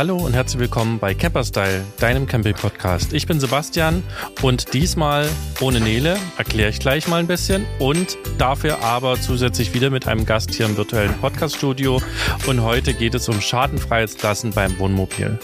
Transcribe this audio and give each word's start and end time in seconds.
Hallo 0.00 0.16
und 0.16 0.32
herzlich 0.32 0.58
willkommen 0.58 0.98
bei 0.98 1.12
Camperstyle, 1.12 1.84
deinem 1.98 2.26
Camping-Podcast. 2.26 3.12
Ich 3.12 3.26
bin 3.26 3.38
Sebastian 3.38 4.02
und 4.40 4.72
diesmal 4.72 5.28
ohne 5.60 5.78
Nele, 5.78 6.16
erkläre 6.38 6.70
ich 6.70 6.78
gleich 6.78 7.06
mal 7.06 7.20
ein 7.20 7.26
bisschen 7.26 7.66
und 7.78 8.16
dafür 8.38 8.82
aber 8.82 9.20
zusätzlich 9.20 9.74
wieder 9.74 9.90
mit 9.90 10.08
einem 10.08 10.24
Gast 10.24 10.54
hier 10.54 10.64
im 10.64 10.78
virtuellen 10.78 11.12
Podcast-Studio. 11.20 12.00
Und 12.46 12.62
heute 12.62 12.94
geht 12.94 13.14
es 13.14 13.28
um 13.28 13.42
Schadenfreiheitsklassen 13.42 14.52
beim 14.52 14.78
Wohnmobil. 14.78 15.38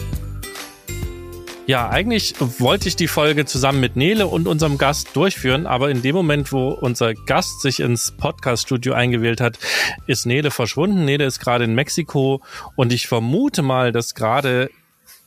Ja, 1.67 1.89
eigentlich 1.89 2.33
wollte 2.39 2.87
ich 2.87 2.95
die 2.95 3.09
Folge 3.09 3.43
zusammen 3.43 3.81
mit 3.81 3.97
Nele 3.97 4.27
und 4.27 4.47
unserem 4.47 4.77
Gast 4.77 5.13
durchführen, 5.17 5.67
aber 5.67 5.89
in 5.91 6.01
dem 6.01 6.15
Moment, 6.15 6.53
wo 6.53 6.69
unser 6.69 7.13
Gast 7.13 7.61
sich 7.61 7.81
ins 7.81 8.11
Podcast-Studio 8.11 8.93
eingewählt 8.93 9.41
hat, 9.41 9.59
ist 10.07 10.25
Nele 10.25 10.49
verschwunden. 10.49 11.03
Nele 11.03 11.25
ist 11.25 11.41
gerade 11.41 11.65
in 11.65 11.75
Mexiko 11.75 12.41
und 12.77 12.93
ich 12.93 13.07
vermute 13.07 13.63
mal, 13.63 13.91
dass 13.91 14.15
gerade 14.15 14.69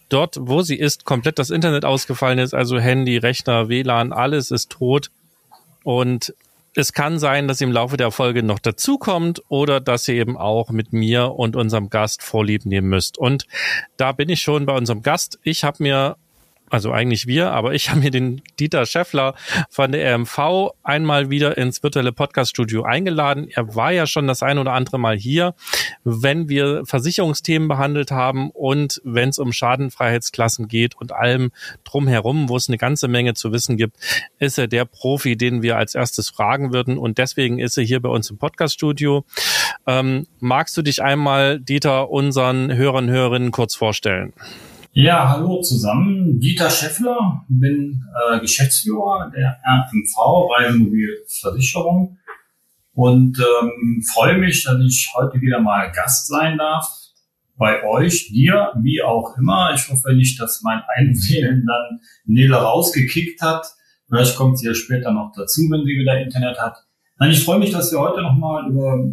dort, 0.09 0.39
wo 0.41 0.63
sie 0.63 0.77
ist, 0.77 1.05
komplett 1.05 1.39
das 1.39 1.51
Internet 1.51 1.85
ausgefallen 1.85 2.39
ist, 2.39 2.55
also 2.55 2.79
Handy, 2.79 3.19
Rechner, 3.19 3.69
WLAN, 3.69 4.15
alles 4.15 4.51
ist 4.51 4.71
tot. 4.71 5.11
Und 5.85 6.35
es 6.75 6.95
kann 6.95 7.19
sein, 7.19 7.49
dass 7.49 7.59
sie 7.59 7.65
im 7.65 7.73
Laufe 7.73 7.99
der 7.99 8.13
Folge 8.13 8.43
noch 8.43 8.61
dazukommt 8.61 9.43
oder 9.49 9.79
dass 9.79 10.09
ihr 10.09 10.15
eben 10.15 10.39
auch 10.39 10.71
mit 10.71 10.95
mir 10.95 11.33
und 11.33 11.55
unserem 11.55 11.91
Gast 11.91 12.23
Vorlieb 12.23 12.65
nehmen 12.65 12.89
müsst. 12.89 13.19
Und 13.19 13.47
da 13.99 14.13
bin 14.13 14.31
ich 14.31 14.41
schon 14.41 14.65
bei 14.65 14.75
unserem 14.75 15.03
Gast. 15.03 15.39
Ich 15.43 15.65
habe 15.65 15.83
mir 15.83 16.17
also 16.71 16.93
eigentlich 16.93 17.27
wir, 17.27 17.51
aber 17.51 17.75
ich 17.75 17.91
habe 17.91 18.01
mir 18.01 18.11
den 18.11 18.41
Dieter 18.59 18.87
Scheffler 18.87 19.35
von 19.69 19.93
der 19.93 20.15
RMV 20.15 20.71
einmal 20.83 21.29
wieder 21.29 21.59
ins 21.59 21.83
virtuelle 21.83 22.13
Podcast-Studio 22.13 22.85
eingeladen. 22.85 23.49
Er 23.53 23.75
war 23.75 23.93
ja 23.93 24.07
schon 24.07 24.27
das 24.27 24.43
ein 24.43 24.59
oder 24.59 24.73
andere 24.73 24.99
Mal 24.99 25.17
hier, 25.17 25.55
wenn 26.05 26.49
wir 26.49 26.85
Versicherungsthemen 26.87 27.69
behandelt 27.69 28.13
haben 28.13 28.51
und 28.51 29.03
wenn 29.05 29.31
es 29.31 29.39
um 29.39 29.53
Schadenfreiheitsklassen 29.53 30.69
geht 30.69 30.97
und 30.97 31.13
allem 31.13 31.51
drumherum, 31.85 32.49
wo 32.49 32.57
es 32.57 32.69
eine 32.69 32.79
ganze 32.79 33.09
Menge 33.09 33.35
zu 33.35 33.53
wissen 33.53 33.77
gibt, 33.77 33.97
ist 34.39 34.59
er 34.59 34.69
der 34.69 34.85
Profi, 34.85 35.37
den 35.37 35.63
wir 35.63 35.77
als 35.77 35.95
erstes 35.95 36.31
fragen 36.31 36.73
würden 36.73 36.97
und 36.97 37.19
deswegen 37.19 37.59
ist 37.59 37.77
er 37.77 37.85
hier 37.85 38.01
bei 38.01 38.09
uns 38.09 38.31
im 38.31 38.39
Podcast-Studio. 38.39 39.25
Ähm, 39.87 40.27
magst 40.39 40.77
du 40.77 40.83
dich 40.83 41.03
einmal, 41.03 41.59
Dieter, 41.59 42.11
unseren 42.11 42.73
Hörern 42.73 43.11
Hörerinnen 43.11 43.51
kurz 43.51 43.75
vorstellen? 43.75 44.33
Ja, 44.93 45.29
hallo 45.29 45.61
zusammen. 45.63 46.41
Dieter 46.41 46.69
Scheffler, 46.69 47.45
bin 47.49 48.05
äh, 48.29 48.41
Geschäftsführer 48.41 49.31
der 49.33 49.61
RMV 49.65 50.51
Reisemobilversicherung 50.51 52.19
und 52.95 53.39
ähm, 53.39 54.03
freue 54.13 54.39
mich, 54.39 54.65
dass 54.65 54.81
ich 54.81 55.13
heute 55.15 55.41
wieder 55.41 55.61
mal 55.61 55.93
Gast 55.93 56.27
sein 56.27 56.59
darf 56.59 56.91
bei 57.57 57.85
euch, 57.85 58.33
dir, 58.33 58.73
wie 58.83 59.01
auch 59.01 59.39
immer. 59.39 59.73
Ich 59.77 59.89
hoffe 59.89 60.13
nicht, 60.13 60.41
dass 60.41 60.63
mein 60.63 60.83
Einwählen 60.97 61.65
dann 61.69 62.01
Nele 62.25 62.57
rausgekickt 62.57 63.41
hat. 63.43 63.69
Vielleicht 64.09 64.35
kommt 64.35 64.59
sie 64.59 64.67
ja 64.67 64.75
später 64.75 65.13
noch 65.13 65.31
dazu, 65.37 65.61
wenn 65.71 65.85
sie 65.85 66.01
wieder 66.01 66.21
Internet 66.21 66.59
hat. 66.61 66.79
Nein, 67.21 67.31
ich 67.31 67.45
freue 67.45 67.61
mich, 67.61 67.71
dass 67.71 67.93
wir 67.93 68.01
heute 68.01 68.23
nochmal 68.23 68.69
über 68.69 69.05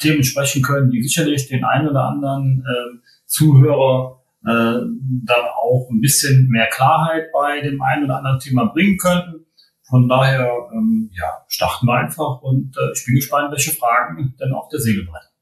Themen 0.00 0.24
sprechen 0.24 0.62
können, 0.62 0.90
die 0.90 1.00
sicherlich 1.00 1.46
den 1.46 1.64
einen 1.64 1.90
oder 1.90 2.08
anderen 2.08 2.64
äh, 2.66 2.98
Zuhörer 3.26 4.21
dann 4.44 5.44
auch 5.54 5.88
ein 5.90 6.00
bisschen 6.00 6.48
mehr 6.48 6.66
Klarheit 6.66 7.30
bei 7.32 7.60
dem 7.60 7.80
einen 7.80 8.04
oder 8.04 8.18
anderen 8.18 8.40
Thema 8.40 8.66
bringen 8.66 8.98
könnten. 8.98 9.46
Von 9.88 10.08
daher, 10.08 10.50
ähm, 10.72 11.10
ja, 11.12 11.44
starten 11.48 11.86
wir 11.86 11.94
einfach 11.94 12.40
und 12.40 12.74
äh, 12.76 12.92
ich 12.96 13.04
bin 13.04 13.14
gespannt, 13.16 13.50
welche 13.52 13.72
Fragen 13.72 14.34
denn 14.40 14.52
auf 14.54 14.68
der 14.68 14.80
Seele 14.80 15.04
brennen. 15.04 15.32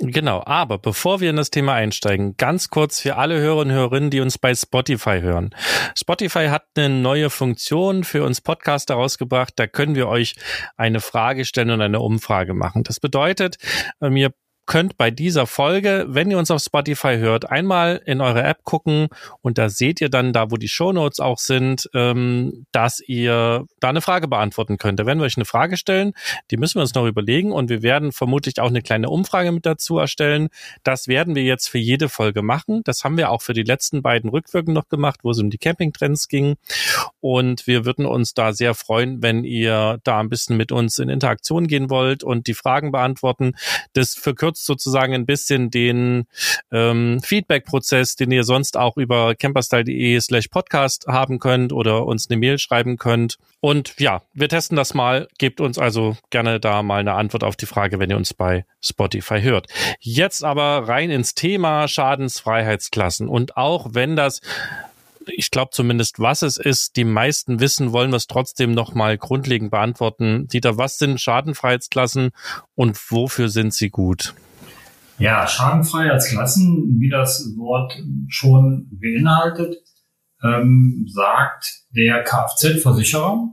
Genau, 0.00 0.42
aber 0.44 0.78
bevor 0.78 1.20
wir 1.20 1.30
in 1.30 1.36
das 1.36 1.50
Thema 1.50 1.74
einsteigen, 1.74 2.36
ganz 2.36 2.68
kurz 2.68 3.00
für 3.00 3.16
alle 3.16 3.40
Hörer 3.40 3.62
und 3.62 3.72
Hörerinnen, 3.72 4.10
die 4.10 4.20
uns 4.20 4.38
bei 4.38 4.54
Spotify 4.54 5.20
hören. 5.20 5.50
Spotify 5.96 6.48
hat 6.48 6.66
eine 6.76 6.90
neue 6.90 7.30
Funktion 7.30 8.04
für 8.04 8.22
uns 8.22 8.40
Podcaster 8.40 8.94
rausgebracht. 8.94 9.54
Da 9.56 9.66
können 9.66 9.96
wir 9.96 10.06
euch 10.06 10.36
eine 10.76 11.00
Frage 11.00 11.44
stellen 11.44 11.70
und 11.70 11.80
eine 11.80 11.98
Umfrage 11.98 12.54
machen. 12.54 12.84
Das 12.84 13.00
bedeutet, 13.00 13.56
ähm, 14.00 14.16
könnt 14.68 14.96
bei 14.96 15.10
dieser 15.10 15.46
Folge, 15.46 16.06
wenn 16.08 16.30
ihr 16.30 16.38
uns 16.38 16.52
auf 16.52 16.62
Spotify 16.62 17.16
hört, 17.16 17.50
einmal 17.50 18.00
in 18.04 18.20
eure 18.20 18.42
App 18.44 18.62
gucken 18.64 19.08
und 19.40 19.58
da 19.58 19.70
seht 19.70 20.00
ihr 20.00 20.10
dann 20.10 20.32
da, 20.32 20.52
wo 20.52 20.56
die 20.56 20.68
Shownotes 20.68 21.18
auch 21.18 21.38
sind, 21.38 21.90
ähm, 21.94 22.66
dass 22.70 23.00
ihr 23.00 23.64
da 23.80 23.88
eine 23.88 24.02
Frage 24.02 24.28
beantworten 24.28 24.76
könnt. 24.76 25.00
Da 25.00 25.06
werden 25.06 25.18
wir 25.18 25.24
euch 25.24 25.38
eine 25.38 25.46
Frage 25.46 25.76
stellen, 25.76 26.12
die 26.50 26.58
müssen 26.58 26.76
wir 26.76 26.82
uns 26.82 26.94
noch 26.94 27.06
überlegen 27.06 27.50
und 27.50 27.70
wir 27.70 27.82
werden 27.82 28.12
vermutlich 28.12 28.60
auch 28.60 28.68
eine 28.68 28.82
kleine 28.82 29.08
Umfrage 29.08 29.50
mit 29.50 29.64
dazu 29.64 29.98
erstellen. 29.98 30.48
Das 30.84 31.08
werden 31.08 31.34
wir 31.34 31.42
jetzt 31.42 31.68
für 31.68 31.78
jede 31.78 32.08
Folge 32.08 32.42
machen. 32.42 32.82
Das 32.84 33.02
haben 33.04 33.16
wir 33.16 33.30
auch 33.30 33.40
für 33.40 33.54
die 33.54 33.62
letzten 33.62 34.02
beiden 34.02 34.28
Rückwirken 34.30 34.74
noch 34.74 34.88
gemacht, 34.88 35.20
wo 35.22 35.30
es 35.30 35.38
um 35.38 35.48
die 35.48 35.58
Campingtrends 35.58 36.28
ging 36.28 36.56
und 37.20 37.66
wir 37.66 37.86
würden 37.86 38.04
uns 38.04 38.34
da 38.34 38.52
sehr 38.52 38.74
freuen, 38.74 39.22
wenn 39.22 39.44
ihr 39.44 39.98
da 40.04 40.20
ein 40.20 40.28
bisschen 40.28 40.58
mit 40.58 40.72
uns 40.72 40.98
in 40.98 41.08
Interaktion 41.08 41.66
gehen 41.66 41.88
wollt 41.88 42.22
und 42.22 42.46
die 42.46 42.54
Fragen 42.54 42.92
beantworten. 42.92 43.54
Das 43.94 44.14
verkürzt 44.14 44.57
nutzt 44.58 44.64
sozusagen 44.64 45.14
ein 45.14 45.26
bisschen 45.26 45.70
den 45.70 46.26
ähm, 46.72 47.20
Feedback-Prozess, 47.22 48.16
den 48.16 48.30
ihr 48.30 48.44
sonst 48.44 48.76
auch 48.76 48.96
über 48.96 49.34
camperstyle.de 49.34 50.20
slash 50.20 50.48
podcast 50.48 51.06
haben 51.06 51.38
könnt 51.38 51.72
oder 51.72 52.06
uns 52.06 52.28
eine 52.28 52.38
Mail 52.38 52.58
schreiben 52.58 52.96
könnt. 52.96 53.38
Und 53.60 53.94
ja, 53.98 54.22
wir 54.34 54.48
testen 54.48 54.76
das 54.76 54.94
mal. 54.94 55.28
Gebt 55.38 55.60
uns 55.60 55.78
also 55.78 56.16
gerne 56.30 56.60
da 56.60 56.82
mal 56.82 57.00
eine 57.00 57.14
Antwort 57.14 57.44
auf 57.44 57.56
die 57.56 57.66
Frage, 57.66 57.98
wenn 57.98 58.10
ihr 58.10 58.16
uns 58.16 58.34
bei 58.34 58.64
Spotify 58.80 59.40
hört. 59.42 59.66
Jetzt 60.00 60.44
aber 60.44 60.88
rein 60.88 61.10
ins 61.10 61.34
Thema 61.34 61.88
Schadensfreiheitsklassen. 61.88 63.28
Und 63.28 63.56
auch 63.56 63.88
wenn 63.92 64.16
das 64.16 64.40
ich 65.36 65.50
glaube 65.50 65.70
zumindest, 65.72 66.18
was 66.20 66.40
es 66.40 66.56
ist. 66.56 66.96
Die 66.96 67.04
meisten 67.04 67.60
wissen, 67.60 67.92
wollen 67.92 68.10
wir 68.10 68.16
es 68.16 68.28
trotzdem 68.28 68.72
nochmal 68.72 69.18
grundlegend 69.18 69.70
beantworten. 69.70 70.48
Dieter, 70.48 70.78
was 70.78 70.96
sind 70.96 71.20
Schadenfreiheitsklassen 71.20 72.30
und 72.74 72.98
wofür 73.10 73.48
sind 73.48 73.74
sie 73.74 73.90
gut? 73.90 74.34
Ja, 75.18 75.48
Schadenfreiheitsklassen, 75.48 77.00
wie 77.00 77.08
das 77.08 77.52
Wort 77.56 78.00
schon 78.28 78.88
beinhaltet, 78.92 79.76
ähm, 80.44 81.06
sagt 81.08 81.82
der 81.90 82.22
Kfz-Versicherer, 82.22 83.48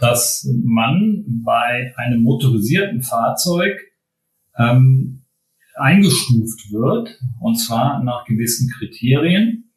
dass 0.00 0.48
man 0.64 1.24
bei 1.44 1.94
einem 1.96 2.22
motorisierten 2.22 3.02
Fahrzeug 3.02 3.80
ähm, 4.58 5.22
eingestuft 5.76 6.72
wird, 6.72 7.16
und 7.40 7.54
zwar 7.54 8.02
nach 8.02 8.24
gewissen 8.24 8.68
Kriterien, 8.76 9.72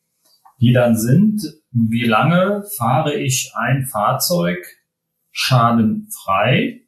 die 0.60 0.74
dann 0.74 0.98
sind, 0.98 1.44
wie 1.72 2.06
lange 2.06 2.64
fahre 2.76 3.14
ich 3.14 3.52
ein 3.56 3.86
Fahrzeug 3.86 4.66
schadenfrei 5.32 6.82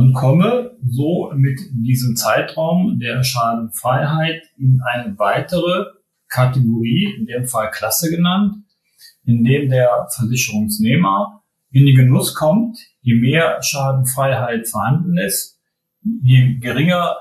und 0.00 0.14
komme 0.14 0.78
so 0.82 1.30
mit 1.36 1.60
diesem 1.74 2.16
Zeitraum 2.16 2.98
der 2.98 3.22
Schadenfreiheit 3.22 4.44
in 4.56 4.80
eine 4.82 5.18
weitere 5.18 5.84
Kategorie, 6.30 7.14
in 7.18 7.26
dem 7.26 7.44
Fall 7.44 7.70
Klasse 7.70 8.08
genannt, 8.08 8.54
in 9.26 9.44
dem 9.44 9.68
der 9.68 10.08
Versicherungsnehmer 10.16 11.42
in 11.70 11.84
den 11.84 11.96
Genuss 11.96 12.34
kommt, 12.34 12.78
je 13.02 13.14
mehr 13.14 13.62
Schadenfreiheit 13.62 14.66
vorhanden 14.68 15.18
ist, 15.18 15.60
je 16.22 16.54
geringer 16.58 17.16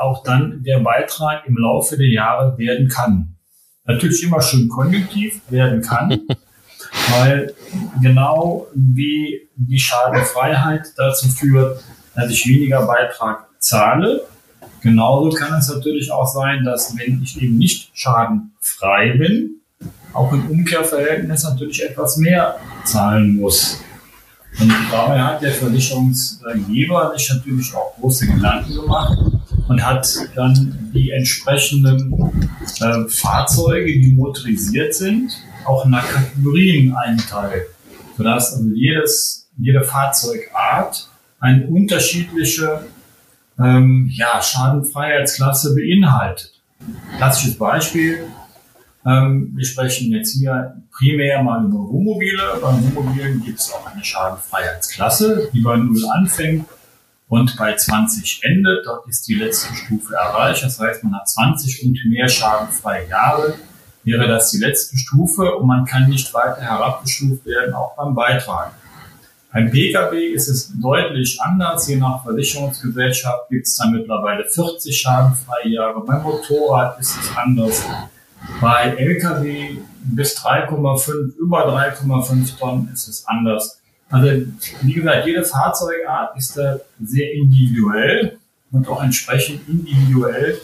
auch 0.00 0.22
dann 0.22 0.62
der 0.62 0.78
Beitrag 0.78 1.46
im 1.46 1.58
Laufe 1.58 1.98
der 1.98 2.08
Jahre 2.08 2.56
werden 2.56 2.88
kann. 2.88 3.36
Natürlich 3.84 4.22
immer 4.22 4.40
schön 4.40 4.70
konjunktiv 4.70 5.42
werden 5.50 5.82
kann, 5.82 6.08
weil 7.10 7.52
genau 8.00 8.66
wie 8.74 9.42
die 9.56 9.78
Schadenfreiheit 9.78 10.86
dazu 10.96 11.28
führt, 11.28 11.84
dass 12.14 12.30
ich 12.30 12.46
weniger 12.46 12.86
Beitrag 12.86 13.46
zahle. 13.58 14.24
Genauso 14.80 15.30
kann 15.36 15.58
es 15.58 15.68
natürlich 15.68 16.12
auch 16.12 16.26
sein, 16.26 16.64
dass 16.64 16.96
wenn 16.96 17.22
ich 17.22 17.40
eben 17.40 17.56
nicht 17.56 17.90
schadenfrei 17.94 19.16
bin, 19.16 19.60
auch 20.12 20.32
im 20.32 20.48
Umkehrverhältnis 20.50 21.44
natürlich 21.44 21.82
etwas 21.82 22.16
mehr 22.18 22.56
zahlen 22.84 23.36
muss. 23.36 23.80
Und 24.60 24.72
dabei 24.92 25.20
hat 25.20 25.42
der 25.42 25.52
Versicherungsgeber 25.52 27.12
sich 27.16 27.28
natürlich 27.30 27.74
auch 27.74 27.94
große 27.98 28.26
Gedanken 28.26 28.74
gemacht 28.74 29.18
und 29.68 29.84
hat 29.84 30.08
dann 30.36 30.90
die 30.94 31.10
entsprechenden 31.10 32.12
äh, 32.80 33.08
Fahrzeuge, 33.08 33.86
die 33.86 34.12
motorisiert 34.12 34.94
sind, 34.94 35.32
auch 35.64 35.84
nach 35.86 36.06
Kategorien 36.06 36.94
einteilt, 36.94 37.66
sodass 38.16 38.54
also 38.54 38.68
jedes, 38.74 39.48
jede 39.58 39.82
Fahrzeugart 39.82 41.08
eine 41.44 41.66
unterschiedliche 41.66 42.86
ähm, 43.58 44.08
ja, 44.10 44.40
Schadenfreiheitsklasse 44.40 45.74
beinhaltet. 45.74 46.52
Klassisches 47.18 47.58
Beispiel, 47.58 48.26
ähm, 49.04 49.52
wir 49.54 49.66
sprechen 49.66 50.10
jetzt 50.12 50.32
hier 50.38 50.82
primär 50.90 51.42
mal 51.42 51.62
über 51.66 51.78
Wohnmobile. 51.78 52.58
Bei 52.62 52.72
Wohnmobilen 52.72 53.42
gibt 53.44 53.60
es 53.60 53.70
auch 53.72 53.86
eine 53.86 54.02
Schadenfreiheitsklasse, 54.02 55.50
die 55.52 55.60
bei 55.60 55.76
0 55.76 56.06
anfängt 56.14 56.66
und 57.28 57.54
bei 57.58 57.76
20 57.76 58.40
endet. 58.42 58.86
Dort 58.86 59.06
ist 59.06 59.28
die 59.28 59.34
letzte 59.34 59.74
Stufe 59.74 60.14
erreicht. 60.14 60.64
Das 60.64 60.80
heißt, 60.80 61.04
man 61.04 61.14
hat 61.14 61.28
20 61.28 61.84
und 61.84 61.98
mehr 62.06 62.28
schadenfreie 62.28 63.06
Jahre 63.08 63.54
wäre 64.04 64.28
das 64.28 64.50
die 64.50 64.58
letzte 64.58 64.96
Stufe 64.96 65.56
und 65.56 65.66
man 65.66 65.84
kann 65.84 66.08
nicht 66.08 66.32
weiter 66.34 66.60
herabgestuft 66.60 67.44
werden, 67.46 67.74
auch 67.74 67.96
beim 67.96 68.14
Beitragen. 68.14 68.72
Beim 69.54 69.70
Pkw 69.70 70.32
ist 70.32 70.48
es 70.48 70.72
deutlich 70.80 71.38
anders. 71.40 71.86
Je 71.86 71.94
nach 71.94 72.24
Versicherungsgesellschaft 72.24 73.48
gibt 73.50 73.68
es 73.68 73.76
dann 73.76 73.92
mittlerweile 73.92 74.44
40 74.44 75.00
schadenfreie 75.00 75.68
Jahre. 75.68 76.04
Beim 76.04 76.24
Motorrad 76.24 76.98
ist 76.98 77.16
es 77.16 77.36
anders. 77.36 77.86
Bei 78.60 78.96
Lkw 78.96 79.76
bis 80.02 80.36
3,5, 80.38 81.36
über 81.36 81.68
3,5 81.68 82.58
Tonnen 82.58 82.90
ist 82.92 83.06
es 83.06 83.24
anders. 83.28 83.80
Also 84.10 84.44
wie 84.82 84.92
gesagt, 84.92 85.24
jede 85.24 85.44
Fahrzeugart 85.44 86.36
ist 86.36 86.56
da 86.56 86.80
sehr 87.00 87.32
individuell 87.34 88.38
und 88.72 88.88
auch 88.88 89.04
entsprechend 89.04 89.68
individuell 89.68 90.60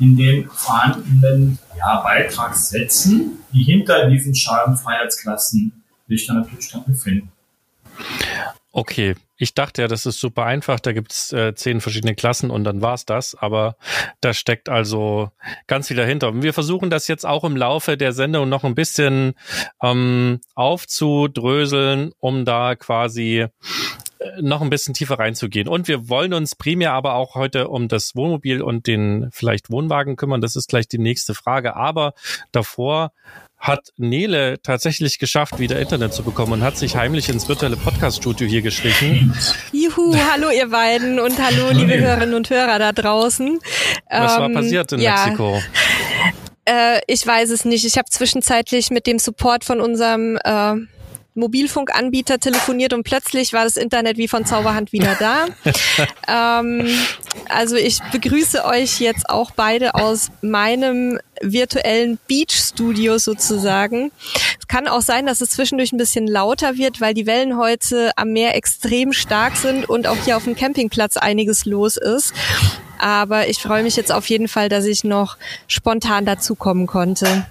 in 0.00 0.16
den 0.16 0.48
vorhandenen 0.48 1.60
ja, 1.78 2.00
Beitragssätzen, 2.00 3.38
die 3.52 3.62
hinter 3.62 4.10
diesen 4.10 4.34
Schadenfreiheitsklassen 4.34 5.84
sich 6.08 6.26
dann 6.26 6.38
natürlich 6.38 6.72
dann 6.72 6.82
befinden. 6.84 7.31
Okay, 8.74 9.16
ich 9.36 9.52
dachte 9.52 9.82
ja, 9.82 9.88
das 9.88 10.06
ist 10.06 10.18
super 10.18 10.44
einfach. 10.44 10.80
Da 10.80 10.92
gibt's 10.92 11.30
äh, 11.32 11.54
zehn 11.54 11.82
verschiedene 11.82 12.14
Klassen 12.14 12.50
und 12.50 12.64
dann 12.64 12.80
war's 12.80 13.04
das. 13.04 13.34
Aber 13.34 13.76
da 14.22 14.32
steckt 14.32 14.70
also 14.70 15.30
ganz 15.66 15.88
viel 15.88 15.96
dahinter. 15.96 16.28
Und 16.28 16.42
wir 16.42 16.54
versuchen 16.54 16.88
das 16.88 17.06
jetzt 17.06 17.26
auch 17.26 17.44
im 17.44 17.54
Laufe 17.56 17.98
der 17.98 18.12
Sendung 18.12 18.48
noch 18.48 18.64
ein 18.64 18.74
bisschen 18.74 19.34
ähm, 19.82 20.40
aufzudröseln, 20.54 22.12
um 22.18 22.46
da 22.46 22.74
quasi 22.74 23.40
äh, 23.40 23.48
noch 24.40 24.62
ein 24.62 24.70
bisschen 24.70 24.94
tiefer 24.94 25.18
reinzugehen. 25.18 25.68
Und 25.68 25.86
wir 25.86 26.08
wollen 26.08 26.32
uns 26.32 26.54
primär 26.54 26.94
aber 26.94 27.14
auch 27.14 27.34
heute 27.34 27.68
um 27.68 27.88
das 27.88 28.16
Wohnmobil 28.16 28.62
und 28.62 28.86
den 28.86 29.28
vielleicht 29.32 29.70
Wohnwagen 29.70 30.16
kümmern. 30.16 30.40
Das 30.40 30.56
ist 30.56 30.70
gleich 30.70 30.88
die 30.88 30.98
nächste 30.98 31.34
Frage. 31.34 31.76
Aber 31.76 32.14
davor 32.52 33.12
hat 33.62 33.92
Nele 33.96 34.60
tatsächlich 34.60 35.20
geschafft, 35.20 35.60
wieder 35.60 35.78
Internet 35.78 36.12
zu 36.12 36.24
bekommen 36.24 36.52
und 36.52 36.62
hat 36.62 36.76
sich 36.76 36.96
heimlich 36.96 37.28
ins 37.28 37.48
virtuelle 37.48 37.76
Podcast-Studio 37.76 38.48
hier 38.48 38.60
geschlichen. 38.60 39.32
Juhu, 39.72 40.16
hallo 40.32 40.50
ihr 40.50 40.68
beiden 40.68 41.20
und 41.20 41.40
hallo 41.40 41.70
liebe 41.70 41.96
Hörerinnen 41.96 42.34
und 42.34 42.50
Hörer 42.50 42.80
da 42.80 42.90
draußen. 42.90 43.60
Was 44.10 44.34
ähm, 44.34 44.40
war 44.40 44.50
passiert 44.50 44.90
in 44.90 45.00
ja. 45.00 45.26
Mexiko? 45.26 45.62
Äh, 46.64 47.00
ich 47.06 47.24
weiß 47.24 47.50
es 47.50 47.64
nicht. 47.64 47.84
Ich 47.84 47.96
habe 47.98 48.10
zwischenzeitlich 48.10 48.90
mit 48.90 49.06
dem 49.06 49.20
Support 49.20 49.64
von 49.64 49.80
unserem 49.80 50.38
äh, 50.42 50.74
Mobilfunkanbieter 51.34 52.38
telefoniert 52.38 52.92
und 52.92 53.04
plötzlich 53.04 53.52
war 53.52 53.64
das 53.64 53.76
Internet 53.76 54.18
wie 54.18 54.28
von 54.28 54.44
Zauberhand 54.44 54.92
wieder 54.92 55.16
da. 55.18 55.46
ähm, 56.60 56.86
also 57.48 57.76
ich 57.76 58.00
begrüße 58.12 58.64
euch 58.64 59.00
jetzt 59.00 59.28
auch 59.30 59.50
beide 59.50 59.94
aus 59.94 60.30
meinem 60.42 61.18
virtuellen 61.40 62.18
Beach-Studio 62.28 63.18
sozusagen. 63.18 64.12
Es 64.58 64.68
kann 64.68 64.88
auch 64.88 65.02
sein, 65.02 65.26
dass 65.26 65.40
es 65.40 65.50
zwischendurch 65.50 65.92
ein 65.92 65.98
bisschen 65.98 66.26
lauter 66.26 66.76
wird, 66.76 67.00
weil 67.00 67.14
die 67.14 67.26
Wellen 67.26 67.56
heute 67.56 68.12
am 68.16 68.32
Meer 68.32 68.54
extrem 68.54 69.12
stark 69.12 69.56
sind 69.56 69.88
und 69.88 70.06
auch 70.06 70.16
hier 70.24 70.36
auf 70.36 70.44
dem 70.44 70.54
Campingplatz 70.54 71.16
einiges 71.16 71.64
los 71.64 71.96
ist. 71.96 72.32
Aber 72.98 73.48
ich 73.48 73.58
freue 73.58 73.82
mich 73.82 73.96
jetzt 73.96 74.12
auf 74.12 74.26
jeden 74.28 74.46
Fall, 74.46 74.68
dass 74.68 74.84
ich 74.84 75.02
noch 75.02 75.36
spontan 75.66 76.24
dazukommen 76.24 76.86
konnte. 76.86 77.46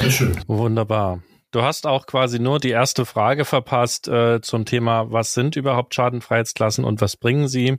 Sehr 0.00 0.10
schön. 0.10 0.36
Wunderbar. 0.48 1.20
Du 1.50 1.62
hast 1.62 1.86
auch 1.86 2.06
quasi 2.06 2.38
nur 2.38 2.58
die 2.58 2.70
erste 2.70 3.06
Frage 3.06 3.44
verpasst 3.44 4.08
äh, 4.08 4.40
zum 4.40 4.64
Thema, 4.64 5.10
was 5.12 5.32
sind 5.32 5.56
überhaupt 5.56 5.94
Schadenfreiheitsklassen 5.94 6.84
und 6.84 7.00
was 7.00 7.16
bringen 7.16 7.48
sie? 7.48 7.78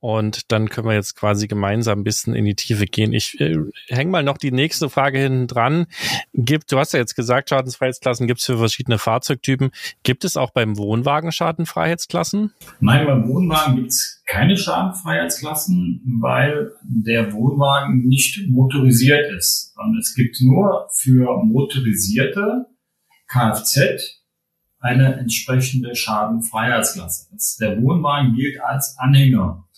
Und 0.00 0.50
dann 0.50 0.70
können 0.70 0.88
wir 0.88 0.94
jetzt 0.94 1.14
quasi 1.14 1.46
gemeinsam 1.46 2.00
ein 2.00 2.04
bisschen 2.04 2.34
in 2.34 2.46
die 2.46 2.54
Tiefe 2.54 2.86
gehen. 2.86 3.12
Ich 3.12 3.38
äh, 3.38 3.56
hänge 3.88 4.10
mal 4.10 4.22
noch 4.22 4.38
die 4.38 4.50
nächste 4.50 4.88
Frage 4.88 5.18
hinten 5.18 5.46
dran. 5.46 5.86
Gibt, 6.32 6.72
du 6.72 6.78
hast 6.78 6.94
ja 6.94 6.98
jetzt 6.98 7.16
gesagt, 7.16 7.50
Schadenfreiheitsklassen 7.50 8.26
gibt 8.26 8.40
es 8.40 8.46
für 8.46 8.56
verschiedene 8.56 8.98
Fahrzeugtypen. 8.98 9.70
Gibt 10.02 10.24
es 10.24 10.38
auch 10.38 10.52
beim 10.52 10.78
Wohnwagen 10.78 11.32
Schadenfreiheitsklassen? 11.32 12.54
Nein, 12.80 13.06
beim 13.06 13.28
Wohnwagen 13.28 13.76
gibt 13.76 13.90
es 13.90 14.22
keine 14.26 14.56
Schadenfreiheitsklassen, 14.56 16.18
weil 16.20 16.72
der 16.82 17.32
Wohnwagen 17.34 18.06
nicht 18.06 18.48
motorisiert 18.48 19.30
ist. 19.32 19.74
Und 19.76 19.98
es 19.98 20.14
gibt 20.14 20.40
nur 20.40 20.88
für 20.94 21.44
motorisierte 21.44 22.66
Kfz 23.28 24.20
eine 24.80 25.16
entsprechende 25.16 25.94
Schadenfreiheitsklasse. 25.94 27.28
Der 27.60 27.82
Wohnwagen 27.82 28.34
gilt 28.34 28.60
als 28.62 28.96
Anhänger. 28.98 29.68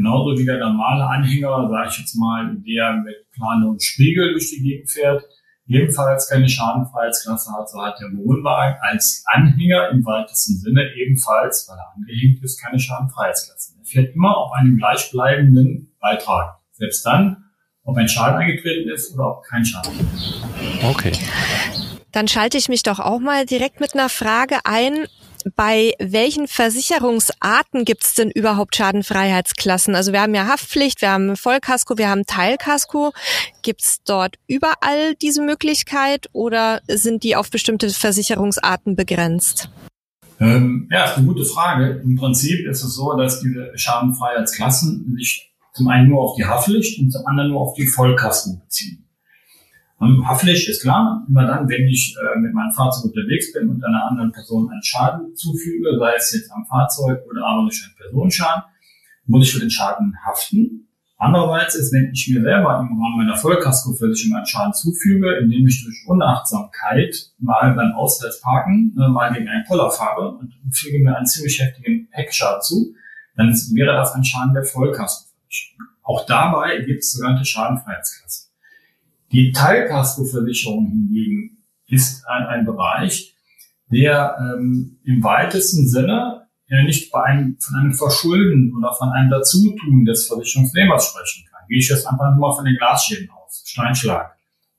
Genauso 0.00 0.38
wie 0.38 0.46
der 0.46 0.56
normale 0.56 1.06
Anhänger, 1.06 1.68
sage 1.68 1.88
ich 1.90 1.98
jetzt 1.98 2.14
mal, 2.14 2.56
der 2.66 2.94
mit 3.04 3.16
Plane 3.32 3.68
und 3.68 3.82
Spiegel 3.82 4.32
durch 4.32 4.48
die 4.48 4.62
Gegend 4.62 4.90
fährt, 4.90 5.22
ebenfalls 5.66 6.26
keine 6.26 6.48
Schadenfreiheitsklasse 6.48 7.52
hat, 7.52 7.68
so 7.68 7.82
hat 7.82 8.00
der 8.00 8.08
Wohnwagen 8.16 8.78
als 8.80 9.22
Anhänger 9.26 9.90
im 9.90 10.02
weitesten 10.06 10.56
Sinne 10.56 10.88
ebenfalls, 10.96 11.68
weil 11.68 11.76
er 11.76 11.92
angehängt 11.94 12.42
ist, 12.42 12.62
keine 12.62 12.80
Schadenfreiheitsklasse. 12.80 13.74
Er 13.78 13.84
fährt 13.84 14.14
immer 14.14 14.38
auf 14.38 14.52
einem 14.52 14.78
gleichbleibenden 14.78 15.94
Beitrag. 16.00 16.56
Selbst 16.72 17.04
dann, 17.04 17.44
ob 17.84 17.98
ein 17.98 18.08
Schaden 18.08 18.40
eingetreten 18.40 18.88
ist 18.88 19.12
oder 19.12 19.36
ob 19.36 19.44
kein 19.44 19.66
Schaden. 19.66 19.92
Okay. 20.82 21.12
Dann 22.10 22.26
schalte 22.26 22.56
ich 22.56 22.70
mich 22.70 22.82
doch 22.82 23.00
auch 23.00 23.20
mal 23.20 23.44
direkt 23.44 23.80
mit 23.80 23.92
einer 23.92 24.08
Frage 24.08 24.60
ein. 24.64 25.06
Bei 25.56 25.92
welchen 25.98 26.48
Versicherungsarten 26.48 27.84
gibt 27.84 28.04
es 28.04 28.14
denn 28.14 28.30
überhaupt 28.30 28.76
Schadenfreiheitsklassen? 28.76 29.94
Also 29.94 30.12
wir 30.12 30.20
haben 30.20 30.34
ja 30.34 30.46
Haftpflicht, 30.46 31.02
wir 31.02 31.10
haben 31.10 31.36
Vollkasko, 31.36 31.98
wir 31.98 32.08
haben 32.08 32.24
Teilkasko. 32.26 33.12
Gibt 33.62 33.82
es 33.82 34.02
dort 34.04 34.36
überall 34.46 35.14
diese 35.20 35.42
Möglichkeit 35.42 36.28
oder 36.32 36.80
sind 36.88 37.22
die 37.22 37.36
auf 37.36 37.50
bestimmte 37.50 37.90
Versicherungsarten 37.90 38.96
begrenzt? 38.96 39.70
Ähm, 40.40 40.88
ja, 40.90 41.04
ist 41.04 41.18
eine 41.18 41.26
gute 41.26 41.44
Frage. 41.44 42.00
Im 42.02 42.16
Prinzip 42.16 42.66
ist 42.66 42.82
es 42.82 42.94
so, 42.94 43.14
dass 43.16 43.40
diese 43.40 43.72
Schadenfreiheitsklassen 43.76 45.14
sich 45.16 45.52
zum 45.74 45.88
einen 45.88 46.08
nur 46.08 46.22
auf 46.22 46.36
die 46.36 46.44
Haftpflicht 46.44 46.98
und 47.00 47.10
zum 47.10 47.26
anderen 47.26 47.50
nur 47.50 47.60
auf 47.60 47.74
die 47.74 47.86
Vollkasko 47.86 48.56
beziehen. 48.56 49.06
Haftpflicht 50.00 50.68
ist 50.68 50.82
klar, 50.82 51.26
immer 51.28 51.46
dann, 51.46 51.68
wenn 51.68 51.86
ich 51.86 52.16
äh, 52.16 52.38
mit 52.38 52.54
meinem 52.54 52.72
Fahrzeug 52.72 53.12
unterwegs 53.12 53.52
bin 53.52 53.68
und 53.68 53.84
einer 53.84 54.06
anderen 54.08 54.32
Person 54.32 54.70
einen 54.70 54.82
Schaden 54.82 55.34
zufüge, 55.36 55.98
sei 55.98 56.14
es 56.16 56.32
jetzt 56.32 56.50
am 56.52 56.64
Fahrzeug 56.64 57.20
oder 57.30 57.44
aber 57.44 57.62
durch 57.62 57.84
einen 57.84 57.96
Personenschaden, 57.96 58.62
muss 59.26 59.46
ich 59.46 59.52
für 59.52 59.60
den 59.60 59.70
Schaden 59.70 60.16
haften. 60.24 60.88
Andererseits 61.18 61.74
ist, 61.74 61.92
wenn 61.92 62.10
ich 62.14 62.28
mir 62.32 62.40
selber 62.40 62.80
im 62.80 62.98
Rahmen 62.98 63.18
meiner 63.18 63.36
Vollkaskoversicherung 63.36 64.38
einen 64.38 64.46
Schaden 64.46 64.72
zufüge, 64.72 65.36
indem 65.36 65.66
ich 65.66 65.84
durch 65.84 66.06
Unachtsamkeit 66.06 67.14
mal 67.38 67.74
beim 67.74 67.92
Auswärtsparken 67.92 68.96
äh, 68.98 69.08
mal 69.08 69.30
gegen 69.34 69.48
einen 69.48 69.64
Poller 69.64 69.90
fahre 69.90 70.30
und 70.38 70.54
füge 70.72 70.98
mir 71.00 71.14
einen 71.14 71.26
ziemlich 71.26 71.60
heftigen 71.60 72.08
Heckschaden 72.10 72.62
zu, 72.62 72.94
dann 73.36 73.48
wäre 73.74 73.96
das 73.96 74.14
ein 74.14 74.24
Schaden 74.24 74.54
der 74.54 74.64
Vollkaskoversicherung. 74.64 75.88
Auch 76.02 76.24
dabei 76.24 76.78
gibt 76.80 77.00
es 77.00 77.12
sogenannte 77.12 77.44
Schadenfreiheitsklassen. 77.44 78.39
Die 79.32 79.52
Teilkaskoversicherung 79.52 80.88
hingegen 80.88 81.58
ist 81.86 82.26
ein, 82.26 82.46
ein 82.46 82.66
Bereich, 82.66 83.34
der 83.92 84.36
ähm, 84.38 84.98
im 85.04 85.22
weitesten 85.22 85.88
Sinne 85.88 86.48
ja 86.66 86.82
nicht 86.82 87.10
bei 87.10 87.22
einem, 87.22 87.56
von 87.60 87.76
einem 87.76 87.94
Verschulden 87.94 88.74
oder 88.76 88.92
von 88.94 89.08
einem 89.10 89.30
Dazutun 89.30 90.04
des 90.04 90.26
Versicherungsnehmers 90.26 91.08
sprechen 91.08 91.44
kann. 91.50 91.60
Gehe 91.68 91.78
ich 91.78 91.88
jetzt 91.88 92.06
einfach 92.06 92.30
nur 92.30 92.48
mal 92.48 92.54
von 92.54 92.64
den 92.64 92.76
Glasschäden 92.76 93.28
aus. 93.30 93.62
Steinschlag, 93.66 94.36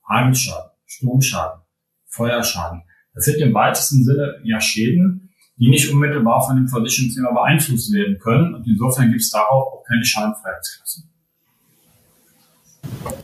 Hagelschaden, 0.08 0.70
Stromschaden, 0.86 1.60
Feuerschaden. 2.08 2.82
Das 3.14 3.24
sind 3.24 3.38
im 3.38 3.52
weitesten 3.54 4.04
Sinne 4.04 4.40
ja 4.44 4.60
Schäden, 4.60 5.30
die 5.56 5.68
nicht 5.68 5.90
unmittelbar 5.90 6.46
von 6.46 6.56
dem 6.56 6.68
Versicherungsnehmer 6.68 7.32
beeinflusst 7.32 7.92
werden 7.92 8.18
können. 8.18 8.54
Und 8.54 8.66
insofern 8.66 9.10
gibt 9.10 9.20
es 9.20 9.30
darauf 9.30 9.72
auch 9.72 9.84
keine 9.86 10.04
Schadenfreiheitsklassen. 10.04 11.11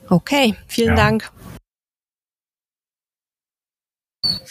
Okay, 0.08 0.54
vielen 0.66 0.96
ja. 0.96 0.96
Dank. 0.96 1.30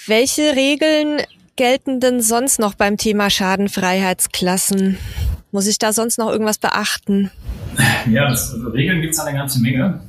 Welche 0.05 0.55
Regeln 0.55 1.21
gelten 1.55 1.99
denn 1.99 2.21
sonst 2.21 2.59
noch 2.59 2.75
beim 2.75 2.97
Thema 2.97 3.29
Schadenfreiheitsklassen? 3.29 4.97
Muss 5.51 5.67
ich 5.67 5.79
da 5.79 5.91
sonst 5.91 6.17
noch 6.17 6.29
irgendwas 6.29 6.57
beachten? 6.57 7.31
Ja, 8.09 8.29
das, 8.29 8.53
also 8.53 8.69
Regeln 8.69 9.01
gibt 9.01 9.13
es 9.13 9.19
eine 9.19 9.37
ganze 9.37 9.59
Menge. 9.59 9.99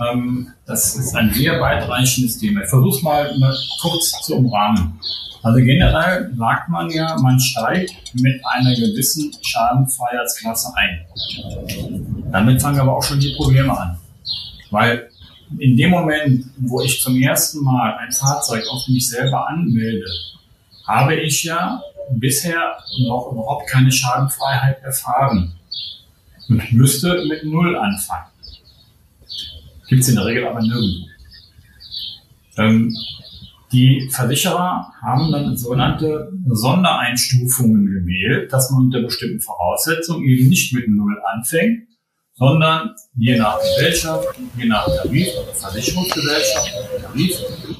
Ähm, 0.00 0.48
das 0.66 0.96
ist 0.96 1.14
ein 1.14 1.32
sehr 1.32 1.60
weitreichendes 1.60 2.38
Thema. 2.38 2.62
Ich 2.62 2.70
versuche 2.70 2.96
es 2.96 3.02
mal, 3.02 3.38
mal 3.38 3.54
kurz 3.80 4.12
zu 4.22 4.36
umrahmen. 4.36 4.98
Also 5.42 5.58
generell 5.58 6.32
sagt 6.36 6.68
man 6.68 6.88
ja, 6.90 7.16
man 7.20 7.38
steigt 7.38 8.14
mit 8.14 8.40
einer 8.44 8.74
gewissen 8.74 9.32
Schadenfreiheitsklasse 9.42 10.72
ein. 10.76 11.00
Damit 12.30 12.62
fangen 12.62 12.80
aber 12.80 12.96
auch 12.96 13.02
schon 13.02 13.18
die 13.18 13.34
Probleme 13.34 13.76
an. 13.76 13.98
Weil 14.72 15.10
in 15.58 15.76
dem 15.76 15.90
Moment, 15.90 16.46
wo 16.56 16.80
ich 16.80 17.00
zum 17.00 17.20
ersten 17.20 17.62
Mal 17.62 17.94
ein 17.98 18.10
Fahrzeug 18.10 18.64
auf 18.68 18.88
mich 18.88 19.06
selber 19.08 19.48
anmelde, 19.48 20.06
habe 20.86 21.14
ich 21.14 21.44
ja 21.44 21.80
bisher 22.10 22.78
noch 23.06 23.30
überhaupt 23.30 23.68
keine 23.68 23.92
Schadenfreiheit 23.92 24.82
erfahren 24.82 25.54
und 26.48 26.72
müsste 26.72 27.24
mit 27.28 27.44
Null 27.44 27.76
anfangen. 27.76 28.30
Gibt 29.88 30.02
es 30.02 30.08
in 30.08 30.16
der 30.16 30.24
Regel 30.24 30.46
aber 30.46 30.62
nirgendwo. 30.62 31.06
Ähm, 32.56 32.96
die 33.72 34.08
Versicherer 34.10 34.92
haben 35.02 35.32
dann 35.32 35.56
sogenannte 35.56 36.32
Sondereinstufungen 36.46 37.86
gewählt, 37.86 38.52
dass 38.52 38.70
man 38.70 38.84
unter 38.84 39.02
bestimmten 39.02 39.40
Voraussetzungen 39.40 40.24
eben 40.24 40.48
nicht 40.48 40.72
mit 40.74 40.88
Null 40.88 41.20
anfängt, 41.34 41.88
sondern 42.42 42.90
je 43.16 43.36
nach 43.36 43.56
Gesellschaft, 43.60 44.26
je 44.56 44.64
nach 44.64 44.84
Tarif 44.84 45.28
oder 45.40 45.54
Versicherungsgesellschaft 45.54 46.72
Tarif, 47.00 47.36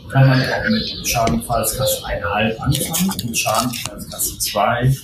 kann 0.09 0.29
man 0.29 0.41
auch 0.41 0.71
mit 0.71 1.09
Schadenfallskasse 1.09 2.05
1,5 2.05 2.59
anfangen, 2.59 3.27
mit 3.27 3.39
Schadenfallskasse 3.39 4.39
2, 4.39 4.97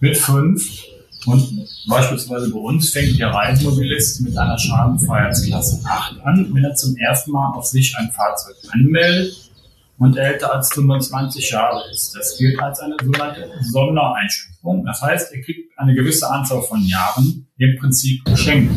mit 0.00 0.16
5 0.16 0.84
und 1.26 1.68
beispielsweise 1.86 2.50
bei 2.50 2.58
uns 2.58 2.90
fängt 2.90 3.18
der 3.18 3.28
Reisemobilist 3.28 4.22
mit 4.22 4.38
einer 4.38 4.58
Schadenfreiheitsklasse 4.58 5.82
8 5.84 6.20
an, 6.24 6.50
wenn 6.54 6.64
er 6.64 6.74
zum 6.74 6.96
ersten 6.96 7.32
Mal 7.32 7.52
auf 7.52 7.66
sich 7.66 7.94
ein 7.98 8.10
Fahrzeug 8.10 8.56
anmeldet 8.72 9.50
und 9.98 10.16
älter 10.16 10.54
als 10.54 10.72
25 10.72 11.50
Jahre 11.50 11.82
ist. 11.92 12.16
Das 12.16 12.38
gilt 12.38 12.58
als 12.58 12.80
eine 12.80 12.96
sogenannte 13.02 13.50
Sondereinstufung. 13.70 14.53
Das 14.84 15.02
heißt, 15.02 15.32
er 15.32 15.40
kriegt 15.42 15.78
eine 15.78 15.94
gewisse 15.94 16.30
Anzahl 16.30 16.62
von 16.62 16.80
Jahren 16.82 17.46
im 17.58 17.76
Prinzip 17.78 18.24
geschenkt. 18.24 18.72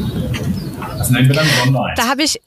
Das 0.98 1.10
nennen 1.10 1.27
wir 1.27 1.36
dann 1.36 1.48
Sondereinstufung. 1.63 1.94
Da 1.96 2.10
habe 2.10 2.24
ich 2.24 2.41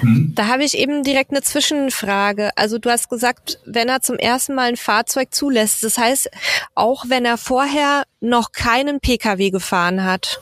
hm? 0.00 0.32
Da 0.34 0.48
habe 0.48 0.64
ich 0.64 0.76
eben 0.76 1.02
direkt 1.02 1.30
eine 1.30 1.42
Zwischenfrage. 1.42 2.50
Also 2.56 2.78
du 2.78 2.90
hast 2.90 3.08
gesagt, 3.08 3.58
wenn 3.64 3.88
er 3.88 4.00
zum 4.00 4.16
ersten 4.16 4.54
Mal 4.54 4.68
ein 4.68 4.76
Fahrzeug 4.76 5.32
zulässt, 5.32 5.82
das 5.82 5.98
heißt, 5.98 6.30
auch 6.74 7.04
wenn 7.08 7.24
er 7.24 7.38
vorher 7.38 8.04
noch 8.20 8.52
keinen 8.52 9.00
Pkw 9.00 9.50
gefahren 9.50 10.04
hat. 10.04 10.40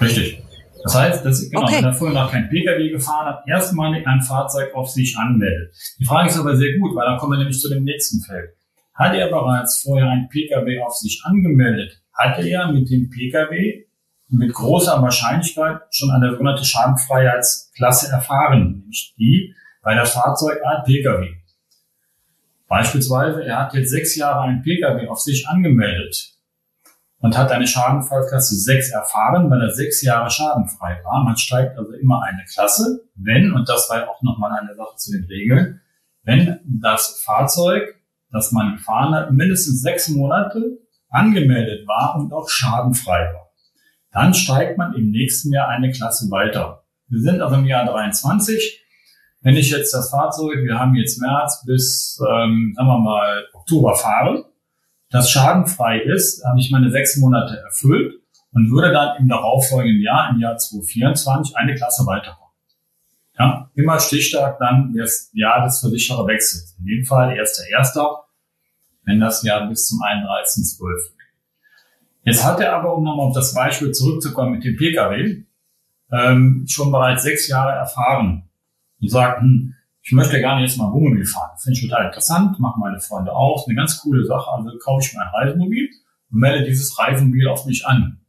Richtig. 0.00 0.42
Das 0.82 0.94
heißt, 0.94 1.24
dass, 1.24 1.48
genau, 1.48 1.62
okay. 1.62 1.76
wenn 1.78 1.84
er 1.84 1.92
vorher 1.94 2.22
noch 2.22 2.30
kein 2.30 2.48
Pkw 2.48 2.90
gefahren 2.90 3.26
hat, 3.26 3.48
erstmalig 3.48 4.06
ein 4.06 4.20
Fahrzeug 4.20 4.74
auf 4.74 4.90
sich 4.90 5.16
anmeldet. 5.16 5.74
Die 5.98 6.04
Frage 6.04 6.28
ist 6.28 6.38
aber 6.38 6.56
sehr 6.56 6.78
gut, 6.78 6.94
weil 6.94 7.06
dann 7.06 7.18
kommen 7.18 7.32
wir 7.32 7.38
nämlich 7.38 7.58
zu 7.58 7.70
dem 7.70 7.84
nächsten 7.84 8.20
Feld. 8.20 8.50
Hat 8.94 9.14
er 9.14 9.28
bereits 9.28 9.82
vorher 9.82 10.08
ein 10.08 10.28
Pkw 10.28 10.82
auf 10.82 10.94
sich 10.96 11.22
angemeldet, 11.24 12.00
hat 12.12 12.38
er 12.38 12.72
mit 12.72 12.90
dem 12.90 13.10
Pkw 13.10 13.86
mit 14.28 14.52
großer 14.52 15.00
Wahrscheinlichkeit 15.02 15.82
schon 15.90 16.10
eine 16.10 16.30
sogenannte 16.30 16.64
Schadenfreiheitsklasse 16.64 18.10
erfahren, 18.10 18.78
nämlich 18.78 19.14
die 19.18 19.54
bei 19.82 19.94
der 19.94 20.06
Fahrzeugart 20.06 20.86
Pkw. 20.86 21.34
Beispielsweise, 22.66 23.44
er 23.44 23.60
hat 23.60 23.74
jetzt 23.74 23.90
sechs 23.90 24.16
Jahre 24.16 24.42
ein 24.42 24.62
Pkw 24.62 25.06
auf 25.08 25.20
sich 25.20 25.46
angemeldet 25.46 26.34
und 27.24 27.38
hat 27.38 27.50
eine 27.52 27.66
Schadenfallklasse 27.66 28.54
6 28.54 28.90
erfahren, 28.90 29.50
weil 29.50 29.62
er 29.62 29.70
sechs 29.70 30.02
Jahre 30.02 30.30
schadenfrei 30.30 31.00
war. 31.04 31.24
Man 31.24 31.36
steigt 31.38 31.78
also 31.78 31.92
immer 31.92 32.22
eine 32.22 32.44
Klasse, 32.44 33.00
wenn, 33.14 33.52
und 33.52 33.66
das 33.66 33.88
war 33.88 34.08
auch 34.10 34.20
nochmal 34.22 34.52
eine 34.60 34.74
Sache 34.74 34.96
zu 34.96 35.12
den 35.12 35.24
Regeln, 35.24 35.80
wenn 36.24 36.60
das 36.82 37.22
Fahrzeug, 37.24 37.94
das 38.34 38.52
man 38.52 38.74
gefahren 38.74 39.14
hat, 39.14 39.30
mindestens 39.30 39.80
sechs 39.80 40.08
Monate 40.08 40.78
angemeldet 41.08 41.86
war 41.86 42.16
und 42.16 42.32
auch 42.32 42.48
schadenfrei 42.48 43.32
war. 43.32 43.50
Dann 44.10 44.34
steigt 44.34 44.76
man 44.76 44.94
im 44.94 45.10
nächsten 45.10 45.52
Jahr 45.52 45.68
eine 45.68 45.92
Klasse 45.92 46.30
weiter. 46.30 46.84
Wir 47.08 47.20
sind 47.20 47.40
also 47.40 47.54
im 47.54 47.64
Jahr 47.64 47.86
23. 47.86 48.82
Wenn 49.40 49.56
ich 49.56 49.70
jetzt 49.70 49.94
das 49.94 50.10
Fahrzeug, 50.10 50.64
wir 50.64 50.78
haben 50.78 50.94
jetzt 50.96 51.20
März 51.20 51.64
bis, 51.64 52.18
ähm, 52.20 52.72
sagen 52.76 52.88
wir 52.88 52.98
mal, 52.98 53.44
Oktober 53.52 53.94
fahre, 53.94 54.46
das 55.10 55.30
schadenfrei 55.30 56.00
ist, 56.00 56.44
habe 56.44 56.58
ich 56.58 56.70
meine 56.70 56.90
sechs 56.90 57.16
Monate 57.18 57.58
erfüllt 57.58 58.14
und 58.52 58.70
würde 58.70 58.92
dann 58.92 59.16
im 59.18 59.28
darauffolgenden 59.28 60.02
Jahr, 60.02 60.30
im 60.30 60.40
Jahr 60.40 60.56
2024, 60.56 61.56
eine 61.56 61.74
Klasse 61.74 62.04
weiterkommen. 62.06 62.44
Ja, 63.38 63.70
immer 63.74 63.98
Stichtag 64.00 64.58
dann 64.58 64.94
das 64.96 65.30
Jahr 65.34 65.64
des 65.64 65.80
Versichererwechsels. 65.80 66.76
In 66.78 66.86
dem 66.86 67.04
Fall 67.04 67.30
1.1., 67.30 68.23
wenn 69.04 69.20
das 69.20 69.42
Jahr 69.42 69.68
bis 69.68 69.86
zum 69.88 70.00
31.12. 70.00 71.12
Jetzt 72.22 72.44
hat 72.44 72.60
er 72.60 72.74
aber, 72.74 72.96
um 72.96 73.04
nochmal 73.04 73.26
auf 73.26 73.34
das 73.34 73.54
Beispiel 73.54 73.92
zurückzukommen 73.92 74.52
mit 74.52 74.64
dem 74.64 74.76
Pkw, 74.76 75.44
ähm, 76.12 76.64
schon 76.68 76.90
bereits 76.90 77.22
sechs 77.22 77.48
Jahre 77.48 77.72
erfahren 77.72 78.48
und 79.00 79.10
sagt, 79.10 79.40
hm, 79.40 79.74
ich 80.02 80.12
möchte 80.12 80.40
gar 80.40 80.60
nicht 80.60 80.70
jetzt 80.70 80.78
mal 80.78 80.92
Wohnmobil 80.92 81.24
fahren. 81.24 81.56
Finde 81.58 81.78
ich 81.78 81.88
total 81.88 82.06
interessant, 82.06 82.60
machen 82.60 82.80
meine 82.80 83.00
Freunde 83.00 83.32
auch. 83.32 83.66
Eine 83.66 83.74
ganz 83.74 83.98
coole 84.00 84.24
Sache. 84.24 84.50
Also 84.50 84.70
kaufe 84.78 85.02
ich 85.02 85.14
mir 85.14 85.22
ein 85.22 85.32
Reisemobil 85.34 85.88
und 86.30 86.40
melde 86.40 86.64
dieses 86.64 86.98
Reisemobil 86.98 87.48
auf 87.48 87.64
mich 87.64 87.86
an. 87.86 88.20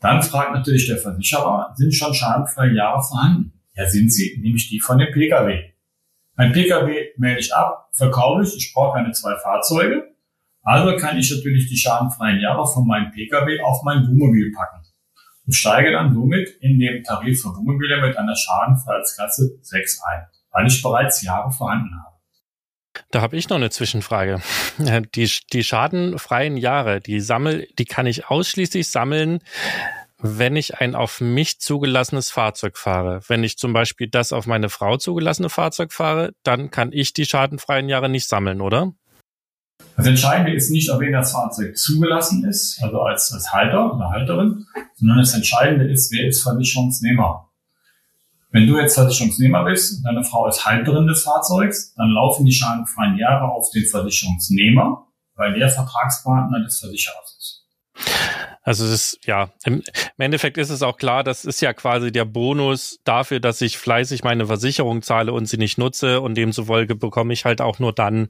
Dann 0.00 0.22
fragt 0.22 0.52
natürlich 0.52 0.88
der 0.88 0.98
Versicherer, 0.98 1.72
sind 1.76 1.94
schon 1.94 2.12
schadenfreie 2.12 2.74
Jahre 2.74 3.00
vorhanden? 3.00 3.52
Ja, 3.74 3.86
sind 3.88 4.12
sie, 4.12 4.38
nämlich 4.42 4.68
die 4.68 4.80
von 4.80 4.98
dem 4.98 5.12
Pkw. 5.12 5.72
Ein 6.34 6.52
Pkw 6.52 7.01
melde 7.18 7.40
ich 7.40 7.54
ab, 7.54 7.88
verkaufe 7.92 8.42
ich, 8.42 8.56
ich 8.56 8.72
brauche 8.74 8.96
keine 8.96 9.12
zwei 9.12 9.36
Fahrzeuge. 9.36 10.14
Also 10.62 10.96
kann 10.96 11.18
ich 11.18 11.30
natürlich 11.34 11.68
die 11.68 11.76
schadenfreien 11.76 12.40
Jahre 12.40 12.66
von 12.66 12.86
meinem 12.86 13.10
Pkw 13.10 13.60
auf 13.62 13.82
mein 13.82 14.06
Wohnmobil 14.06 14.52
packen 14.56 14.82
und 15.46 15.52
steige 15.52 15.90
dann 15.90 16.14
somit 16.14 16.50
in 16.60 16.78
dem 16.78 17.02
Tarif 17.02 17.42
für 17.42 17.48
Wohnmobile 17.48 18.00
mit 18.00 18.16
einer 18.16 18.36
Schadenfreiheitsklasse 18.36 19.58
6 19.60 20.02
ein 20.04 20.26
weil 20.52 20.66
ich 20.66 20.82
bereits 20.82 21.22
Jahre 21.22 21.50
vorhanden 21.50 21.90
habe. 21.94 22.12
Da 23.10 23.22
habe 23.22 23.36
ich 23.36 23.48
noch 23.48 23.56
eine 23.56 23.70
Zwischenfrage. 23.70 24.42
Die, 25.14 25.30
die 25.52 25.64
schadenfreien 25.64 26.56
Jahre, 26.56 27.00
die 27.00 27.20
sammel, 27.20 27.66
die 27.78 27.86
kann 27.86 28.06
ich 28.06 28.28
ausschließlich 28.28 28.90
sammeln, 28.90 29.40
wenn 30.22 30.54
ich 30.54 30.78
ein 30.78 30.94
auf 30.94 31.20
mich 31.20 31.58
zugelassenes 31.58 32.30
Fahrzeug 32.30 32.78
fahre. 32.78 33.20
Wenn 33.26 33.42
ich 33.42 33.58
zum 33.58 33.72
Beispiel 33.72 34.08
das 34.08 34.32
auf 34.32 34.46
meine 34.46 34.68
Frau 34.68 34.96
zugelassene 34.96 35.48
Fahrzeug 35.48 35.92
fahre, 35.92 36.32
dann 36.44 36.70
kann 36.70 36.92
ich 36.92 37.12
die 37.12 37.26
schadenfreien 37.26 37.88
Jahre 37.88 38.08
nicht 38.08 38.28
sammeln, 38.28 38.60
oder? 38.60 38.92
Das 39.96 40.06
Entscheidende 40.06 40.54
ist 40.54 40.70
nicht, 40.70 40.90
ob 40.90 41.00
wen 41.00 41.12
das 41.12 41.32
Fahrzeug 41.32 41.76
zugelassen 41.76 42.44
ist, 42.44 42.80
also 42.82 43.00
als, 43.00 43.32
als 43.32 43.52
Halter 43.52 43.94
oder 43.94 44.10
Halterin, 44.10 44.64
sondern 44.94 45.18
das 45.18 45.34
Entscheidende 45.34 45.90
ist, 45.90 46.12
wer 46.12 46.28
ist 46.28 46.42
Versicherungsnehmer. 46.42 47.48
Wenn 48.50 48.66
du 48.66 48.78
jetzt 48.78 48.94
Versicherungsnehmer 48.94 49.64
bist, 49.64 50.04
deine 50.04 50.22
Frau 50.22 50.46
ist 50.46 50.64
Halterin 50.64 51.06
des 51.06 51.22
Fahrzeugs, 51.24 51.94
dann 51.94 52.10
laufen 52.10 52.44
die 52.46 52.52
schadenfreien 52.52 53.16
Jahre 53.18 53.50
auf 53.50 53.70
den 53.70 53.84
Versicherungsnehmer, 53.86 55.06
weil 55.34 55.54
der 55.58 55.68
Vertragspartner 55.68 56.62
des 56.62 56.78
Versicherers 56.78 57.36
ist. 57.38 58.41
Also 58.64 58.84
es 58.84 58.92
ist, 58.92 59.26
ja, 59.26 59.50
im, 59.64 59.82
Endeffekt 60.18 60.56
ist 60.56 60.70
es 60.70 60.82
auch 60.82 60.96
klar, 60.96 61.24
das 61.24 61.44
ist 61.44 61.60
ja 61.60 61.72
quasi 61.72 62.12
der 62.12 62.24
Bonus 62.24 63.00
dafür, 63.04 63.40
dass 63.40 63.60
ich 63.60 63.76
fleißig 63.76 64.22
meine 64.22 64.46
Versicherung 64.46 65.02
zahle 65.02 65.32
und 65.32 65.46
sie 65.46 65.56
nicht 65.56 65.78
nutze 65.78 66.20
und 66.20 66.36
demzufolge 66.36 66.94
bekomme 66.94 67.32
ich 67.32 67.44
halt 67.44 67.60
auch 67.60 67.80
nur 67.80 67.92
dann 67.92 68.28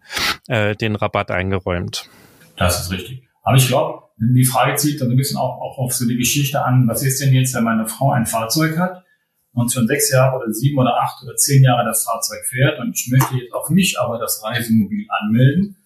äh, 0.49 0.75
den 0.75 0.97
Rabatt 0.97 1.31
eingeräumt. 1.31 2.09
Das 2.57 2.81
ist 2.81 2.91
richtig. 2.91 3.29
Aber 3.43 3.57
ich 3.57 3.67
glaube, 3.67 4.05
die 4.17 4.45
Frage 4.45 4.77
zieht 4.77 5.01
dann 5.01 5.11
ein 5.11 5.17
bisschen 5.17 5.37
auch, 5.37 5.61
auch 5.61 5.79
auf 5.79 5.93
so 5.93 6.07
die 6.07 6.17
Geschichte 6.17 6.65
an, 6.65 6.89
was 6.89 7.03
ist 7.03 7.21
denn 7.21 7.35
jetzt, 7.35 7.55
wenn 7.55 7.65
meine 7.65 7.87
Frau 7.87 8.13
ein 8.13 8.25
Fahrzeug 8.25 8.79
hat 8.79 9.05
und 9.53 9.71
schon 9.71 9.87
sechs 9.87 10.11
Jahre 10.11 10.37
oder 10.37 10.53
sieben 10.53 10.79
oder 10.79 10.97
acht 11.03 11.23
oder 11.23 11.35
zehn 11.37 11.63
Jahre 11.63 11.85
das 11.85 12.05
Fahrzeug 12.05 12.45
fährt 12.47 12.79
und 12.79 12.93
ich 12.95 13.09
möchte 13.11 13.35
jetzt 13.37 13.53
auf 13.53 13.69
mich 13.69 13.99
aber 13.99 14.19
das 14.19 14.43
Reisemobil 14.43 15.07
anmelden, 15.21 15.77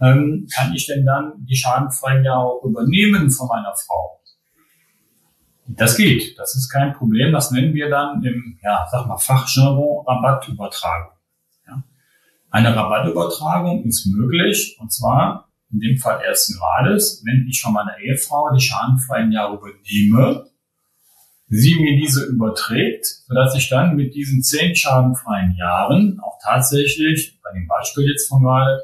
ähm, 0.00 0.46
kann 0.54 0.74
ich 0.74 0.86
denn 0.86 1.04
dann 1.04 1.32
die 1.38 1.56
schadenfreien 1.56 2.24
Jahre 2.24 2.46
auch 2.46 2.64
übernehmen 2.64 3.30
von 3.30 3.48
meiner 3.48 3.74
Frau? 3.74 4.20
Das 5.66 5.96
geht, 5.96 6.38
das 6.38 6.54
ist 6.54 6.70
kein 6.70 6.94
Problem. 6.94 7.32
Das 7.32 7.50
nennen 7.50 7.74
wir 7.74 7.90
dann 7.90 8.22
im, 8.24 8.58
ja, 8.62 8.86
sag 8.90 9.06
mal, 9.06 9.18
Fachjargon 9.18 10.06
Rabattübertragung. 10.06 11.12
Ja. 11.66 11.82
Eine 12.50 12.74
Rabattübertragung 12.74 13.84
ist 13.84 14.06
möglich, 14.06 14.78
und 14.80 14.92
zwar 14.92 15.50
in 15.70 15.80
dem 15.80 15.98
Fall 15.98 16.22
ersten 16.22 16.58
Grades, 16.58 17.22
wenn 17.26 17.46
ich 17.48 17.60
von 17.60 17.74
meiner 17.74 17.98
Ehefrau 17.98 18.50
die 18.54 18.62
schadenfreien 18.62 19.30
Jahre 19.30 19.56
übernehme 19.56 20.48
sie 21.48 21.76
mir 21.76 21.96
diese 21.96 22.26
überträgt, 22.26 23.06
sodass 23.26 23.56
ich 23.56 23.68
dann 23.68 23.96
mit 23.96 24.14
diesen 24.14 24.42
zehn 24.42 24.74
schadenfreien 24.76 25.54
Jahren 25.56 26.20
auch 26.20 26.38
tatsächlich, 26.42 27.38
bei 27.42 27.52
dem 27.52 27.66
Beispiel 27.66 28.08
jetzt 28.08 28.28
von 28.28 28.42
gerade, 28.42 28.80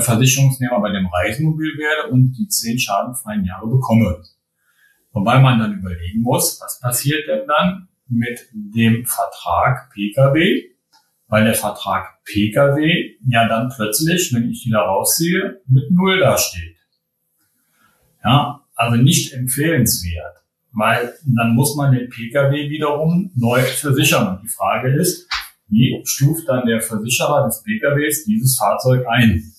Versicherungsnehmer 0.00 0.80
bei 0.80 0.90
dem 0.90 1.06
Reisemobil 1.06 1.76
werde 1.78 2.12
und 2.12 2.32
die 2.32 2.48
zehn 2.48 2.78
schadenfreien 2.78 3.44
Jahre 3.44 3.68
bekomme. 3.68 4.22
Wobei 5.12 5.40
man 5.40 5.58
dann 5.58 5.78
überlegen 5.78 6.22
muss, 6.22 6.60
was 6.60 6.80
passiert 6.80 7.28
denn 7.28 7.46
dann 7.46 7.88
mit 8.08 8.40
dem 8.52 9.04
Vertrag 9.04 9.90
Pkw, 9.92 10.70
weil 11.28 11.44
der 11.44 11.54
Vertrag 11.54 12.22
Pkw 12.24 13.16
ja 13.26 13.46
dann 13.48 13.70
plötzlich, 13.74 14.32
wenn 14.32 14.50
ich 14.50 14.62
die 14.64 14.70
da 14.70 14.82
rausziehe, 14.82 15.60
mit 15.68 15.90
Null 15.90 16.20
dasteht. 16.20 16.76
Ja, 18.24 18.64
also 18.74 18.96
nicht 18.96 19.32
empfehlenswert 19.34 20.42
weil 20.72 21.14
dann 21.24 21.54
muss 21.54 21.76
man 21.76 21.92
den 21.92 22.08
Pkw 22.08 22.70
wiederum 22.70 23.30
neu 23.36 23.60
versichern. 23.60 24.36
Und 24.36 24.42
die 24.42 24.48
Frage 24.48 24.94
ist, 24.94 25.28
wie 25.68 26.00
stuft 26.04 26.48
dann 26.48 26.66
der 26.66 26.80
Versicherer 26.80 27.46
des 27.46 27.62
Pkws 27.62 28.24
dieses 28.24 28.58
Fahrzeug 28.58 29.06
ein? 29.06 29.52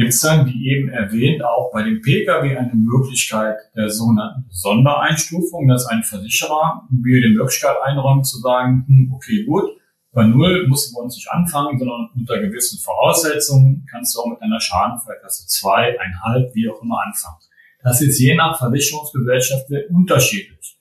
Gibt 0.00 0.14
es 0.14 0.20
dann, 0.22 0.46
wie 0.46 0.70
eben 0.70 0.88
erwähnt, 0.88 1.44
auch 1.44 1.70
bei 1.72 1.82
dem 1.82 2.00
Pkw 2.00 2.56
eine 2.56 2.72
Möglichkeit 2.72 3.56
der 3.76 3.90
sogenannten 3.90 4.46
Sondereinstufung, 4.48 5.68
dass 5.68 5.84
ein 5.84 6.02
Versicherer 6.02 6.88
mir 6.90 7.20
die 7.20 7.34
Möglichkeit 7.34 7.76
einräumt 7.84 8.26
zu 8.26 8.38
sagen, 8.38 8.84
hm, 8.86 9.12
okay, 9.14 9.44
gut, 9.44 9.64
Bei 10.12 10.24
Null 10.24 10.66
musst 10.68 10.94
bei 10.94 11.02
uns 11.02 11.16
nicht 11.16 11.30
anfangen, 11.30 11.78
sondern 11.78 12.08
unter 12.16 12.40
gewissen 12.40 12.78
Voraussetzungen 12.80 13.86
kannst 13.90 14.16
du 14.16 14.20
auch 14.20 14.26
mit 14.26 14.40
einer 14.40 14.58
Schadenfallklasse 14.58 15.46
2, 15.46 16.00
1,5, 16.00 16.54
wie 16.54 16.70
auch 16.70 16.82
immer 16.82 16.98
anfangen. 17.06 17.36
Das 17.82 18.00
ist 18.00 18.18
je 18.18 18.34
nach 18.34 18.58
Versicherungsgesellschaft 18.58 19.68
sehr 19.68 19.90
unterschiedlich. 19.90 20.78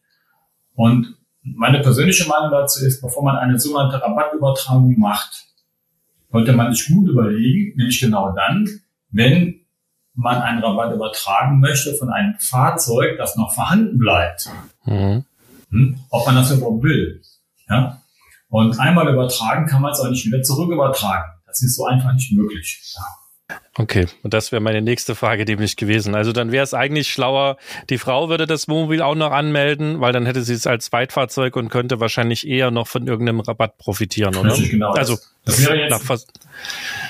Und 0.75 1.17
meine 1.43 1.81
persönliche 1.81 2.27
Meinung 2.27 2.51
dazu 2.51 2.85
ist, 2.85 3.01
bevor 3.01 3.23
man 3.23 3.35
eine 3.35 3.59
sogenannte 3.59 4.01
Rabattübertragung 4.01 4.97
macht, 4.97 5.45
sollte 6.31 6.53
man 6.53 6.73
sich 6.73 6.87
gut 6.87 7.09
überlegen, 7.09 7.75
nämlich 7.75 7.99
genau 7.99 8.33
dann, 8.33 8.65
wenn 9.11 9.65
man 10.13 10.41
einen 10.41 10.63
Rabatt 10.63 10.93
übertragen 10.93 11.59
möchte 11.59 11.93
von 11.95 12.09
einem 12.09 12.35
Fahrzeug, 12.39 13.17
das 13.17 13.35
noch 13.35 13.53
vorhanden 13.53 13.97
bleibt. 13.97 14.49
Mhm. 14.85 15.25
Hm? 15.69 15.99
Ob 16.09 16.25
man 16.25 16.35
das 16.35 16.51
überhaupt 16.51 16.83
will. 16.83 17.21
Ja? 17.69 18.01
Und 18.49 18.79
einmal 18.79 19.11
übertragen 19.11 19.67
kann 19.67 19.81
man 19.81 19.91
es 19.91 19.99
auch 19.99 20.09
nicht 20.09 20.25
wieder 20.25 20.41
zurück 20.41 20.71
übertragen. 20.71 21.31
Das 21.45 21.61
ist 21.61 21.75
so 21.75 21.85
einfach 21.85 22.13
nicht 22.13 22.31
möglich. 22.31 22.81
Ja. 22.95 23.03
Okay, 23.75 24.07
und 24.23 24.33
das 24.33 24.51
wäre 24.51 24.61
meine 24.61 24.81
nächste 24.81 25.15
Frage 25.15 25.45
nämlich 25.45 25.75
gewesen. 25.75 26.13
Also 26.13 26.33
dann 26.33 26.51
wäre 26.51 26.63
es 26.63 26.73
eigentlich 26.73 27.09
schlauer, 27.09 27.57
die 27.89 27.97
Frau 27.97 28.29
würde 28.29 28.45
das 28.45 28.67
Wohnmobil 28.67 29.01
auch 29.01 29.15
noch 29.15 29.31
anmelden, 29.31 30.01
weil 30.01 30.11
dann 30.11 30.25
hätte 30.25 30.43
sie 30.43 30.53
es 30.53 30.67
als 30.67 30.85
Zweitfahrzeug 30.85 31.55
und 31.55 31.69
könnte 31.69 31.99
wahrscheinlich 31.99 32.47
eher 32.47 32.71
noch 32.71 32.87
von 32.87 33.07
irgendeinem 33.07 33.39
Rabatt 33.39 33.77
profitieren, 33.77 34.35
oder? 34.35 34.51
Richtig, 34.51 34.71
genau. 34.71 34.91
Also, 34.91 35.17
das 35.45 35.65
wäre 35.65 35.77
jetzt 35.77 36.27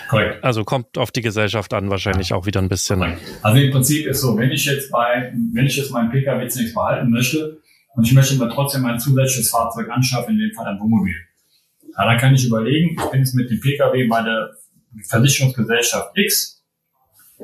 korrekt. 0.07 0.43
Also 0.43 0.63
kommt 0.63 0.97
auf 0.97 1.11
die 1.11 1.21
Gesellschaft 1.21 1.73
an 1.73 1.89
wahrscheinlich 1.89 2.31
auch 2.33 2.45
wieder 2.45 2.61
ein 2.61 2.69
bisschen. 2.69 2.99
Korrekt. 2.99 3.21
Also 3.41 3.59
im 3.59 3.71
Prinzip 3.71 4.05
ist 4.05 4.21
so, 4.21 4.37
wenn 4.37 4.51
ich 4.51 4.65
jetzt 4.65 4.91
bei, 4.91 5.33
wenn 5.53 5.65
ich 5.65 5.75
jetzt 5.75 5.91
meinen 5.91 6.11
Pkw 6.11 6.47
zunächst 6.47 6.75
behalten 6.75 7.09
möchte 7.09 7.57
und 7.95 8.05
ich 8.05 8.13
möchte 8.13 8.35
aber 8.35 8.53
trotzdem 8.53 8.85
ein 8.85 8.99
zusätzliches 8.99 9.49
Fahrzeug 9.49 9.89
anschaffen, 9.89 10.35
in 10.35 10.39
dem 10.39 10.53
Fall 10.53 10.67
ein 10.67 10.79
Wohnmobil. 10.79 11.15
Ja, 11.97 12.05
dann 12.05 12.17
kann 12.17 12.35
ich 12.35 12.45
überlegen, 12.45 12.95
ich 12.97 13.11
bin 13.11 13.19
jetzt 13.19 13.33
mit 13.33 13.49
dem 13.49 13.59
Pkw 13.59 14.07
bei 14.07 14.21
der 14.21 14.51
Versicherungsgesellschaft 15.07 16.11
X 16.15 16.59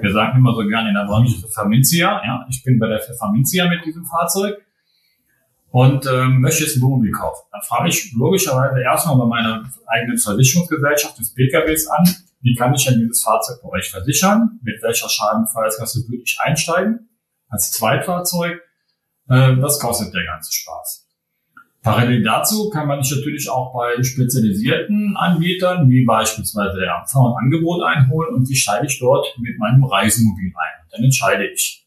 wir 0.02 0.12
sagen 0.12 0.38
immer 0.38 0.54
so 0.54 0.68
gerne 0.68 0.90
in 0.90 0.96
der 0.96 1.06
Branche 1.06 1.40
Pfefferminzia. 1.40 2.22
Ja, 2.26 2.46
ich 2.50 2.64
bin 2.64 2.80
bei 2.80 2.88
der 2.88 3.00
Pfefferminzia 3.00 3.68
mit 3.70 3.86
diesem 3.86 4.06
Fahrzeug 4.06 4.58
und 5.72 6.06
ähm, 6.06 6.42
möchte 6.42 6.64
jetzt 6.64 6.76
ein 6.76 6.82
Wohnmobil 6.82 7.12
kaufen. 7.12 7.48
Dann 7.52 7.62
frage 7.62 7.90
ich 7.90 8.12
logischerweise 8.14 8.82
erstmal 8.82 9.18
bei 9.18 9.26
meiner 9.26 9.72
eigenen 9.88 10.18
Versicherungsgesellschaft 10.18 11.18
des 11.18 11.34
PKWs 11.34 11.88
an, 11.88 12.14
wie 12.42 12.56
kann 12.56 12.74
ich 12.74 12.86
denn 12.86 13.00
dieses 13.00 13.24
Fahrzeug 13.24 13.62
bei 13.64 13.70
euch 13.70 13.90
versichern? 13.90 14.60
Mit 14.62 14.82
welcher 14.84 15.10
Schadenfallskasse 15.10 16.08
würde 16.08 16.24
ich 16.24 16.38
einsteigen? 16.42 17.10
Als 17.48 17.72
Zweitfahrzeug? 17.72 18.62
Äh, 19.30 19.56
was 19.58 19.80
kostet 19.80 20.14
der 20.14 20.26
ganze 20.26 20.52
Spaß? 20.54 21.05
Parallel 21.86 22.24
dazu 22.24 22.72
kann 22.72 22.88
man 22.88 23.04
sich 23.04 23.16
natürlich 23.16 23.48
auch 23.48 23.72
bei 23.72 24.02
spezialisierten 24.02 25.16
Anbietern, 25.16 25.88
wie 25.88 26.04
beispielsweise 26.04 26.80
der 26.80 26.98
AMV, 26.98 27.16
ein 27.16 27.46
Angebot 27.46 27.84
einholen 27.84 28.34
und 28.34 28.50
wie 28.50 28.56
steige 28.56 28.88
ich 28.88 28.98
dort 28.98 29.28
mit 29.38 29.60
meinem 29.60 29.84
Reisemobil 29.84 30.48
ein. 30.48 30.84
Und 30.84 30.94
dann 30.94 31.04
entscheide 31.04 31.46
ich. 31.46 31.86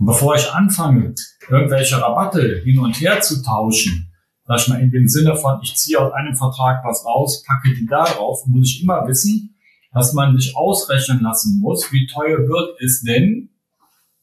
Und 0.00 0.06
bevor 0.06 0.34
ich 0.34 0.50
anfange, 0.50 1.14
irgendwelche 1.48 2.02
Rabatte 2.02 2.62
hin 2.64 2.80
und 2.80 3.00
her 3.00 3.20
zu 3.20 3.44
tauschen, 3.44 4.12
sag 4.44 4.58
ich 4.58 4.66
mal 4.66 4.80
in 4.80 4.90
dem 4.90 5.06
Sinne 5.06 5.36
von, 5.36 5.60
ich 5.62 5.76
ziehe 5.76 6.00
aus 6.00 6.12
einem 6.12 6.34
Vertrag 6.34 6.84
was 6.84 7.04
raus, 7.06 7.44
packe 7.46 7.72
die 7.72 7.86
da 7.86 8.02
drauf, 8.02 8.44
muss 8.46 8.70
ich 8.70 8.82
immer 8.82 9.06
wissen, 9.06 9.56
dass 9.92 10.14
man 10.14 10.36
sich 10.36 10.56
ausrechnen 10.56 11.20
lassen 11.22 11.60
muss, 11.60 11.92
wie 11.92 12.08
teuer 12.08 12.38
wird 12.38 12.80
es 12.80 13.02
denn, 13.02 13.49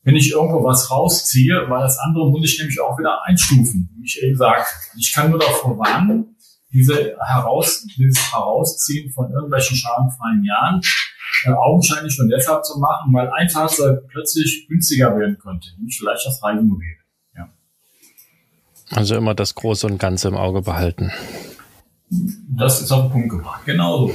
wenn 0.07 0.15
ich 0.15 0.31
irgendwo 0.31 0.63
was 0.63 0.89
rausziehe, 0.89 1.65
weil 1.67 1.81
das 1.81 1.99
andere 1.99 2.31
muss 2.31 2.49
ich 2.49 2.57
nämlich 2.57 2.79
auch 2.79 2.97
wieder 2.97 3.25
einstufen. 3.25 3.89
Wie 3.97 4.05
ich 4.05 4.23
eben 4.23 4.37
sage, 4.37 4.63
ich 4.97 5.11
kann 5.13 5.29
nur 5.29 5.37
davor 5.37 5.77
warnen, 5.77 6.37
diese 6.71 7.17
Heraus, 7.19 7.85
dieses 7.97 8.31
Herausziehen 8.31 9.11
von 9.11 9.29
irgendwelchen 9.29 9.75
schadenfreien 9.75 10.45
Jahren 10.45 10.79
äh, 11.43 11.49
augenscheinlich 11.49 12.17
nur 12.17 12.29
deshalb 12.29 12.63
zu 12.63 12.79
machen, 12.79 13.13
weil 13.13 13.29
ein 13.31 13.49
Fahrzeug 13.49 14.07
plötzlich 14.07 14.67
günstiger 14.69 15.13
werden 15.17 15.37
könnte, 15.39 15.67
nämlich 15.75 15.97
vielleicht 15.97 16.25
das 16.25 16.41
Reisemobil. 16.41 16.95
Ja. 17.35 17.49
Also 18.91 19.17
immer 19.17 19.35
das 19.35 19.55
Große 19.55 19.87
und 19.87 19.97
Ganze 19.97 20.29
im 20.29 20.37
Auge 20.37 20.61
behalten. 20.61 21.11
Das 22.57 22.81
ist 22.81 22.93
auf 22.93 23.07
den 23.07 23.11
Punkt 23.11 23.29
gebracht, 23.31 23.65
genau 23.65 24.07
so. 24.07 24.13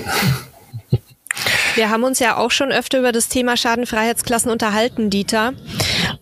Wir 1.75 1.91
haben 1.91 2.05
uns 2.05 2.19
ja 2.19 2.37
auch 2.37 2.51
schon 2.51 2.71
öfter 2.71 2.99
über 2.99 3.13
das 3.13 3.29
Thema 3.29 3.57
Schadenfreiheitsklassen 3.57 4.51
unterhalten, 4.51 5.11
Dieter. 5.11 5.55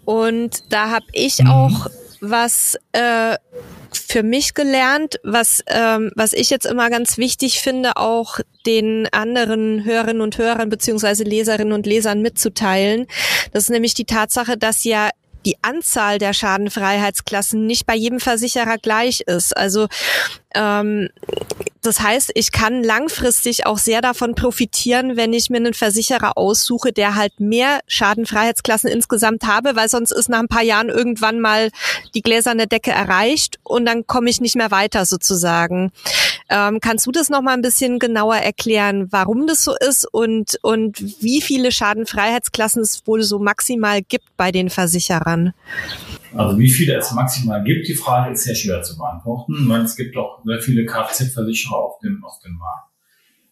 Und 0.05 0.73
da 0.73 0.91
habe 0.91 1.07
ich 1.13 1.41
mhm. 1.41 1.51
auch 1.51 1.87
was 2.21 2.77
äh, 2.93 3.37
für 3.93 4.23
mich 4.23 4.55
gelernt, 4.55 5.19
was, 5.25 5.63
ähm, 5.67 6.13
was 6.15 6.33
ich 6.33 6.51
jetzt 6.51 6.67
immer 6.67 6.91
ganz 6.91 7.17
wichtig 7.17 7.61
finde, 7.61 7.97
auch 7.97 8.39
den 8.67 9.09
anderen 9.13 9.85
Hörerinnen 9.85 10.21
und 10.21 10.37
Hörern 10.39 10.69
beziehungsweise 10.69 11.25
Leserinnen 11.25 11.73
und 11.73 11.87
Lesern 11.87 12.21
mitzuteilen. 12.21 13.07
Das 13.53 13.65
ist 13.65 13.71
nämlich 13.71 13.95
die 13.95 14.05
Tatsache, 14.05 14.57
dass 14.57 14.85
ja 14.85 15.11
die 15.47 15.57
Anzahl 15.63 16.19
der 16.19 16.35
Schadenfreiheitsklassen 16.35 17.67
nicht 17.67 17.87
bei 17.87 17.95
jedem 17.95 18.21
Versicherer 18.21 18.77
gleich 18.77 19.23
ist. 19.23 19.57
Also 19.57 19.89
das 21.83 22.01
heißt, 22.01 22.33
ich 22.35 22.53
kann 22.53 22.85
langfristig 22.85 23.65
auch 23.65 23.79
sehr 23.79 24.03
davon 24.03 24.35
profitieren, 24.35 25.17
wenn 25.17 25.33
ich 25.33 25.49
mir 25.49 25.57
einen 25.57 25.73
Versicherer 25.73 26.37
aussuche, 26.37 26.93
der 26.93 27.15
halt 27.15 27.41
mehr 27.41 27.81
Schadenfreiheitsklassen 27.87 28.91
insgesamt 28.91 29.45
habe, 29.45 29.77
weil 29.77 29.89
sonst 29.89 30.11
ist 30.11 30.29
nach 30.29 30.41
ein 30.41 30.49
paar 30.49 30.63
Jahren 30.63 30.91
irgendwann 30.91 31.41
mal 31.41 31.71
die 32.15 32.21
gläserne 32.21 32.67
Decke 32.67 32.91
erreicht 32.91 33.59
und 33.63 33.87
dann 33.87 34.07
komme 34.07 34.29
ich 34.29 34.43
nicht 34.43 34.57
mehr 34.57 34.71
weiter 34.71 35.07
sozusagen. 35.07 35.91
Ähm, 36.51 36.81
kannst 36.81 37.07
du 37.07 37.13
das 37.13 37.31
noch 37.31 37.41
mal 37.41 37.55
ein 37.55 37.63
bisschen 37.63 37.99
genauer 37.99 38.37
erklären, 38.37 39.09
warum 39.11 39.47
das 39.47 39.65
so 39.65 39.75
ist 39.75 40.07
und, 40.13 40.59
und 40.63 41.23
wie 41.23 41.41
viele 41.41 41.73
Schadenfreiheitsklassen 41.73 42.83
es 42.83 43.07
wohl 43.07 43.23
so 43.23 43.39
maximal 43.39 44.03
gibt 44.03 44.37
bei 44.37 44.53
den 44.53 44.69
Versicherern? 44.69 45.55
Also 46.35 46.59
wie 46.59 46.71
viele 46.71 46.95
es 46.95 47.13
maximal 47.13 47.63
gibt, 47.65 47.89
die 47.89 47.95
Frage 47.95 48.33
ist 48.33 48.45
sehr 48.45 48.55
schwer 48.55 48.83
zu 48.83 48.97
beantworten, 48.97 49.69
weil 49.69 49.83
es 49.83 49.97
gibt 49.97 50.15
doch 50.15 50.43
sehr 50.45 50.61
viele 50.61 50.85
Kfz-Versicherer 50.85 51.77
auf 51.77 51.99
dem, 52.01 52.25
auf 52.25 52.39
dem 52.45 52.55
Markt. 52.57 52.89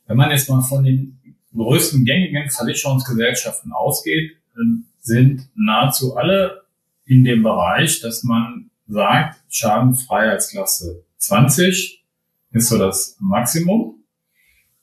Wenn 0.07 0.17
man 0.17 0.31
jetzt 0.31 0.49
mal 0.49 0.63
von 0.63 0.85
den 0.85 1.19
größten 1.55 2.05
gängigen 2.05 2.49
Versicherungsgesellschaften 2.51 3.73
ausgeht, 3.73 4.37
sind 5.01 5.49
nahezu 5.55 6.17
alle 6.17 6.63
in 7.05 7.25
dem 7.25 7.43
Bereich, 7.43 8.01
dass 8.01 8.23
man 8.23 8.71
sagt, 8.87 9.41
Schadenfreiheitsklasse 9.49 11.05
20 11.17 12.05
ist 12.53 12.69
so 12.69 12.79
das 12.79 13.17
Maximum, 13.21 14.05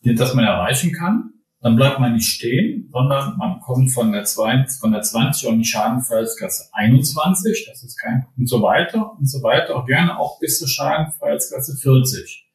das 0.04 0.34
man 0.34 0.46
erreichen 0.46 0.92
kann 0.92 1.35
dann 1.66 1.78
bleibt 1.78 2.00
man 2.00 2.14
nicht 2.14 2.28
stehen, 2.28 2.92
sondern 2.94 3.38
man 3.38 3.60
kommt 3.60 3.92
von 3.92 4.12
der, 4.12 4.24
20, 4.24 4.80
von 4.80 4.92
der 4.92 5.02
20 5.02 5.48
und 5.48 5.58
die 5.58 5.66
Schadenfreiheitsklasse 5.66 6.70
21, 6.74 7.66
das 7.68 7.82
ist 7.82 7.98
kein, 7.98 8.28
und 8.38 8.48
so 8.48 8.62
weiter 8.62 9.18
und 9.18 9.28
so 9.28 9.42
weiter, 9.42 9.76
auch 9.76 9.88
gerne 9.88 10.20
auch 10.20 10.40
bis 10.40 10.60
zur 10.60 10.68
Schadenfreiheitsklasse 10.68 11.76
40. 11.78 12.48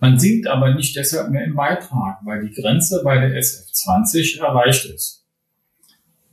Man 0.00 0.18
sinkt 0.18 0.48
aber 0.48 0.74
nicht 0.74 0.96
deshalb 0.96 1.30
mehr 1.30 1.44
im 1.44 1.54
Beitrag, 1.54 2.18
weil 2.24 2.44
die 2.44 2.60
Grenze 2.60 3.02
bei 3.04 3.20
der 3.20 3.40
SF20 3.40 4.40
erreicht 4.40 4.84
ist. 4.86 5.24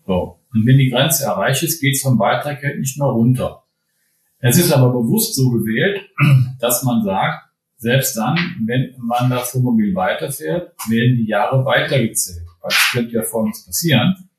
So. 0.07 0.39
Und 0.51 0.65
wenn 0.65 0.79
die 0.79 0.89
Grenze 0.89 1.25
erreicht 1.25 1.61
ist, 1.61 1.79
geht 1.79 1.97
es 1.97 2.01
vom 2.01 2.17
Beitrag 2.17 2.63
halt 2.63 2.79
nicht 2.79 2.97
mehr 2.97 3.09
runter. 3.09 3.61
Es 4.39 4.57
ist 4.57 4.71
aber 4.71 4.89
bewusst 4.89 5.35
so 5.35 5.51
gewählt, 5.51 6.01
dass 6.59 6.81
man 6.81 7.03
sagt, 7.03 7.48
selbst 7.79 8.17
dann, 8.17 8.37
wenn 8.65 8.93
man 8.97 9.29
das 9.29 9.55
Wohnmobil 9.55 9.95
weiterfährt, 9.95 10.73
werden 10.89 11.15
die 11.15 11.27
Jahre 11.27 11.63
weitergezählt. 11.63 12.45
Es 12.67 12.89
könnte 12.91 13.15
ja 13.15 13.23
folgendes 13.23 13.65
passieren, 13.65 14.29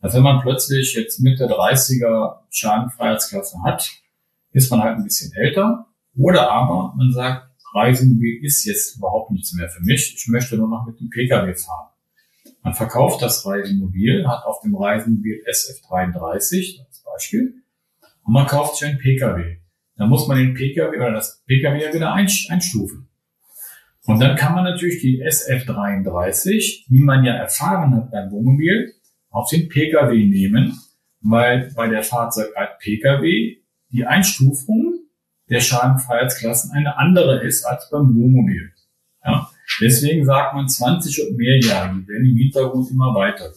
dass 0.00 0.14
wenn 0.14 0.22
man 0.22 0.40
plötzlich 0.40 0.94
jetzt 0.94 1.20
mit 1.20 1.40
der 1.40 1.48
30er 1.48 2.36
Schadenfreiheitsklasse 2.50 3.58
hat, 3.64 3.90
ist 4.52 4.70
man 4.70 4.82
halt 4.82 4.98
ein 4.98 5.04
bisschen 5.04 5.32
älter. 5.34 5.86
Oder 6.16 6.50
aber 6.52 6.94
man 6.96 7.10
sagt, 7.12 7.50
Reisemobil 7.74 8.44
ist 8.44 8.64
jetzt 8.64 8.96
überhaupt 8.96 9.32
nichts 9.32 9.52
mehr 9.54 9.68
für 9.68 9.82
mich. 9.82 10.14
Ich 10.16 10.28
möchte 10.28 10.56
nur 10.56 10.68
noch 10.68 10.86
mit 10.86 11.00
dem 11.00 11.10
Pkw 11.10 11.52
fahren. 11.54 11.88
Man 12.62 12.74
verkauft 12.74 13.20
das 13.20 13.44
Reisemobil, 13.44 14.26
hat 14.28 14.44
auf 14.44 14.60
dem 14.60 14.76
Reisemobil 14.76 15.42
SF33 15.50 16.78
als 16.86 17.02
Beispiel 17.02 17.54
und 18.22 18.32
man 18.32 18.46
kauft 18.46 18.76
sich 18.76 18.88
ein 18.88 18.98
Pkw. 18.98 19.58
Dann 19.96 20.08
muss 20.08 20.26
man 20.26 20.38
den 20.38 20.54
Pkw 20.54 20.96
oder 20.96 21.12
das 21.12 21.42
Pkw 21.46 21.80
ja 21.80 21.92
wieder 21.92 22.12
einstufen. 22.12 23.08
Und 24.06 24.20
dann 24.20 24.36
kann 24.36 24.54
man 24.54 24.64
natürlich 24.64 25.00
die 25.00 25.22
SF33, 25.24 26.84
wie 26.88 27.00
man 27.00 27.24
ja 27.24 27.34
erfahren 27.34 27.94
hat 27.94 28.10
beim 28.10 28.30
Wohnmobil, 28.30 28.92
auf 29.30 29.48
den 29.50 29.68
Pkw 29.68 30.26
nehmen, 30.26 30.78
weil 31.20 31.72
bei 31.74 31.88
der 31.88 32.02
Fahrzeugart 32.02 32.78
Pkw 32.80 33.56
die 33.90 34.04
Einstufung 34.04 35.00
der 35.48 35.60
Schadenfreiheitsklassen 35.60 36.72
eine 36.72 36.98
andere 36.98 37.42
ist 37.42 37.64
als 37.64 37.88
beim 37.90 38.14
Wohnmobil. 38.14 38.72
Ja? 39.24 39.50
Deswegen 39.80 40.24
sagt 40.24 40.54
man 40.54 40.68
20 40.68 41.28
und 41.28 41.36
mehr 41.36 41.58
Jahre, 41.60 41.94
die 41.94 42.08
werden 42.08 42.26
im 42.26 42.36
Hintergrund 42.36 42.90
immer 42.90 43.14
weiter. 43.14 43.50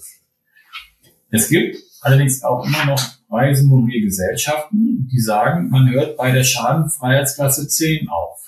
Es 1.29 1.49
gibt 1.49 1.77
allerdings 2.01 2.43
auch 2.43 2.65
immer 2.65 2.85
noch 2.85 3.01
Reisemobilgesellschaften, 3.29 5.09
die 5.11 5.19
sagen, 5.19 5.69
man 5.69 5.89
hört 5.89 6.17
bei 6.17 6.31
der 6.31 6.43
Schadenfreiheitsklasse 6.43 7.67
10 7.67 8.09
auf. 8.09 8.39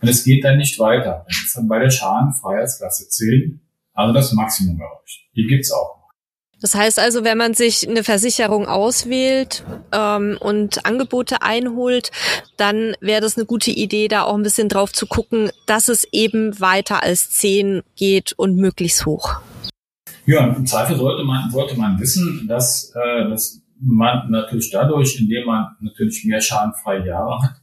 Und 0.00 0.08
es 0.08 0.24
geht 0.24 0.44
dann 0.44 0.58
nicht 0.58 0.78
weiter. 0.78 1.24
Dann 1.26 1.44
ist 1.44 1.56
dann 1.56 1.68
bei 1.68 1.78
der 1.78 1.90
Schadenfreiheitsklasse 1.90 3.08
10, 3.08 3.60
also 3.94 4.12
das 4.12 4.32
Maximum 4.32 4.80
erreicht. 4.80 5.26
Die 5.34 5.46
gibt's 5.46 5.72
auch. 5.72 5.98
Das 6.60 6.74
heißt 6.74 6.98
also, 6.98 7.22
wenn 7.22 7.38
man 7.38 7.54
sich 7.54 7.88
eine 7.88 8.02
Versicherung 8.02 8.66
auswählt 8.66 9.62
ähm, 9.92 10.36
und 10.40 10.84
Angebote 10.84 11.42
einholt, 11.42 12.10
dann 12.56 12.94
wäre 13.00 13.20
das 13.20 13.36
eine 13.36 13.46
gute 13.46 13.70
Idee, 13.70 14.08
da 14.08 14.24
auch 14.24 14.34
ein 14.34 14.42
bisschen 14.42 14.68
drauf 14.68 14.92
zu 14.92 15.06
gucken, 15.06 15.50
dass 15.66 15.88
es 15.88 16.04
eben 16.10 16.58
weiter 16.58 17.02
als 17.02 17.30
10 17.30 17.82
geht 17.94 18.32
und 18.32 18.56
möglichst 18.56 19.06
hoch. 19.06 19.36
Ja, 20.26 20.48
im 20.48 20.66
Zweifel 20.66 20.96
sollte 20.96 21.22
man, 21.24 21.48
sollte 21.50 21.76
man 21.76 21.98
wissen, 22.00 22.46
dass, 22.48 22.92
äh, 22.94 23.28
dass 23.28 23.62
man 23.80 24.30
natürlich 24.30 24.70
dadurch, 24.70 25.20
indem 25.20 25.46
man 25.46 25.76
natürlich 25.80 26.24
mehr 26.24 26.40
schadenfreie 26.40 27.06
Jahre 27.06 27.42
hat, 27.42 27.62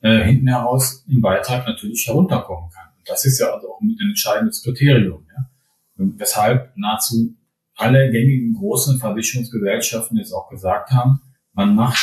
äh, 0.00 0.24
hinten 0.24 0.48
heraus 0.48 1.04
im 1.08 1.20
Beitrag 1.20 1.66
natürlich 1.66 2.06
herunterkommen 2.06 2.70
kann. 2.70 2.88
Und 2.96 3.08
das 3.08 3.24
ist 3.24 3.38
ja 3.40 3.52
also 3.52 3.72
auch 3.72 3.80
mit 3.80 4.00
ein 4.00 4.10
entscheidendes 4.10 4.62
Kriterium. 4.62 5.26
Ja? 5.36 5.48
weshalb 6.18 6.76
nahezu 6.76 7.36
alle 7.76 8.10
gängigen 8.10 8.54
großen 8.54 8.98
Versicherungsgesellschaften 8.98 10.16
jetzt 10.18 10.32
auch 10.32 10.48
gesagt 10.48 10.90
haben, 10.90 11.20
man 11.52 11.74
macht 11.74 11.98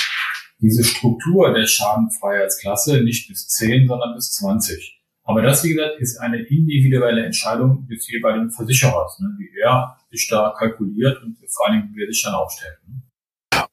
diese 0.60 0.84
Struktur 0.84 1.54
der 1.54 1.66
Schadenfreiheitsklasse 1.66 3.02
nicht 3.04 3.28
bis 3.28 3.48
10, 3.48 3.88
sondern 3.88 4.16
bis 4.16 4.34
20. 4.34 5.00
Aber 5.24 5.42
das, 5.42 5.64
wie 5.64 5.70
gesagt, 5.70 6.00
ist 6.00 6.18
eine 6.18 6.40
individuelle 6.40 7.24
Entscheidung 7.24 7.88
des 7.88 8.08
jeweiligen 8.10 8.52
Versicherers, 8.52 9.20
ne, 9.20 9.30
wie 9.38 9.50
er 9.60 9.98
sich 10.10 10.28
da 10.28 10.54
kalkuliert 10.58 11.22
und 11.24 11.38
vor 11.48 11.68
allen 11.68 11.82
Dingen, 11.82 11.96
wie 11.96 12.04
er 12.04 12.12
sich 12.12 12.24
dann 12.24 12.34
aufstellt. 12.34 12.78
Ne. 12.88 13.04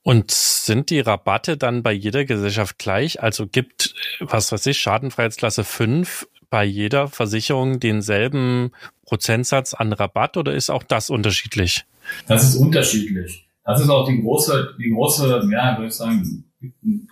Und 0.03 0.31
sind 0.31 0.91
die 0.91 1.01
Rabatte 1.01 1.57
dann 1.57 1.83
bei 1.83 1.93
jeder 1.93 2.25
Gesellschaft 2.25 2.79
gleich? 2.79 3.23
Also 3.23 3.47
gibt, 3.47 3.95
was 4.21 4.53
weiß 4.53 4.67
ich, 4.67 4.79
Schadenfreiheitsklasse 4.79 5.65
5 5.65 6.29
bei 6.49 6.65
jeder 6.65 7.09
Versicherung 7.09 7.81
denselben 7.81 8.71
Prozentsatz 9.05 9.75
an 9.75 9.93
Rabatt 9.93 10.37
oder 10.37 10.55
ist 10.55 10.71
auch 10.71 10.83
das 10.83 11.11
unterschiedlich? 11.11 11.85
Das 12.29 12.45
ist 12.45 12.57
unterschiedlich. 12.57 13.49
Das 13.65 13.81
ist 13.81 13.89
auch 13.89 14.07
die 14.07 14.21
große, 14.23 14.77
die 14.79 14.91
große, 14.91 15.49
ja, 15.51 15.77
würde 15.77 15.89
ich 15.89 15.95
sagen, 15.95 16.45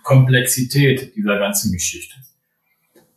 Komplexität 0.03 1.15
dieser 1.15 1.37
ganzen 1.37 1.71
Geschichte. 1.71 2.15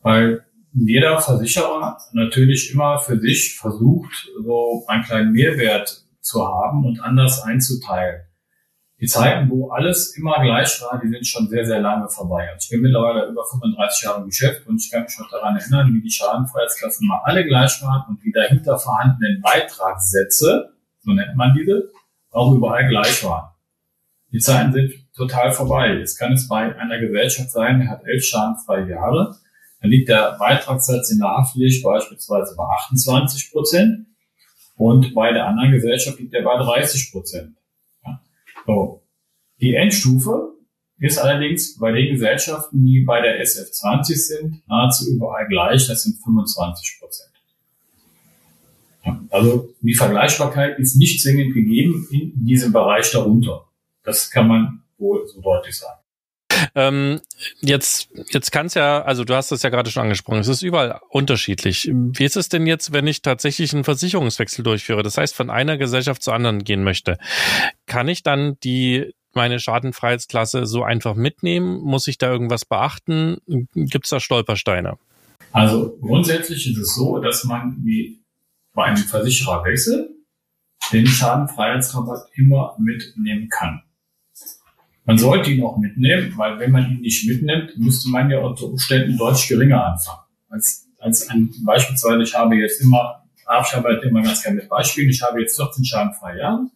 Weil 0.02 0.44
jeder 0.72 1.20
Versicherer 1.20 1.98
natürlich 2.12 2.72
immer 2.72 2.98
für 2.98 3.18
sich 3.18 3.56
versucht, 3.56 4.28
so 4.44 4.84
einen 4.88 5.04
kleinen 5.04 5.32
Mehrwert 5.32 6.04
zu 6.20 6.44
haben 6.46 6.84
und 6.84 7.00
anders 7.00 7.42
einzuteilen. 7.42 8.22
Die 9.00 9.06
Zeiten, 9.06 9.48
wo 9.48 9.70
alles 9.70 10.16
immer 10.16 10.42
gleich 10.42 10.82
war, 10.82 11.00
die 11.00 11.08
sind 11.08 11.24
schon 11.24 11.48
sehr, 11.48 11.64
sehr 11.64 11.80
lange 11.80 12.08
vorbei. 12.08 12.48
Also 12.52 12.64
ich 12.64 12.70
bin 12.70 12.80
mittlerweile 12.80 13.28
über 13.28 13.44
35 13.44 14.02
Jahre 14.02 14.20
im 14.20 14.26
Geschäft 14.26 14.66
und 14.66 14.82
ich 14.82 14.90
kann 14.90 15.04
mich 15.04 15.16
noch 15.20 15.30
daran 15.30 15.56
erinnern, 15.56 15.94
wie 15.94 16.02
die 16.02 16.11
Schadenfreiheitsklassen 16.11 17.06
mal 17.06 17.20
alle 17.22 17.44
gleich 17.44 17.80
waren 17.80 18.08
und 18.08 18.24
die 18.24 18.32
dahinter 18.32 18.76
vorhandenen 18.76 19.40
Beitragssätze, 19.40 20.72
so 21.04 21.12
nennt 21.12 21.37
man 21.37 21.54
diese, 21.54 21.90
auch 22.30 22.52
überall 22.52 22.88
gleich 22.88 23.22
waren. 23.22 23.50
Die 24.32 24.40
Zeiten 24.40 24.72
sind 24.72 24.92
total 25.14 25.52
vorbei. 25.52 25.94
Jetzt 25.94 26.18
kann 26.18 26.32
es 26.32 26.48
bei 26.48 26.76
einer 26.76 26.98
Gesellschaft 26.98 27.52
sein, 27.52 27.78
der 27.78 27.90
hat 27.90 28.04
elf 28.04 28.24
schadenfreie 28.24 28.88
Jahre, 28.88 29.37
dann 29.80 29.90
liegt 29.90 30.08
der 30.08 30.37
Beitragssatz 30.40 31.12
in 31.12 31.20
der 31.20 31.28
Haftpflicht 31.28 31.84
beispielsweise 31.84 32.56
bei 32.56 32.64
28 32.64 33.52
Prozent 33.52 34.06
und 34.74 35.14
bei 35.14 35.32
der 35.32 35.46
anderen 35.46 35.70
Gesellschaft 35.70 36.18
liegt 36.18 36.34
er 36.34 36.42
bei 36.42 36.56
30 36.56 37.12
Prozent. 37.12 37.54
So. 38.68 39.02
Die 39.62 39.74
Endstufe 39.74 40.52
ist 40.98 41.16
allerdings 41.18 41.78
bei 41.78 41.90
den 41.90 42.12
Gesellschaften, 42.12 42.85
die 42.85 43.00
bei 43.00 43.22
der 43.22 43.42
SF20 43.42 44.14
sind, 44.14 44.68
nahezu 44.68 45.11
überall 45.11 45.48
gleich. 45.48 45.87
Das 45.87 46.02
sind 46.02 46.22
25 46.22 46.98
Prozent. 47.00 47.31
Also 49.31 49.74
die 49.81 49.94
Vergleichbarkeit 49.94 50.78
ist 50.78 50.96
nicht 50.96 51.22
zwingend 51.22 51.54
gegeben 51.54 52.07
in 52.11 52.44
diesem 52.44 52.72
Bereich 52.72 53.11
darunter. 53.11 53.64
Das 54.02 54.31
kann 54.31 54.46
man 54.46 54.83
wohl 54.98 55.26
so 55.26 55.40
deutlich 55.40 55.78
sagen. 55.78 56.00
Ähm, 56.74 57.20
jetzt 57.60 58.08
jetzt 58.30 58.50
kann 58.52 58.66
es 58.66 58.74
ja, 58.74 59.02
also 59.02 59.24
du 59.24 59.34
hast 59.34 59.52
es 59.52 59.62
ja 59.62 59.70
gerade 59.70 59.90
schon 59.90 60.04
angesprochen, 60.04 60.38
es 60.38 60.48
ist 60.48 60.62
überall 60.62 61.00
unterschiedlich. 61.10 61.90
Wie 61.92 62.24
ist 62.24 62.36
es 62.36 62.48
denn 62.48 62.66
jetzt, 62.66 62.92
wenn 62.92 63.06
ich 63.06 63.22
tatsächlich 63.22 63.72
einen 63.74 63.84
Versicherungswechsel 63.84 64.62
durchführe? 64.62 65.02
Das 65.02 65.18
heißt, 65.18 65.34
von 65.34 65.50
einer 65.50 65.76
Gesellschaft 65.78 66.22
zur 66.22 66.34
anderen 66.34 66.64
gehen 66.64 66.84
möchte. 66.84 67.18
Kann 67.86 68.08
ich 68.08 68.22
dann 68.22 68.58
die 68.64 69.14
meine 69.34 69.60
Schadenfreiheitsklasse 69.60 70.66
so 70.66 70.82
einfach 70.82 71.14
mitnehmen? 71.14 71.80
Muss 71.80 72.08
ich 72.08 72.18
da 72.18 72.30
irgendwas 72.30 72.64
beachten? 72.64 73.38
Gibt 73.74 74.06
es 74.06 74.10
da 74.10 74.20
Stolpersteine? 74.20 74.98
Also 75.52 75.96
grundsätzlich 76.00 76.70
ist 76.70 76.78
es 76.78 76.94
so, 76.94 77.18
dass 77.18 77.44
man 77.44 77.78
wie 77.84 78.22
bei 78.74 78.84
einem 78.84 78.96
Versichererwechsel 78.96 80.10
den 80.92 81.06
Schadenfreiheitsrabatt 81.06 82.28
immer 82.34 82.76
mitnehmen 82.78 83.48
kann. 83.48 83.82
Man 85.08 85.16
sollte 85.16 85.50
ihn 85.50 85.64
auch 85.64 85.78
mitnehmen, 85.78 86.34
weil 86.36 86.58
wenn 86.58 86.70
man 86.70 86.84
ihn 86.90 87.00
nicht 87.00 87.26
mitnimmt, 87.26 87.78
müsste 87.78 88.10
man 88.10 88.30
ja 88.30 88.40
unter 88.40 88.64
Umständen 88.64 89.16
deutlich 89.16 89.48
geringer 89.48 89.82
anfangen. 89.82 90.20
Als, 90.50 90.86
als 90.98 91.30
ein, 91.30 91.48
beispielsweise, 91.64 92.22
ich 92.24 92.34
habe 92.34 92.56
jetzt 92.56 92.82
immer, 92.82 93.24
ich 93.34 93.74
arbeite 93.74 94.06
immer 94.06 94.20
ganz 94.20 94.42
gerne 94.42 94.56
mit 94.56 94.68
Beispielen, 94.68 95.08
ich 95.08 95.22
habe 95.22 95.40
jetzt 95.40 95.56
14 95.56 95.82
schadenfreie 95.82 96.40
Jahre, 96.40 96.66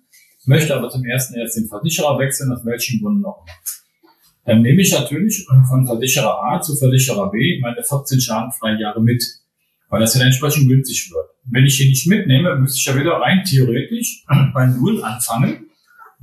möchte 0.47 0.75
aber 0.75 0.89
zum 0.89 1.05
ersten 1.05 1.35
erst 1.35 1.59
den 1.59 1.69
Versicherer 1.69 2.19
wechseln, 2.19 2.51
aus 2.53 2.65
welchen 2.65 3.03
Gründen 3.03 3.23
auch 3.27 3.45
immer. 3.45 3.55
Dann 4.47 4.63
nehme 4.63 4.81
ich 4.81 4.91
natürlich 4.93 5.47
von 5.69 5.87
Versicherer 5.87 6.43
A 6.43 6.63
zu 6.63 6.75
Versicherer 6.75 7.31
B 7.31 7.61
meine 7.61 7.85
14 7.85 8.19
schadenfreie 8.19 8.81
Jahre 8.81 9.03
mit, 9.03 9.23
weil 9.91 10.01
das 10.01 10.15
ja 10.15 10.25
entsprechend 10.25 10.71
günstig 10.71 11.11
wird. 11.11 11.27
Wenn 11.51 11.67
ich 11.67 11.79
ihn 11.83 11.91
nicht 11.91 12.07
mitnehme, 12.07 12.57
müsste 12.57 12.79
ich 12.79 12.87
ja 12.87 12.99
wieder 12.99 13.13
rein 13.21 13.45
theoretisch 13.45 14.25
bei 14.55 14.65
Null 14.65 15.05
anfangen 15.05 15.67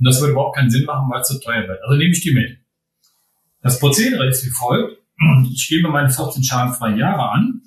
und 0.00 0.06
das 0.06 0.18
würde 0.20 0.32
überhaupt 0.32 0.56
keinen 0.56 0.70
Sinn 0.70 0.86
machen, 0.86 1.10
weil 1.10 1.20
es 1.20 1.28
zu 1.28 1.38
teuer 1.38 1.68
wird. 1.68 1.82
Also 1.82 1.94
nehme 1.96 2.10
ich 2.10 2.22
die 2.22 2.32
mit. 2.32 2.58
Das 3.60 3.78
Prozedere 3.78 4.26
ist 4.28 4.44
wie 4.44 4.50
folgt. 4.50 4.98
Ich 5.52 5.68
gebe 5.68 5.88
meine 5.88 6.08
14 6.08 6.42
schadenfreie 6.42 6.98
Jahre 6.98 7.30
an. 7.30 7.60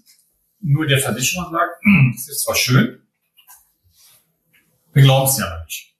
Nur 0.60 0.88
der 0.88 0.98
Versicherer 0.98 1.52
sagt, 1.52 1.82
das 2.16 2.28
ist 2.28 2.44
zwar 2.44 2.56
schön, 2.56 3.00
wir 4.94 5.04
glauben 5.04 5.28
es 5.28 5.38
ja 5.38 5.64
nicht. 5.64 5.96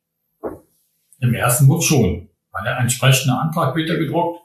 Im 1.20 1.34
ersten 1.34 1.68
Buch 1.68 1.84
schon, 1.84 2.30
weil 2.52 2.64
der 2.64 2.78
entsprechende 2.78 3.38
Antrag 3.38 3.76
wird 3.76 3.90
gedruckt 3.90 4.42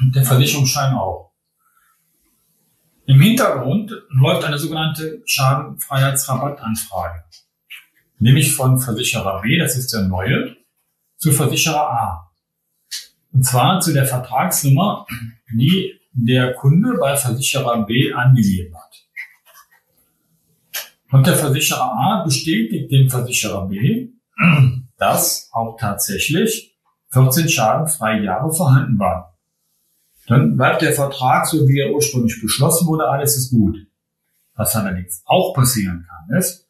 und 0.00 0.14
der 0.16 0.24
Versicherungsschein 0.24 0.94
auch. 0.94 1.32
Im 3.06 3.20
Hintergrund 3.20 3.92
läuft 4.08 4.44
eine 4.44 4.58
sogenannte 4.58 5.22
Schadenfreiheitsrabattanfrage. 5.26 7.24
Nämlich 8.18 8.54
von 8.54 8.78
Versicherer 8.78 9.42
B, 9.42 9.58
das 9.58 9.76
ist 9.76 9.92
der 9.92 10.02
neue, 10.02 10.56
zu 11.18 11.32
Versicherer 11.32 11.90
A. 11.90 12.32
Und 13.32 13.44
zwar 13.44 13.80
zu 13.80 13.92
der 13.92 14.06
Vertragsnummer, 14.06 15.06
die 15.52 15.92
der 16.12 16.54
Kunde 16.54 16.96
bei 16.98 17.16
Versicherer 17.16 17.84
B 17.84 18.12
angegeben 18.12 18.74
hat. 18.74 18.96
Und 21.12 21.26
der 21.26 21.36
Versicherer 21.36 21.92
A 21.92 22.24
bestätigt 22.24 22.90
dem 22.90 23.08
Versicherer 23.10 23.68
B, 23.68 24.08
dass 24.98 25.50
auch 25.52 25.76
tatsächlich 25.78 26.76
14 27.10 27.48
schadenfreie 27.48 28.24
Jahre 28.24 28.52
vorhanden 28.52 28.98
waren. 28.98 29.24
Dann 30.26 30.56
bleibt 30.56 30.82
der 30.82 30.92
Vertrag 30.92 31.46
so, 31.46 31.68
wie 31.68 31.78
er 31.78 31.94
ursprünglich 31.94 32.40
beschlossen 32.42 32.86
wurde, 32.88 33.08
alles 33.08 33.36
ist 33.36 33.50
gut. 33.50 33.76
Was 34.54 34.74
allerdings 34.74 35.22
auch 35.26 35.54
passieren 35.54 36.06
kann, 36.08 36.38
ist, 36.38 36.66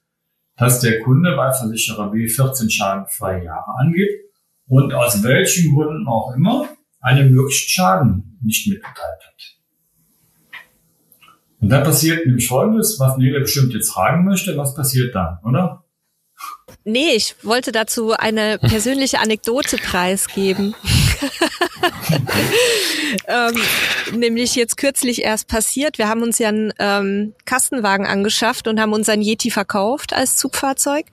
dass 0.56 0.80
der 0.80 1.00
Kunde 1.00 1.34
bei 1.36 1.52
Versicherer 1.52 2.10
B 2.10 2.28
14 2.28 2.68
schadenfreie 2.68 3.44
Jahre 3.44 3.72
angibt 3.78 4.25
und 4.68 4.92
aus 4.92 5.22
welchen 5.22 5.74
Gründen 5.74 6.08
auch 6.08 6.34
immer 6.34 6.68
einen 7.00 7.32
möglichen 7.32 7.68
Schaden 7.68 8.38
nicht 8.42 8.66
mitgeteilt 8.66 9.22
hat. 9.26 9.36
Und 11.60 11.70
dann 11.70 11.84
passiert 11.84 12.26
nämlich 12.26 12.46
Folgendes, 12.46 13.00
was 13.00 13.16
Nele 13.16 13.40
bestimmt 13.40 13.72
jetzt 13.72 13.90
fragen 13.90 14.24
möchte, 14.24 14.56
was 14.56 14.74
passiert 14.74 15.14
dann, 15.14 15.38
oder? 15.44 15.84
Nee, 16.84 17.14
ich 17.16 17.34
wollte 17.42 17.72
dazu 17.72 18.12
eine 18.12 18.58
persönliche 18.58 19.18
Anekdote 19.18 19.76
preisgeben. 19.76 20.74
ähm, 23.26 23.54
nämlich 24.16 24.54
jetzt 24.54 24.76
kürzlich 24.76 25.22
erst 25.22 25.48
passiert. 25.48 25.98
Wir 25.98 26.08
haben 26.08 26.22
uns 26.22 26.38
ja 26.38 26.48
einen 26.48 26.72
ähm, 26.78 27.34
Kastenwagen 27.44 28.06
angeschafft 28.06 28.68
und 28.68 28.80
haben 28.80 28.92
unseren 28.92 29.22
Yeti 29.22 29.50
verkauft 29.50 30.12
als 30.12 30.36
Zugfahrzeug. 30.36 31.06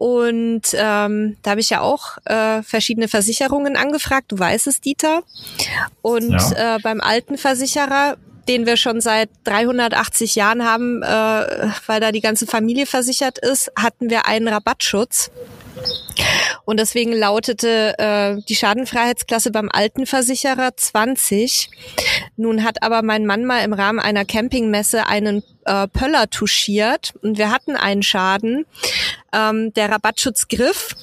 Und 0.00 0.62
ähm, 0.72 1.36
da 1.42 1.50
habe 1.50 1.60
ich 1.60 1.68
ja 1.68 1.82
auch 1.82 2.16
äh, 2.24 2.62
verschiedene 2.62 3.06
Versicherungen 3.06 3.76
angefragt. 3.76 4.32
Du 4.32 4.38
weißt 4.38 4.66
es, 4.66 4.80
Dieter. 4.80 5.24
Und 6.00 6.30
ja. 6.30 6.76
äh, 6.76 6.78
beim 6.78 7.02
alten 7.02 7.36
Versicherer, 7.36 8.16
den 8.48 8.64
wir 8.64 8.78
schon 8.78 9.02
seit 9.02 9.28
380 9.44 10.36
Jahren 10.36 10.64
haben, 10.64 11.02
äh, 11.02 11.06
weil 11.86 12.00
da 12.00 12.12
die 12.12 12.22
ganze 12.22 12.46
Familie 12.46 12.86
versichert 12.86 13.36
ist, 13.40 13.70
hatten 13.76 14.08
wir 14.08 14.24
einen 14.26 14.48
Rabattschutz. 14.48 15.30
Und 16.64 16.78
deswegen 16.78 17.12
lautete 17.12 17.98
äh, 17.98 18.42
die 18.48 18.54
Schadenfreiheitsklasse 18.54 19.50
beim 19.50 19.68
alten 19.72 20.06
Versicherer 20.06 20.76
20. 20.76 21.68
Nun 22.36 22.62
hat 22.62 22.82
aber 22.82 23.02
mein 23.02 23.26
Mann 23.26 23.44
mal 23.44 23.64
im 23.64 23.72
Rahmen 23.72 23.98
einer 23.98 24.24
Campingmesse 24.24 25.06
einen 25.06 25.42
äh, 25.64 25.88
Pöller 25.88 26.30
touchiert 26.30 27.14
und 27.22 27.38
wir 27.38 27.50
hatten 27.50 27.76
einen 27.76 28.02
Schaden. 28.02 28.66
Ähm, 29.32 29.72
der 29.74 29.90
Rabattschutz 29.90 30.48
griff, 30.48 30.94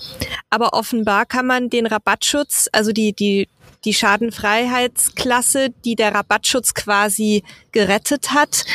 aber 0.49 0.73
offenbar 0.73 1.25
kann 1.25 1.47
man 1.47 1.69
den 1.69 1.85
Rabattschutz, 1.85 2.67
also 2.71 2.91
die, 2.91 3.13
die 3.13 3.47
die 3.85 3.93
Schadenfreiheitsklasse, 3.93 5.69
die 5.85 5.95
der 5.95 6.13
Rabattschutz 6.13 6.73
quasi 6.73 7.43
gerettet 7.71 8.33
hat, 8.33 8.65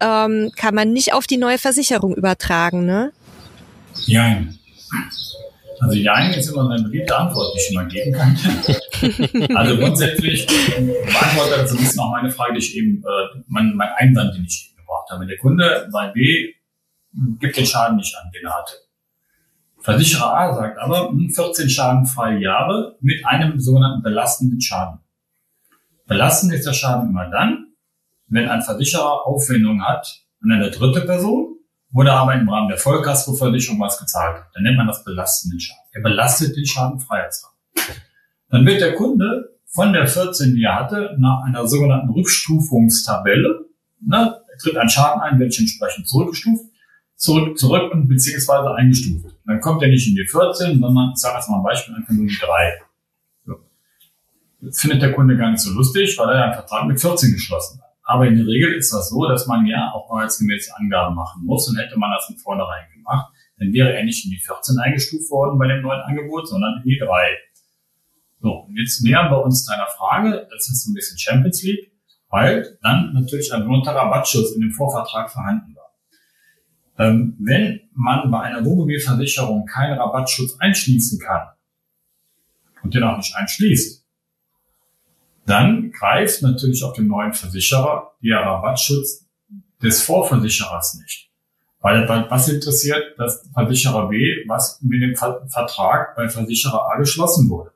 ähm, 0.00 0.50
kann 0.56 0.74
man 0.74 0.92
nicht 0.92 1.12
auf 1.12 1.26
die 1.26 1.36
neue 1.36 1.58
Versicherung 1.58 2.14
übertragen, 2.14 2.86
ne? 2.86 3.12
Jein. 4.06 4.58
Also 5.82 5.96
Jein 5.96 6.32
ist 6.32 6.48
immer 6.48 6.70
eine 6.70 6.80
beliebte 6.80 7.16
Antwort, 7.16 7.54
die 7.54 7.60
ich 7.60 7.72
immer 7.72 7.84
geben 7.86 8.12
kann. 8.12 8.36
also 9.56 9.76
grundsätzlich 9.76 10.46
beantwortet 10.46 11.64
das 11.64 11.72
ein 11.72 11.78
bisschen 11.78 12.00
auch 12.00 12.12
meine 12.12 12.30
Frage, 12.30 12.52
die 12.54 12.58
ich 12.60 12.76
eben, 12.76 13.02
äh, 13.02 13.42
mein, 13.48 13.74
mein 13.74 13.88
Einwand, 13.96 14.36
den 14.36 14.44
ich 14.44 14.70
eben 14.70 14.76
gebracht 14.76 15.10
habe. 15.10 15.26
Der 15.26 15.38
Kunde 15.38 15.88
bei 15.92 16.08
B 16.08 16.54
gibt 17.40 17.56
den 17.56 17.66
Schaden 17.66 17.96
nicht 17.96 18.16
an, 18.16 18.30
den 18.32 18.44
er 18.44 18.54
hatte. 18.54 18.74
Versicherer 19.80 20.32
A 20.32 20.54
sagt 20.54 20.78
aber 20.78 21.12
14 21.34 21.68
schadenfreie 21.68 22.38
Jahre 22.38 22.96
mit 23.00 23.26
einem 23.26 23.58
sogenannten 23.58 24.02
belastenden 24.02 24.60
Schaden. 24.60 25.00
Belastend 26.06 26.52
ist 26.52 26.64
der 26.64 26.74
Schaden 26.74 27.10
immer 27.10 27.28
dann, 27.28 27.72
wenn 28.28 28.48
ein 28.48 28.62
Versicherer 28.62 29.26
Aufwendungen 29.26 29.84
hat 29.84 30.22
an 30.44 30.52
eine 30.52 30.70
dritte 30.70 31.00
Person 31.00 31.51
oder 31.94 32.14
aber 32.14 32.34
im 32.34 32.48
Rahmen 32.48 32.68
der 32.68 32.78
Vollkaskoversicherung 32.78 33.80
was 33.80 33.98
gezahlt. 33.98 34.44
Dann 34.54 34.62
nennt 34.62 34.76
man 34.76 34.86
das 34.86 35.04
belastenden 35.04 35.60
Schaden. 35.60 35.82
Er 35.92 36.02
belastet 36.02 36.56
den 36.56 36.66
Schadenfreiheitsrahmen. 36.66 37.56
Dann 38.48 38.66
wird 38.66 38.80
der 38.80 38.94
Kunde 38.94 39.58
von 39.66 39.92
der 39.92 40.06
14, 40.06 40.54
die 40.54 40.64
er 40.64 40.74
hatte, 40.76 41.16
nach 41.18 41.44
einer 41.44 41.66
sogenannten 41.66 42.10
Rückstufungstabelle, 42.10 43.66
ne, 44.00 44.40
tritt 44.60 44.76
ein 44.76 44.88
Schaden 44.88 45.22
ein, 45.22 45.38
wird 45.38 45.58
entsprechend 45.58 46.08
zurückgestuft, 46.08 46.64
zurück, 47.16 47.58
zurück 47.58 47.92
und 47.92 48.08
beziehungsweise 48.08 48.74
eingestuft. 48.74 49.34
Dann 49.46 49.60
kommt 49.60 49.82
er 49.82 49.88
nicht 49.88 50.06
in 50.08 50.14
die 50.14 50.26
14, 50.26 50.80
sondern, 50.80 51.12
ich 51.14 51.20
sage 51.20 51.36
jetzt 51.36 51.48
mal 51.48 51.58
ein 51.58 51.62
Beispiel, 51.62 51.94
einfach 51.94 52.12
nur 52.12 52.26
die 52.26 52.38
3. 52.38 52.72
So. 53.46 53.54
Das 54.60 54.80
findet 54.80 55.02
der 55.02 55.12
Kunde 55.12 55.36
gar 55.36 55.50
nicht 55.50 55.60
so 55.60 55.70
lustig, 55.70 56.18
weil 56.18 56.28
er 56.28 56.44
einen 56.44 56.54
Vertrag 56.54 56.86
mit 56.86 57.00
14 57.00 57.32
geschlossen 57.32 57.80
hat. 57.80 57.91
Aber 58.04 58.26
in 58.26 58.36
der 58.36 58.46
Regel 58.46 58.74
ist 58.74 58.92
das 58.92 59.10
so, 59.10 59.26
dass 59.28 59.46
man 59.46 59.66
ja 59.66 59.92
auch 59.92 60.10
wahrheitsgemäß 60.10 60.72
Angaben 60.72 61.14
machen 61.14 61.44
muss. 61.44 61.68
Und 61.68 61.78
hätte 61.78 61.98
man 61.98 62.10
das 62.10 62.26
von 62.26 62.36
vornherein 62.36 62.90
gemacht, 62.94 63.32
dann 63.58 63.72
wäre 63.72 63.94
er 63.94 64.04
nicht 64.04 64.24
in 64.24 64.32
die 64.32 64.38
14 64.38 64.78
eingestuft 64.78 65.30
worden 65.30 65.58
bei 65.58 65.68
dem 65.68 65.82
neuen 65.82 66.00
Angebot, 66.00 66.48
sondern 66.48 66.82
in 66.82 66.88
die 66.88 66.98
3. 66.98 67.06
So, 68.40 68.50
und 68.66 68.76
jetzt 68.76 69.02
nähern 69.04 69.30
wir 69.30 69.42
uns 69.44 69.64
deiner 69.64 69.86
Frage, 69.86 70.48
das 70.50 70.68
ist 70.68 70.84
so 70.84 70.90
ein 70.90 70.94
bisschen 70.94 71.16
Champions 71.16 71.62
League, 71.62 71.92
weil 72.28 72.76
dann 72.82 73.12
natürlich 73.12 73.52
ein 73.52 73.62
belohnter 73.62 73.94
Rabattschutz 73.94 74.52
in 74.56 74.62
dem 74.62 74.72
Vorvertrag 74.72 75.30
vorhanden 75.30 75.76
war. 75.76 75.94
Ähm, 76.98 77.36
wenn 77.38 77.80
man 77.94 78.30
bei 78.30 78.40
einer 78.40 78.64
Wohnmobilversicherung 78.64 79.64
keinen 79.66 79.98
Rabattschutz 79.98 80.56
einschließen 80.58 81.20
kann 81.20 81.48
und 82.82 82.94
den 82.94 83.04
auch 83.04 83.16
nicht 83.16 83.36
einschließt, 83.36 84.01
dann 85.46 85.90
greift 85.90 86.42
natürlich 86.42 86.84
auf 86.84 86.94
den 86.94 87.08
neuen 87.08 87.32
Versicherer 87.32 88.12
der 88.22 88.40
Rabattschutz 88.40 89.26
des 89.82 90.02
Vorversicherers 90.02 90.94
nicht. 90.94 91.30
Weil 91.80 92.08
was 92.30 92.48
interessiert 92.48 93.14
das 93.18 93.48
Versicherer 93.52 94.08
B, 94.08 94.44
was 94.46 94.80
mit 94.82 95.02
dem 95.02 95.16
Vertrag 95.16 96.14
bei 96.14 96.28
Versicherer 96.28 96.88
A 96.92 96.96
geschlossen 96.96 97.50
wurde. 97.50 97.72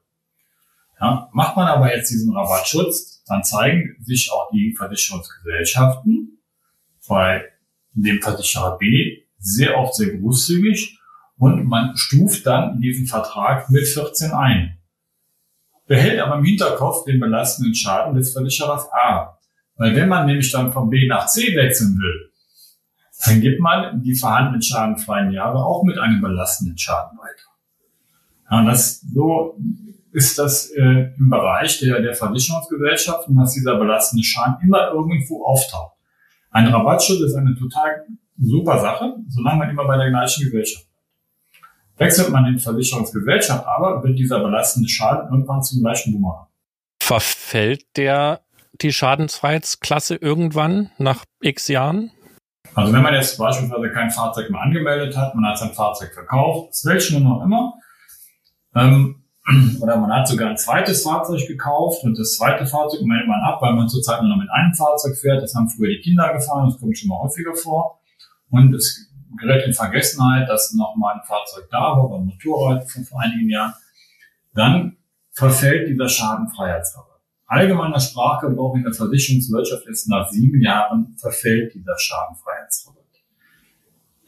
Ja, 1.00 1.28
macht 1.32 1.56
man 1.56 1.66
aber 1.66 1.94
jetzt 1.94 2.10
diesen 2.10 2.34
Rabattschutz, 2.34 3.22
dann 3.26 3.42
zeigen 3.42 3.96
sich 4.02 4.30
auch 4.32 4.48
die 4.52 4.74
Versicherungsgesellschaften 4.76 6.38
bei 7.08 7.44
dem 7.92 8.22
Versicherer 8.22 8.78
B 8.78 9.22
sehr 9.38 9.78
oft 9.78 9.94
sehr 9.94 10.16
großzügig 10.16 10.98
und 11.38 11.66
man 11.66 11.96
stuft 11.96 12.46
dann 12.46 12.80
diesen 12.80 13.06
Vertrag 13.06 13.68
mit 13.70 13.86
14 13.86 14.32
ein. 14.32 14.78
Behält 15.86 16.18
aber 16.20 16.36
im 16.36 16.44
Hinterkopf 16.44 17.04
den 17.04 17.20
belastenden 17.20 17.74
Schaden 17.74 18.14
des 18.14 18.32
Versicherers 18.32 18.88
A. 18.92 19.38
Weil 19.76 19.94
wenn 19.94 20.08
man 20.08 20.26
nämlich 20.26 20.50
dann 20.50 20.72
von 20.72 20.90
B 20.90 21.06
nach 21.06 21.26
C 21.26 21.54
wechseln 21.54 21.98
will, 21.98 22.30
dann 23.24 23.40
gibt 23.40 23.60
man 23.60 24.02
die 24.02 24.14
vorhandenen 24.14 24.62
schadenfreien 24.62 25.32
Jahre 25.32 25.64
auch 25.64 25.82
mit 25.84 25.98
einem 25.98 26.20
belastenden 26.20 26.76
Schaden 26.76 27.18
weiter. 27.18 27.46
Ja, 28.50 28.58
und 28.60 28.66
das, 28.66 29.00
so 29.00 29.58
ist 30.12 30.38
das 30.38 30.70
äh, 30.70 31.12
im 31.18 31.30
Bereich 31.30 31.78
der, 31.80 32.00
der 32.00 32.14
Versicherungsgesellschaften, 32.14 33.36
dass 33.36 33.52
dieser 33.52 33.76
belastende 33.76 34.24
Schaden 34.24 34.56
immer 34.62 34.90
irgendwo 34.90 35.44
auftaucht. 35.44 35.94
Ein 36.50 36.68
Rabattschutz 36.68 37.20
ist 37.20 37.34
eine 37.34 37.54
total 37.54 38.06
super 38.38 38.78
Sache, 38.80 39.16
solange 39.28 39.58
man 39.58 39.70
immer 39.70 39.86
bei 39.86 39.96
der 39.98 40.10
gleichen 40.10 40.44
Gesellschaft. 40.44 40.85
Wechselt 41.98 42.30
man 42.30 42.46
in 42.46 42.58
Versicherungsgesellschaft 42.58 43.66
aber, 43.66 44.02
wird 44.02 44.18
dieser 44.18 44.40
belastende 44.40 44.88
Schaden 44.88 45.30
irgendwann 45.30 45.62
zum 45.62 45.80
gleichen 45.80 46.12
Bumerang. 46.12 46.46
Verfällt 47.00 47.84
der 47.96 48.40
die 48.82 48.92
Schadensfreiheitsklasse 48.92 50.16
irgendwann 50.16 50.90
nach 50.98 51.24
x 51.40 51.68
Jahren? 51.68 52.12
Also 52.74 52.92
wenn 52.92 53.02
man 53.02 53.14
jetzt 53.14 53.38
beispielsweise 53.38 53.90
kein 53.90 54.10
Fahrzeug 54.10 54.50
mehr 54.50 54.60
angemeldet 54.60 55.16
hat, 55.16 55.34
man 55.34 55.46
hat 55.46 55.58
sein 55.58 55.72
Fahrzeug 55.72 56.12
verkauft, 56.12 56.74
welchen 56.84 57.22
noch 57.24 57.42
immer, 57.42 57.74
ähm, 58.74 59.22
oder 59.80 59.96
man 59.96 60.12
hat 60.12 60.28
sogar 60.28 60.50
ein 60.50 60.58
zweites 60.58 61.02
Fahrzeug 61.02 61.46
gekauft 61.46 62.04
und 62.04 62.18
das 62.18 62.36
zweite 62.36 62.66
Fahrzeug 62.66 63.02
meldet 63.02 63.28
man 63.28 63.40
ab, 63.40 63.62
weil 63.62 63.72
man 63.74 63.88
zurzeit 63.88 64.20
nur 64.20 64.30
noch 64.30 64.42
mit 64.42 64.50
einem 64.50 64.74
Fahrzeug 64.74 65.16
fährt. 65.16 65.42
Das 65.42 65.54
haben 65.54 65.68
früher 65.68 65.88
die 65.88 66.00
Kinder 66.00 66.32
gefahren, 66.34 66.68
das 66.68 66.78
kommt 66.78 66.98
schon 66.98 67.08
mal 67.08 67.20
häufiger 67.20 67.54
vor 67.54 68.00
und 68.50 68.74
es 68.74 69.08
gerät 69.36 69.66
in 69.66 69.72
Vergessenheit, 69.72 70.48
dass 70.48 70.72
noch 70.74 70.96
mal 70.96 71.14
ein 71.14 71.26
Fahrzeug 71.26 71.68
da 71.70 71.96
war 71.96 72.18
ein 72.18 72.26
Motorrad 72.26 72.90
von 72.90 73.04
vor 73.04 73.20
einigen 73.20 73.48
Jahren, 73.50 73.74
dann 74.54 74.96
verfällt 75.32 75.88
dieser 75.88 76.08
Schadenfreiheitsrabatt. 76.08 77.20
Allgemeiner 77.46 78.00
Sprachgebrauch 78.00 78.74
in 78.74 78.82
der 78.82 78.92
Versicherungswirtschaft 78.92 79.86
ist, 79.86 80.08
nach 80.08 80.28
sieben 80.30 80.60
Jahren 80.60 81.14
verfällt 81.18 81.74
dieser 81.74 81.96
Schadenfreiheitsrabatt. 81.98 82.96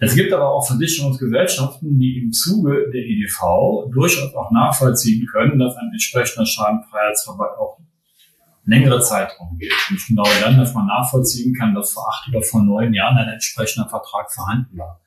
Es 0.01 0.15
gibt 0.15 0.33
aber 0.33 0.49
auch 0.53 0.65
Versicherungsgesellschaften, 0.65 1.99
die 1.99 2.21
im 2.23 2.33
Zuge 2.33 2.89
der 2.93 3.03
EDV 3.03 3.91
durchaus 3.93 4.33
auch 4.35 4.53
nachvollziehen 4.53 5.27
können, 5.27 5.59
dass 5.59 5.77
ein 5.77 5.91
entsprechender 5.91 6.47
Schadenfreiheitsrabatt 6.47 7.59
auch 7.59 7.79
längere 8.69 9.01
Zeitraum 9.01 9.57
geht. 9.59 9.73
Und 9.91 10.07
genau 10.07 10.27
dann, 10.43 10.59
dass 10.59 10.75
man 10.75 10.87
nachvollziehen 10.87 11.55
kann, 11.55 11.75
dass 11.75 11.93
vor 11.93 12.07
acht 12.09 12.29
oder 12.29 12.43
vor 12.43 12.63
neun 12.63 12.93
Jahren 12.93 13.17
ein 13.17 13.29
entsprechender 13.29 13.89
Vertrag 13.89 14.31
vorhanden 14.31 14.77
war. 14.79 15.01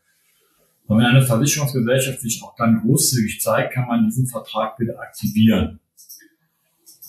Und 0.88 0.97
wenn 0.97 1.06
eine 1.06 1.21
Versicherungsgesellschaft 1.21 2.19
sich 2.19 2.41
auch 2.43 2.56
dann 2.58 2.82
großzügig 2.82 3.39
zeigt, 3.39 3.74
kann 3.74 3.88
man 3.88 4.06
diesen 4.06 4.28
Vertrag 4.28 4.78
wieder 4.80 5.00
aktivieren. 5.00 5.80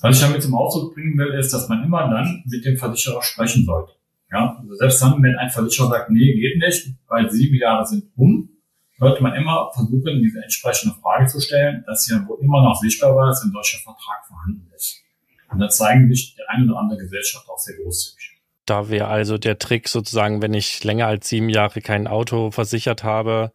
Was 0.02 0.16
ich 0.16 0.22
damit 0.22 0.42
zum 0.42 0.54
Ausdruck 0.54 0.94
bringen 0.94 1.16
will, 1.16 1.32
ist, 1.34 1.52
dass 1.52 1.68
man 1.68 1.82
immer 1.82 2.08
dann 2.08 2.42
mit 2.46 2.64
dem 2.64 2.76
Versicherer 2.76 3.22
sprechen 3.22 3.64
sollte. 3.64 3.92
Ja, 4.30 4.56
also 4.60 4.74
selbst 4.74 5.02
dann, 5.02 5.22
wenn 5.22 5.36
ein 5.36 5.50
Versicherer 5.50 5.88
sagt, 5.88 6.10
nee, 6.10 6.34
geht 6.34 6.58
nicht, 6.58 6.94
weil 7.08 7.30
sieben 7.30 7.56
Jahre 7.56 7.86
sind 7.86 8.04
um, 8.16 8.48
sollte 8.98 9.22
man 9.22 9.34
immer 9.34 9.70
versuchen, 9.74 10.22
diese 10.22 10.42
entsprechende 10.42 10.94
Frage 10.96 11.26
zu 11.26 11.40
stellen, 11.40 11.82
dass 11.86 12.06
hier 12.06 12.24
wohl 12.26 12.38
immer 12.40 12.62
noch 12.62 12.80
sichtbar 12.80 13.14
war, 13.16 13.28
dass 13.28 13.42
ein 13.42 13.52
solcher 13.52 13.78
Vertrag 13.78 14.26
vorhanden 14.26 14.70
ist. 14.74 15.01
Und 15.52 15.60
da 15.60 15.68
zeigen 15.68 16.08
sich 16.08 16.34
die 16.34 16.42
eine 16.48 16.64
oder 16.70 16.80
andere 16.80 16.98
Gesellschaft 16.98 17.48
auch 17.48 17.58
sehr 17.58 17.76
großzügig. 17.76 18.32
Da 18.64 18.88
wäre 18.88 19.08
also 19.08 19.38
der 19.38 19.58
Trick 19.58 19.88
sozusagen, 19.88 20.40
wenn 20.40 20.54
ich 20.54 20.84
länger 20.84 21.06
als 21.06 21.28
sieben 21.28 21.48
Jahre 21.48 21.80
kein 21.80 22.06
Auto 22.06 22.52
versichert 22.52 23.02
habe, 23.02 23.52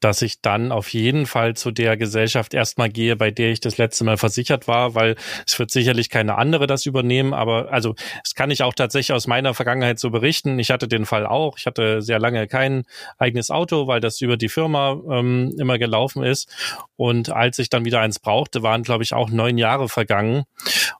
dass 0.00 0.22
ich 0.22 0.40
dann 0.40 0.72
auf 0.72 0.92
jeden 0.92 1.26
Fall 1.26 1.54
zu 1.54 1.70
der 1.70 1.96
Gesellschaft 1.96 2.54
erstmal 2.54 2.90
gehe, 2.90 3.16
bei 3.16 3.30
der 3.30 3.50
ich 3.50 3.60
das 3.60 3.78
letzte 3.78 4.04
Mal 4.04 4.16
versichert 4.16 4.68
war, 4.68 4.94
weil 4.94 5.16
es 5.46 5.58
wird 5.58 5.70
sicherlich 5.70 6.10
keine 6.10 6.36
andere 6.36 6.66
das 6.66 6.86
übernehmen, 6.86 7.32
aber 7.32 7.72
also 7.72 7.94
es 8.22 8.34
kann 8.34 8.50
ich 8.50 8.62
auch 8.62 8.74
tatsächlich 8.74 9.14
aus 9.14 9.26
meiner 9.26 9.54
Vergangenheit 9.54 9.98
so 9.98 10.10
berichten. 10.10 10.58
Ich 10.58 10.70
hatte 10.70 10.88
den 10.88 11.06
Fall 11.06 11.26
auch. 11.26 11.58
Ich 11.58 11.66
hatte 11.66 12.02
sehr 12.02 12.18
lange 12.18 12.46
kein 12.46 12.84
eigenes 13.18 13.50
Auto, 13.50 13.86
weil 13.86 14.00
das 14.00 14.20
über 14.20 14.36
die 14.36 14.48
Firma 14.48 15.00
ähm, 15.10 15.54
immer 15.58 15.78
gelaufen 15.78 16.22
ist. 16.22 16.52
Und 16.96 17.30
als 17.30 17.58
ich 17.58 17.70
dann 17.70 17.84
wieder 17.84 18.00
eins 18.00 18.18
brauchte, 18.18 18.62
waren, 18.62 18.82
glaube 18.82 19.04
ich, 19.04 19.12
auch 19.12 19.30
neun 19.30 19.58
Jahre 19.58 19.88
vergangen. 19.88 20.44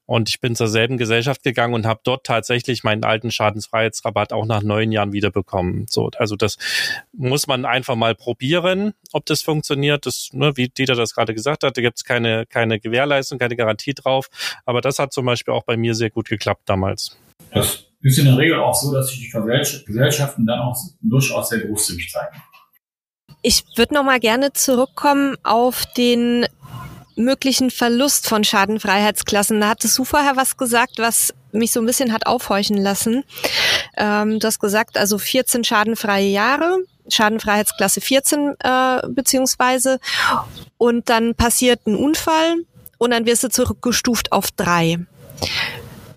Und 0.06 0.28
ich 0.28 0.40
bin 0.40 0.54
zur 0.54 0.68
selben 0.68 0.98
Gesellschaft 0.98 1.42
gegangen 1.42 1.74
und 1.74 1.86
habe 1.86 2.00
dort 2.04 2.24
tatsächlich 2.24 2.84
meinen 2.84 3.04
alten 3.04 3.30
Schadensfreiheitsrabatt 3.30 4.32
auch 4.32 4.46
nach 4.46 4.62
neun 4.62 4.92
Jahren 4.92 5.12
wiederbekommen. 5.12 5.86
So, 5.88 6.10
also 6.16 6.36
das 6.36 6.58
muss 7.12 7.46
man 7.46 7.64
einfach 7.64 7.96
mal 7.96 8.14
probieren 8.14 8.85
ob 9.12 9.26
das 9.26 9.42
funktioniert. 9.42 10.06
Das, 10.06 10.30
ne, 10.32 10.56
wie 10.56 10.68
Dieter 10.68 10.94
das 10.94 11.14
gerade 11.14 11.34
gesagt 11.34 11.64
hat, 11.64 11.76
da 11.76 11.82
gibt 11.82 11.98
es 11.98 12.04
keine, 12.04 12.46
keine 12.46 12.80
Gewährleistung, 12.80 13.38
keine 13.38 13.56
Garantie 13.56 13.94
drauf. 13.94 14.28
Aber 14.64 14.80
das 14.80 14.98
hat 14.98 15.12
zum 15.12 15.26
Beispiel 15.26 15.54
auch 15.54 15.64
bei 15.64 15.76
mir 15.76 15.94
sehr 15.94 16.10
gut 16.10 16.28
geklappt 16.28 16.62
damals. 16.66 17.16
Das 17.52 17.86
ist 18.02 18.18
in 18.18 18.26
der 18.26 18.38
Regel 18.38 18.60
auch 18.60 18.74
so, 18.74 18.92
dass 18.92 19.08
sich 19.08 19.18
die 19.20 19.84
Gesellschaften 19.86 20.46
dann 20.46 20.60
auch 20.60 20.76
durchaus 21.00 21.48
sehr 21.48 21.60
großzügig 21.60 22.10
zeigen. 22.10 22.42
Ich 23.42 23.64
würde 23.76 23.94
noch 23.94 24.04
mal 24.04 24.20
gerne 24.20 24.52
zurückkommen 24.52 25.36
auf 25.42 25.86
den 25.96 26.46
möglichen 27.16 27.70
Verlust 27.70 28.28
von 28.28 28.44
Schadenfreiheitsklassen. 28.44 29.60
Da 29.60 29.68
hattest 29.68 29.96
du 29.98 30.04
vorher 30.04 30.36
was 30.36 30.56
gesagt, 30.56 30.98
was 30.98 31.34
mich 31.52 31.72
so 31.72 31.80
ein 31.80 31.86
bisschen 31.86 32.12
hat 32.12 32.26
aufhorchen 32.26 32.76
lassen. 32.76 33.24
Ähm, 33.96 34.38
du 34.38 34.46
hast 34.46 34.58
gesagt, 34.58 34.98
also 34.98 35.18
14 35.18 35.64
schadenfreie 35.64 36.28
Jahre, 36.28 36.78
Schadenfreiheitsklasse 37.08 38.00
14 38.00 38.54
äh, 38.58 39.00
beziehungsweise, 39.08 39.98
und 40.78 41.08
dann 41.08 41.34
passiert 41.34 41.86
ein 41.86 41.96
Unfall 41.96 42.56
und 42.98 43.10
dann 43.10 43.26
wirst 43.26 43.44
du 43.44 43.48
zurückgestuft 43.48 44.32
auf 44.32 44.50
drei. 44.50 44.98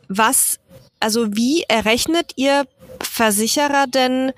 Was, 0.07 0.59
also 0.99 1.35
wie 1.35 1.63
errechnet 1.67 2.33
ihr 2.35 2.65
Versicherer 3.01 3.85
denn 3.87 4.33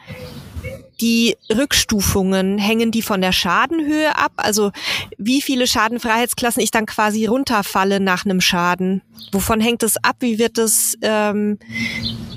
die 0.99 1.35
Rückstufungen, 1.51 2.59
hängen 2.59 2.91
die 2.91 3.01
von 3.01 3.21
der 3.21 3.31
Schadenhöhe 3.31 4.15
ab? 4.15 4.33
Also 4.37 4.71
wie 5.17 5.41
viele 5.41 5.65
Schadenfreiheitsklassen 5.65 6.61
ich 6.61 6.71
dann 6.71 6.85
quasi 6.85 7.25
runterfalle 7.25 7.99
nach 7.99 8.25
einem 8.25 8.39
Schaden? 8.39 9.01
Wovon 9.31 9.59
hängt 9.59 9.83
es 9.83 9.97
ab? 10.03 10.17
Wie 10.19 10.37
wird 10.37 10.57
das, 10.57 10.95
ähm, 11.01 11.57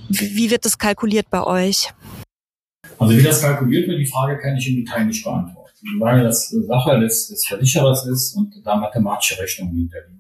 wie 0.09 0.51
wird 0.51 0.65
das 0.65 0.79
kalkuliert 0.79 1.29
bei 1.31 1.45
euch? 1.45 1.93
Also 2.99 3.17
wie 3.17 3.23
das 3.23 3.41
kalkuliert 3.41 3.89
wird, 3.89 4.01
die 4.01 4.07
Frage 4.07 4.39
kann 4.39 4.57
ich 4.57 4.69
im 4.69 4.77
Detail 4.77 5.05
nicht 5.05 5.25
beantworten, 5.25 5.71
weil 5.99 6.23
das 6.23 6.51
Sache 6.51 7.01
des, 7.01 7.29
des 7.29 7.47
Versicherers 7.47 8.07
ist 8.07 8.35
und 8.35 8.55
da 8.65 8.77
mathematische 8.77 9.39
Rechnungen 9.41 9.75
hinterliegen. 9.75 10.15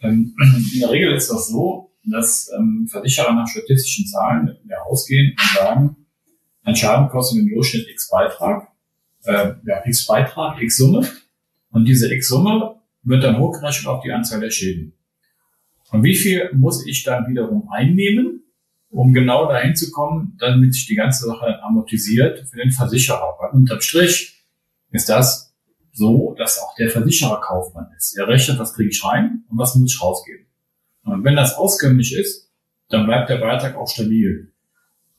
Ähm, 0.00 0.34
in 0.74 0.80
der 0.80 0.90
Regel 0.90 1.14
ist 1.14 1.30
das 1.30 1.48
so, 1.48 1.90
dass 2.04 2.50
ähm, 2.56 2.86
Versicherer 2.90 3.32
nach 3.32 3.48
statistischen 3.48 4.06
Zahlen 4.06 4.56
ausgehen 4.84 5.32
und 5.32 5.58
sagen, 5.58 5.96
ein 6.62 6.76
Schaden 6.76 7.08
kostet 7.08 7.40
im 7.40 7.48
Durchschnitt 7.48 7.88
x 7.88 8.08
Beitrag, 8.10 8.68
äh, 9.24 9.52
ja, 9.64 9.82
x 9.84 10.06
Beitrag, 10.06 10.60
x 10.60 10.76
Summe. 10.76 11.06
Und 11.70 11.84
diese 11.84 12.12
x 12.12 12.28
Summe 12.28 12.76
wird 13.02 13.24
dann 13.24 13.38
hochgerechnet 13.38 13.86
auf 13.86 14.02
die 14.02 14.12
Anzahl 14.12 14.40
der 14.40 14.50
Schäden. 14.50 14.92
Und 15.90 16.02
wie 16.02 16.16
viel 16.16 16.50
muss 16.52 16.84
ich 16.86 17.04
dann 17.04 17.28
wiederum 17.28 17.68
einnehmen, 17.70 18.42
um 18.90 19.12
genau 19.12 19.48
dahin 19.48 19.74
zu 19.74 19.90
kommen, 19.90 20.36
damit 20.38 20.74
sich 20.74 20.86
die 20.86 20.94
ganze 20.94 21.26
Sache 21.26 21.62
amortisiert 21.62 22.48
für 22.48 22.56
den 22.56 22.70
Versicherer? 22.70 23.36
Weil 23.38 23.50
unterm 23.50 23.80
Strich 23.80 24.44
ist 24.90 25.08
das 25.08 25.54
so, 25.92 26.34
dass 26.38 26.58
auch 26.60 26.74
der 26.76 26.90
Versicherer 26.90 27.40
Kaufmann 27.40 27.88
ist. 27.96 28.16
Er 28.16 28.28
rechnet, 28.28 28.58
was 28.58 28.74
kriege 28.74 28.90
ich 28.90 29.04
rein 29.04 29.44
und 29.48 29.58
was 29.58 29.74
muss 29.74 29.94
ich 29.94 30.02
rausgeben. 30.02 30.46
Und 31.04 31.24
wenn 31.24 31.36
das 31.36 31.54
auskömmlich 31.54 32.14
ist, 32.14 32.50
dann 32.88 33.06
bleibt 33.06 33.30
der 33.30 33.38
Beitrag 33.38 33.76
auch 33.76 33.88
stabil. 33.88 34.52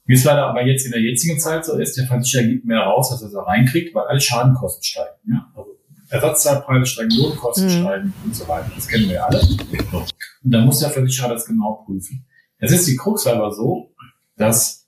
Wie 0.05 0.13
es 0.13 0.23
leider 0.23 0.47
aber 0.47 0.65
jetzt 0.65 0.85
in 0.85 0.91
der 0.91 1.01
jetzigen 1.01 1.39
Zeit 1.39 1.65
so 1.65 1.77
ist, 1.77 1.97
der 1.97 2.05
Versicherer 2.05 2.43
gibt 2.43 2.65
mehr 2.65 2.79
raus, 2.79 3.11
als 3.11 3.21
er 3.21 3.41
reinkriegt, 3.41 3.93
weil 3.93 4.05
alle 4.07 4.21
Schadenkosten 4.21 4.83
steigen. 4.83 5.17
Ja? 5.29 5.51
Also 5.55 5.77
Ersatzteilpreise 6.09 6.85
steigen, 6.85 7.11
Lohnkosten 7.11 7.65
mhm. 7.65 7.81
steigen 7.81 8.13
und 8.23 8.35
so 8.35 8.47
weiter. 8.47 8.71
Das 8.73 8.87
kennen 8.87 9.09
wir 9.09 9.25
alle. 9.25 9.41
Und 9.41 10.51
dann 10.51 10.65
muss 10.65 10.79
der 10.79 10.89
Versicherer 10.89 11.29
das 11.29 11.45
genau 11.45 11.83
prüfen. 11.85 12.25
Es 12.59 12.71
ist 12.71 12.87
die 12.87 12.95
Krux 12.95 13.27
aber 13.27 13.51
so, 13.51 13.93
dass 14.35 14.87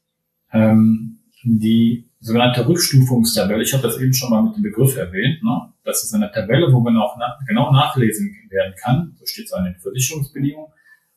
ähm, 0.51 1.19
die 1.43 2.09
sogenannte 2.19 2.67
Rückstufungstabelle, 2.67 3.63
ich 3.63 3.73
habe 3.73 3.83
das 3.83 3.97
eben 3.97 4.13
schon 4.13 4.31
mal 4.31 4.43
mit 4.43 4.55
dem 4.55 4.63
Begriff 4.63 4.97
erwähnt, 4.97 5.43
ne? 5.43 5.71
das 5.83 6.03
ist 6.03 6.13
eine 6.13 6.31
Tabelle, 6.31 6.71
wo 6.73 6.79
man 6.79 6.97
auch 6.97 7.15
na 7.17 7.37
genau 7.47 7.71
nachlesen 7.71 8.35
werden 8.49 8.73
kann, 8.81 9.15
so 9.17 9.25
steht 9.25 9.45
es 9.45 9.53
an 9.53 9.65
den 9.65 9.75
Versicherungsbedingungen, 9.75 10.71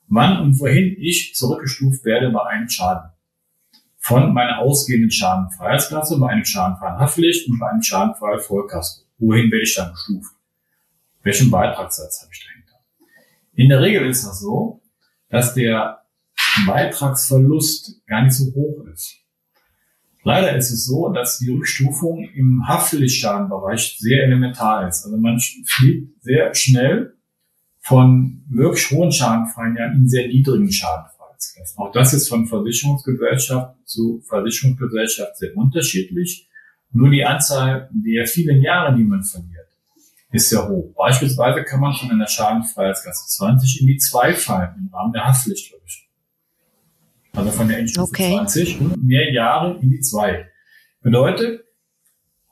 wann 0.09 0.41
und 0.41 0.61
wohin 0.61 0.95
ich 0.99 1.35
zurückgestuft 1.35 2.05
werde 2.05 2.31
bei 2.31 2.45
einem 2.47 2.69
Schaden 2.69 3.11
von 4.03 4.35
meiner 4.35 4.59
ausgehenden 4.59 5.13
Schadenfreiheitsklasse 5.13 6.19
bei 6.19 6.29
einem 6.29 6.45
schadenfreien 6.45 6.99
Haftpflicht 6.99 7.49
und 7.49 7.59
bei 7.61 7.71
einem 7.71 7.83
schadenfreien 7.83 8.41
Vollkasko. 8.41 9.05
Wohin 9.19 9.51
werde 9.53 9.63
ich 9.63 9.77
dann 9.77 9.93
gestuft? 9.93 10.35
Welchen 11.23 11.51
Beitragssatz 11.53 12.23
habe 12.23 12.33
ich 12.33 12.45
dahinter? 12.45 12.85
In 13.55 13.69
der 13.69 13.81
Regel 13.81 14.07
ist 14.07 14.27
das 14.27 14.41
so, 14.41 14.83
dass 15.29 15.55
der 15.55 16.02
Beitragsverlust 16.67 18.07
gar 18.07 18.23
nicht 18.23 18.35
so 18.35 18.53
hoch 18.55 18.87
ist. 18.93 19.19
Leider 20.25 20.57
ist 20.57 20.71
es 20.71 20.87
so, 20.87 21.09
dass 21.09 21.39
die 21.39 21.51
Rückstufung 21.51 22.29
im 22.35 22.67
Haftpflichtschadenbereich 22.69 23.97
sehr 23.99 24.25
elementar 24.25 24.87
ist. 24.89 25.05
Also 25.05 25.17
man 25.17 25.41
fliegt 25.67 26.23
sehr 26.23 26.55
schnell 26.55 27.15
von 27.81 28.45
wirklich 28.49 28.91
hohen 28.93 29.11
Schadenfreien 29.11 29.77
Jahren 29.77 29.97
in 29.97 30.09
sehr 30.09 30.29
niedrigen 30.29 30.71
Schaden 30.71 31.13
Arbeitskräften. 31.43 31.79
Auch 31.79 31.93
das 31.93 32.13
ist 32.13 32.29
von 32.29 32.47
Versicherungsgesellschaft 32.47 33.77
zu 33.85 34.21
Versicherungsgesellschaft 34.29 35.37
sehr 35.37 35.57
unterschiedlich. 35.57 36.49
Nur 36.93 37.11
die 37.11 37.25
Anzahl 37.25 37.89
der 37.93 38.27
vielen 38.27 38.63
Jahre, 38.63 38.97
die 38.97 39.05
man 39.05 39.23
verliert, 39.23 39.69
ist 40.31 40.51
sehr 40.51 40.69
hoch. 40.69 40.95
Beispielsweise 40.97 41.65
kann 41.65 41.81
man 41.81 41.95
von 41.95 42.11
einer 42.11 42.27
Schadenfreiheitsklasse 42.27 43.29
20 43.29 43.81
in 43.81 43.87
die 43.87 43.99
2 43.99 44.35
fallen 44.35 44.75
im 44.79 44.95
Rahmen 44.95 45.13
der 45.13 45.25
Haftpflichtversicherung. 45.27 46.02
Also 47.35 47.51
von 47.51 47.69
der 47.69 47.79
Endstufe 47.79 48.09
okay. 48.09 48.33
20 48.35 48.81
und 48.81 49.03
mehr 49.03 49.33
Jahre 49.33 49.79
in 49.81 49.91
die 49.91 50.01
2. 50.01 50.47
Bedeutet, 51.01 51.65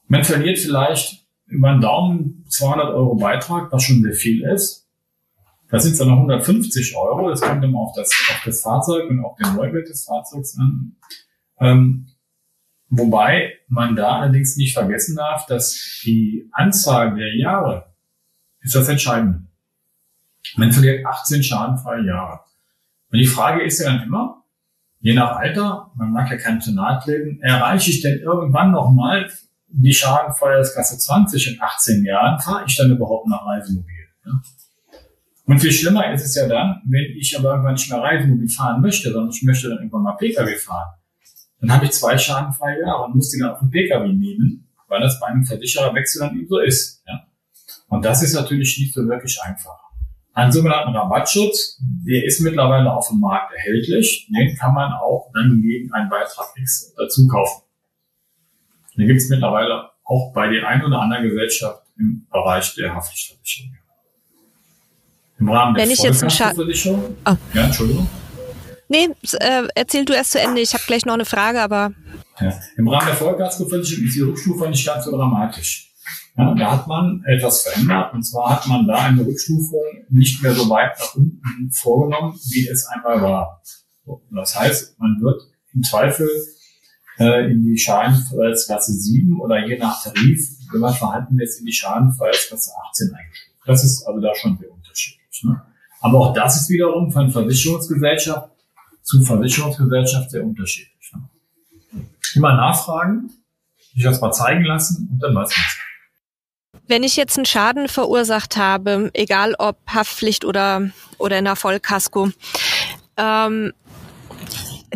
man 0.09 0.25
verliert 0.25 0.59
vielleicht 0.59 1.27
über 1.47 1.71
einen 1.71 1.81
Daumen 1.81 2.45
200 2.49 2.95
Euro 2.95 3.15
Beitrag, 3.17 3.71
was 3.73 3.83
schon 3.83 4.03
sehr 4.03 4.15
viel 4.15 4.43
ist. 4.45 4.89
Das 5.69 5.85
sind 5.85 5.99
dann 6.01 6.09
noch 6.09 6.17
150 6.17 6.97
Euro. 6.97 7.29
Das 7.29 7.41
kommt 7.41 7.63
immer 7.63 7.79
auf 7.79 7.95
das, 7.95 8.11
auf 8.31 8.43
das 8.45 8.61
Fahrzeug 8.63 9.09
und 9.09 9.25
auf 9.25 9.37
den 9.37 9.55
Neuwert 9.55 9.89
des 9.89 10.05
Fahrzeugs 10.05 10.57
an. 10.59 10.97
Ähm, 11.61 12.09
wobei 12.89 13.53
man 13.69 13.95
da 13.95 14.21
allerdings 14.21 14.57
nicht 14.57 14.75
vergessen 14.75 15.17
darf, 15.17 15.47
dass 15.47 16.01
die 16.05 16.49
Anzahl 16.53 17.15
der 17.15 17.37
Jahre 17.37 17.95
ist 18.61 18.75
das 18.75 18.89
Entscheidende. 18.89 19.45
Man 20.57 20.73
verliert 20.73 21.07
18 21.07 21.43
schadenfreie 21.43 22.05
Jahre. 22.05 22.41
Und 23.13 23.19
die 23.19 23.27
Frage 23.27 23.63
ist 23.63 23.79
ja 23.81 23.93
dann 23.93 24.03
immer, 24.03 24.40
je 25.01 25.15
nach 25.15 25.37
Alter, 25.37 25.91
man 25.97 26.13
mag 26.13 26.31
ja 26.31 26.37
kein 26.37 26.61
zu 26.61 26.73
nahe 26.73 27.01
treten, 27.03 27.41
erreiche 27.41 27.91
ich 27.91 28.01
denn 28.03 28.19
irgendwann 28.21 28.71
nochmal 28.71 29.31
die 29.69 29.95
schadenfreie 29.95 30.63
Klasse 30.63 30.99
20 30.99 31.55
in 31.55 31.63
18 31.63 32.05
Jahren, 32.05 32.41
fahre 32.41 32.65
ich 32.67 32.77
dann 32.77 32.91
überhaupt 32.91 33.29
nach 33.29 33.47
Reisemobil? 33.47 34.07
Ja? 34.25 34.33
Und 35.47 35.59
viel 35.59 35.73
schlimmer 35.73 36.13
ist 36.13 36.25
es 36.25 36.35
ja 36.35 36.47
dann, 36.47 36.81
wenn 36.87 37.17
ich 37.17 37.37
aber 37.37 37.51
irgendwann 37.51 37.75
nicht 37.75 37.91
mehr 37.91 38.01
Reisemobil 38.01 38.49
fahren 38.49 38.81
möchte, 38.81 39.11
sondern 39.11 39.31
ich 39.31 39.43
möchte 39.43 39.69
dann 39.69 39.79
irgendwann 39.79 40.03
mal 40.03 40.13
Pkw 40.13 40.57
fahren. 40.57 40.91
Dann 41.61 41.73
habe 41.73 41.87
ich 41.87 41.93
zwei 41.93 42.17
schadenfreie 42.17 42.81
Jahre 42.81 43.05
und 43.05 43.17
muss 43.17 43.31
die 43.31 43.39
dann 43.39 43.51
auf 43.51 43.61
den 43.61 43.71
Pkw 43.71 44.13
nehmen, 44.13 44.69
weil 44.89 45.01
das 45.01 45.19
bei 45.21 45.27
einem 45.27 45.45
Versichererwechsel 45.45 46.21
dann 46.21 46.37
eben 46.37 46.49
so 46.49 46.59
ist. 46.59 47.03
Ja. 47.07 47.27
Und 47.89 48.05
das 48.05 48.23
ist 48.23 48.35
natürlich 48.35 48.79
nicht 48.79 48.95
so 48.95 49.07
wirklich 49.09 49.41
einfach. 49.43 49.80
Ein 50.41 50.51
sogenannten 50.51 50.97
Rabattschutz, 50.97 51.79
der 52.07 52.25
ist 52.25 52.41
mittlerweile 52.41 52.91
auf 52.91 53.09
dem 53.09 53.21
Markt 53.21 53.53
erhältlich. 53.53 54.27
Den 54.35 54.57
kann 54.57 54.73
man 54.73 54.91
auch 54.95 55.31
dann 55.35 55.61
gegen 55.61 55.93
einen 55.93 56.09
Beitrag 56.09 56.47
X 56.57 56.95
dazu 56.97 57.29
kaufen. 57.29 57.63
Den 58.97 59.07
gibt 59.07 59.21
es 59.21 59.29
mittlerweile 59.29 59.91
auch 60.03 60.33
bei 60.33 60.49
der 60.49 60.67
einen 60.67 60.83
oder 60.83 60.99
anderen 60.99 61.25
Gesellschaft 61.25 61.83
im 61.99 62.27
Bereich 62.33 62.75
der 62.75 62.95
Haftpflichtversicherung. 62.95 63.77
Im 65.41 65.51
Rahmen 65.51 65.75
der 65.75 65.85
Wenn 65.85 65.91
ich 65.91 66.03
jetzt 66.03 66.21
Vollkaskoversicherung. 66.21 67.17
Oh. 67.27 67.37
Ja, 67.53 67.65
Entschuldigung. 67.65 68.09
Nee, 68.89 69.09
äh, 69.41 69.69
erzähl 69.75 70.07
du 70.07 70.15
erst 70.15 70.33
zu 70.33 70.41
Ende. 70.41 70.63
Ich 70.63 70.73
habe 70.73 70.85
gleich 70.87 71.05
noch 71.05 71.15
eine 71.15 71.27
Frage, 71.27 71.61
aber. 71.61 71.93
Ja. 72.41 72.59
Im 72.79 72.89
Rahmen 72.89 73.07
der 73.07 73.15
Vollkaskoversicherung 73.15 74.07
ist 74.07 74.17
die 74.17 74.23
Rückstufe 74.23 74.71
nicht 74.71 74.87
ganz 74.87 75.05
so 75.05 75.15
dramatisch. 75.15 75.90
Ja, 76.37 76.55
da 76.55 76.73
hat 76.73 76.87
man 76.87 77.23
etwas 77.25 77.63
verändert 77.63 78.15
und 78.15 78.23
zwar 78.23 78.51
hat 78.51 78.67
man 78.69 78.87
da 78.87 78.97
eine 78.97 79.27
Rückstufung 79.27 79.83
nicht 80.09 80.43
mehr 80.43 80.55
so 80.55 80.69
weit 80.71 80.99
nach 80.99 81.15
unten 81.15 81.71
vorgenommen, 81.73 82.39
wie 82.51 82.69
es 82.69 82.87
einmal 82.87 83.21
war. 83.21 83.63
Das 84.31 84.59
heißt, 84.59 84.99
man 84.99 85.21
wird 85.21 85.43
im 85.75 85.83
Zweifel 85.83 86.29
äh, 87.19 87.51
in 87.51 87.63
die 87.63 87.79
Schadenfreiheitsklasse 87.79 88.93
7 88.93 89.41
oder 89.41 89.67
je 89.67 89.79
nach 89.79 90.03
Tarif, 90.03 90.49
wenn 90.73 90.81
man 90.81 90.95
vorhanden 90.95 91.39
ist, 91.41 91.61
in 91.61 91.67
die 91.67 91.73
Schadenfreiheitsklasse 91.73 92.71
18 92.89 93.15
eingestuft. 93.15 93.57
Das 93.67 93.85
ist 93.85 94.07
also 94.07 94.21
da 94.21 94.35
schon 94.35 94.59
der 94.59 94.73
Unterschied. 94.73 95.19
Ne? 95.43 95.61
Aber 96.01 96.19
auch 96.19 96.35
das 96.35 96.63
ist 96.63 96.71
wiederum 96.71 97.13
von 97.13 97.31
Versicherungsgesellschaft 97.31 98.51
zu 99.03 99.23
Versicherungsgesellschaft 99.23 100.31
sehr 100.31 100.45
unterschiedlich. 100.45 101.13
Ne? 101.13 102.07
Immer 102.35 102.55
nachfragen, 102.55 103.31
sich 103.95 104.03
das 104.03 104.21
mal 104.21 104.33
zeigen 104.33 104.65
lassen 104.65 105.09
und 105.13 105.23
dann 105.23 105.35
weiß 105.35 105.51
man 105.51 105.65
es. 105.69 105.80
Wenn 106.91 107.05
ich 107.05 107.15
jetzt 107.15 107.39
einen 107.39 107.47
Schaden 107.47 107.87
verursacht 107.87 108.57
habe, 108.57 109.11
egal 109.15 109.55
ob 109.61 109.77
Haftpflicht 109.87 110.45
oder, 110.45 110.91
oder 111.19 111.39
in 111.39 111.45
der 111.45 111.55
Vollkasko, 111.55 112.31
ähm, 113.17 113.73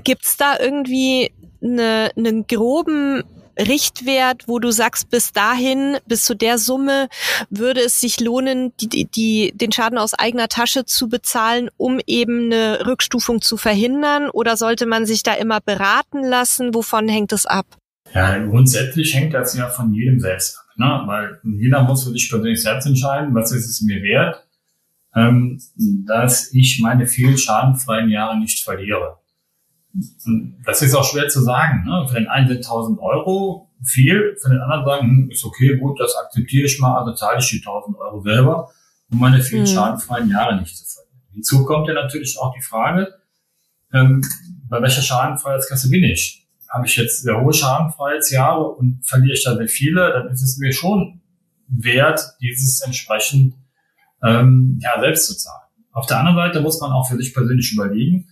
gibt 0.02 0.26
es 0.26 0.36
da 0.36 0.58
irgendwie 0.58 1.30
eine, 1.62 2.10
einen 2.16 2.48
groben 2.48 3.22
Richtwert, 3.56 4.48
wo 4.48 4.58
du 4.58 4.72
sagst, 4.72 5.08
bis 5.08 5.32
dahin, 5.32 5.98
bis 6.04 6.24
zu 6.24 6.34
der 6.34 6.58
Summe 6.58 7.06
würde 7.48 7.82
es 7.82 8.00
sich 8.00 8.18
lohnen, 8.18 8.72
die, 8.80 9.04
die, 9.04 9.52
den 9.54 9.70
Schaden 9.70 9.96
aus 9.96 10.14
eigener 10.14 10.48
Tasche 10.48 10.84
zu 10.86 11.08
bezahlen, 11.08 11.70
um 11.76 12.00
eben 12.08 12.52
eine 12.52 12.86
Rückstufung 12.86 13.40
zu 13.40 13.56
verhindern? 13.56 14.30
Oder 14.30 14.56
sollte 14.56 14.86
man 14.86 15.06
sich 15.06 15.22
da 15.22 15.34
immer 15.34 15.60
beraten 15.60 16.24
lassen? 16.24 16.74
Wovon 16.74 17.08
hängt 17.08 17.32
es 17.32 17.46
ab? 17.46 17.66
Ja, 18.12 18.36
grundsätzlich 18.38 19.14
hängt 19.14 19.32
das 19.32 19.56
ja 19.56 19.68
von 19.68 19.94
jedem 19.94 20.18
selbst 20.18 20.58
ab. 20.58 20.63
Ne? 20.76 21.02
Weil 21.06 21.40
jeder 21.42 21.82
muss 21.82 22.04
für 22.04 22.10
sich 22.10 22.28
persönlich 22.28 22.62
selbst 22.62 22.86
entscheiden, 22.86 23.34
was 23.34 23.52
ist 23.52 23.68
es 23.68 23.80
mir 23.82 24.02
wert, 24.02 24.44
ähm, 25.14 25.60
dass 26.06 26.52
ich 26.52 26.80
meine 26.80 27.06
vielen 27.06 27.38
schadenfreien 27.38 28.10
Jahre 28.10 28.38
nicht 28.38 28.62
verliere. 28.62 29.18
Das 30.64 30.82
ist 30.82 30.94
auch 30.94 31.04
schwer 31.04 31.28
zu 31.28 31.40
sagen. 31.40 31.84
Ne? 31.84 32.06
Für 32.08 32.14
den 32.14 32.28
einen 32.28 32.48
sind 32.48 32.58
1000 32.58 32.98
Euro 33.00 33.70
viel, 33.82 34.36
für 34.42 34.50
den 34.50 34.60
anderen 34.60 34.84
sagen, 34.84 35.08
hm, 35.08 35.30
ist 35.30 35.44
okay, 35.44 35.76
gut, 35.76 36.00
das 36.00 36.16
akzeptiere 36.16 36.66
ich 36.66 36.80
mal, 36.80 36.98
also 36.98 37.12
zahle 37.14 37.38
ich 37.38 37.48
die 37.48 37.58
1000 37.58 37.96
Euro 37.98 38.20
selber, 38.22 38.70
um 39.10 39.20
meine 39.20 39.40
vielen 39.40 39.62
mhm. 39.62 39.66
schadenfreien 39.66 40.30
Jahre 40.30 40.58
nicht 40.58 40.76
zu 40.76 40.84
verlieren. 40.84 41.20
Hinzu 41.32 41.64
kommt 41.64 41.86
ja 41.88 41.94
natürlich 41.94 42.38
auch 42.38 42.54
die 42.54 42.62
Frage, 42.62 43.14
ähm, 43.92 44.22
bei 44.68 44.80
welcher 44.82 45.02
Schadenfreiheitskasse 45.02 45.90
bin 45.90 46.04
ich? 46.04 46.43
Habe 46.68 46.86
ich 46.86 46.96
jetzt 46.96 47.22
sehr 47.22 47.40
hohe 47.40 47.52
Schadenfreiheitsjahre 47.52 48.64
und 48.64 49.02
verliere 49.04 49.34
ich 49.34 49.44
da 49.44 49.56
sehr 49.56 49.68
viele, 49.68 50.12
dann 50.12 50.28
ist 50.28 50.42
es 50.42 50.58
mir 50.58 50.72
schon 50.72 51.20
wert, 51.68 52.20
dieses 52.40 52.80
entsprechend 52.82 53.54
ähm, 54.22 54.78
ja, 54.82 55.00
selbst 55.00 55.26
zu 55.26 55.36
zahlen. 55.36 55.68
Auf 55.92 56.06
der 56.06 56.18
anderen 56.18 56.36
Seite 56.36 56.60
muss 56.60 56.80
man 56.80 56.90
auch 56.90 57.08
für 57.08 57.16
sich 57.16 57.32
persönlich 57.32 57.72
überlegen, 57.72 58.28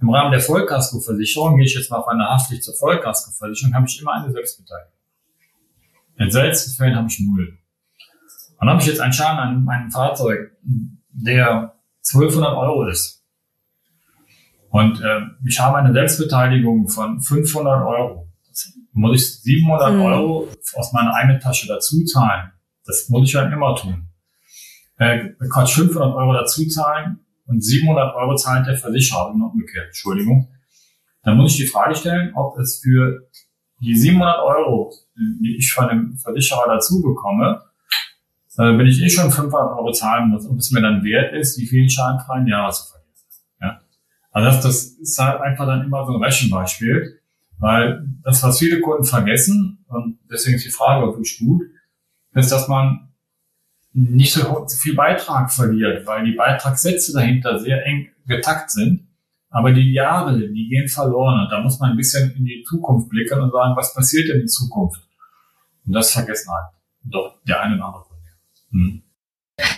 im 0.00 0.10
Rahmen 0.10 0.32
der 0.32 0.40
Vollkaskoversicherung, 0.40 1.56
gehe 1.56 1.66
ich 1.66 1.74
jetzt 1.74 1.90
mal 1.90 1.98
auf 1.98 2.08
eine 2.08 2.28
Haftpflicht 2.28 2.64
zur 2.64 2.74
Vollkaskoversicherung, 2.74 3.74
habe 3.74 3.86
ich 3.88 4.00
immer 4.00 4.12
eine 4.12 4.32
Selbstbeteiligung. 4.32 4.92
In 6.18 6.30
seltenen 6.30 6.76
Fällen 6.76 6.96
habe 6.96 7.08
ich 7.08 7.20
null. 7.20 7.58
Dann 8.58 8.68
habe 8.68 8.80
ich 8.80 8.86
jetzt 8.86 9.00
einen 9.00 9.12
Schaden 9.12 9.38
an 9.38 9.64
meinem 9.64 9.90
Fahrzeug, 9.90 10.52
der 11.10 11.74
1200 12.12 12.56
Euro 12.56 12.86
ist. 12.86 13.13
Und 14.74 15.00
äh, 15.02 15.20
ich 15.46 15.60
habe 15.60 15.78
eine 15.78 15.92
Selbstbeteiligung 15.92 16.88
von 16.88 17.20
500 17.20 17.86
Euro. 17.86 18.28
Das 18.48 18.72
muss 18.90 19.22
ich 19.22 19.42
700 19.42 19.94
mhm. 19.94 20.00
Euro 20.00 20.48
aus 20.74 20.92
meiner 20.92 21.14
eigenen 21.14 21.38
Tasche 21.38 21.68
dazu 21.68 22.04
zahlen. 22.04 22.50
Das 22.84 23.08
muss 23.08 23.28
ich 23.28 23.34
dann 23.34 23.52
immer 23.52 23.76
tun. 23.76 24.08
Äh, 24.96 25.28
Quatsch, 25.48 25.74
500 25.74 26.16
Euro 26.16 26.32
dazu 26.32 26.66
zahlen 26.66 27.20
und 27.46 27.62
700 27.62 28.16
Euro 28.16 28.34
zahlt 28.34 28.66
der 28.66 28.76
Versicherer, 28.76 29.28
also 29.28 29.44
umgekehrt, 29.44 29.86
Entschuldigung. 29.86 30.48
Dann 31.22 31.36
muss 31.36 31.52
ich 31.52 31.58
die 31.58 31.66
Frage 31.68 31.94
stellen, 31.94 32.32
ob 32.34 32.58
es 32.58 32.80
für 32.82 33.28
die 33.80 33.94
700 33.94 34.40
Euro, 34.40 34.92
die 35.14 35.54
ich 35.56 35.72
von 35.72 35.86
dem 35.86 36.16
Versicherer 36.16 36.66
dazu 36.66 37.00
bekomme, 37.00 37.62
äh, 38.58 38.76
wenn 38.76 38.88
ich 38.88 39.00
eh 39.00 39.08
schon 39.08 39.30
500 39.30 39.78
Euro 39.78 39.92
zahlen 39.92 40.30
muss, 40.30 40.48
ob 40.48 40.58
es 40.58 40.72
mir 40.72 40.82
dann 40.82 41.04
wert 41.04 41.32
ist, 41.32 41.56
die 41.58 41.66
vielen 41.66 41.88
schadenfreien 41.88 42.48
Jahre 42.48 42.72
zu. 42.72 42.82
Ja? 42.88 42.93
Also 44.34 44.50
das, 44.50 44.60
das 44.62 44.84
ist 44.98 45.18
halt 45.18 45.40
einfach 45.40 45.64
dann 45.64 45.84
immer 45.84 46.04
so 46.04 46.12
ein 46.12 46.22
Rechenbeispiel, 46.22 47.20
weil 47.58 48.04
das, 48.24 48.42
was 48.42 48.58
viele 48.58 48.80
Kunden 48.80 49.04
vergessen, 49.04 49.84
und 49.86 50.18
deswegen 50.30 50.56
ist 50.56 50.66
die 50.66 50.70
Frage 50.70 51.06
wirklich 51.06 51.38
gut, 51.38 51.62
ist, 52.32 52.50
dass 52.50 52.66
man 52.66 53.12
nicht 53.92 54.32
so 54.32 54.66
viel 54.66 54.96
Beitrag 54.96 55.52
verliert, 55.52 56.04
weil 56.04 56.24
die 56.24 56.32
Beitragssätze 56.32 57.12
dahinter 57.12 57.60
sehr 57.60 57.86
eng 57.86 58.08
getakt 58.26 58.72
sind. 58.72 59.06
Aber 59.50 59.72
die 59.72 59.92
Jahre, 59.92 60.36
die 60.36 60.68
gehen 60.68 60.88
verloren. 60.88 61.44
Und 61.44 61.52
da 61.52 61.60
muss 61.60 61.78
man 61.78 61.92
ein 61.92 61.96
bisschen 61.96 62.34
in 62.34 62.44
die 62.44 62.64
Zukunft 62.68 63.08
blicken 63.08 63.40
und 63.40 63.52
sagen, 63.52 63.76
was 63.76 63.94
passiert 63.94 64.28
denn 64.28 64.40
in 64.40 64.48
Zukunft? 64.48 65.00
Und 65.86 65.92
das 65.92 66.10
vergessen 66.10 66.52
halt 66.52 66.74
doch 67.04 67.40
der 67.46 67.62
eine 67.62 67.76
oder 67.76 67.84
andere 67.84 68.02
Kunde. 68.02 68.30
Hm. 68.72 69.02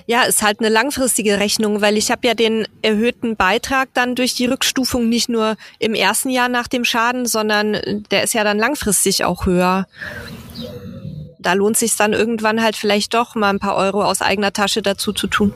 Ja, 0.07 0.23
ist 0.23 0.43
halt 0.43 0.61
eine 0.61 0.69
langfristige 0.69 1.39
Rechnung, 1.39 1.81
weil 1.81 1.97
ich 1.97 2.11
habe 2.11 2.27
ja 2.27 2.35
den 2.35 2.67
erhöhten 2.81 3.37
Beitrag 3.37 3.89
dann 3.93 4.15
durch 4.15 4.35
die 4.35 4.47
Rückstufung 4.47 5.09
nicht 5.09 5.29
nur 5.29 5.57
im 5.79 5.95
ersten 5.95 6.31
Jahr 6.31 6.49
nach 6.49 6.69
dem 6.69 6.85
Schaden, 6.85 7.27
sondern 7.27 7.77
der 8.11 8.23
ist 8.23 8.33
ja 8.33 8.45
dann 8.45 8.59
langfristig 8.59 9.25
auch 9.25 9.47
höher 9.47 9.87
da 11.47 11.53
lohnt 11.53 11.77
sich 11.77 11.97
dann 11.97 12.13
irgendwann 12.13 12.61
halt 12.61 12.75
vielleicht 12.75 13.15
doch 13.15 13.37
mal 13.37 13.51
ein 13.51 13.61
paar 13.61 13.77
Euro 13.77 14.03
aus 14.03 14.21
eigener 14.21 14.53
Tasche 14.53 14.83
dazu 14.83 15.13
zu 15.13 15.29
tun. 15.29 15.53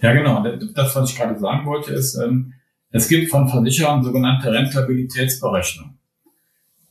Ja, 0.00 0.12
genau. 0.12 0.44
Das, 0.74 0.94
was 0.94 1.10
ich 1.10 1.18
gerade 1.18 1.38
sagen 1.38 1.66
wollte, 1.66 1.92
ist, 1.92 2.14
ähm, 2.14 2.54
es 2.90 3.08
gibt 3.08 3.30
von 3.30 3.48
Versicherern 3.48 4.04
sogenannte 4.04 4.52
Rentabilitätsberechnung. 4.52 5.98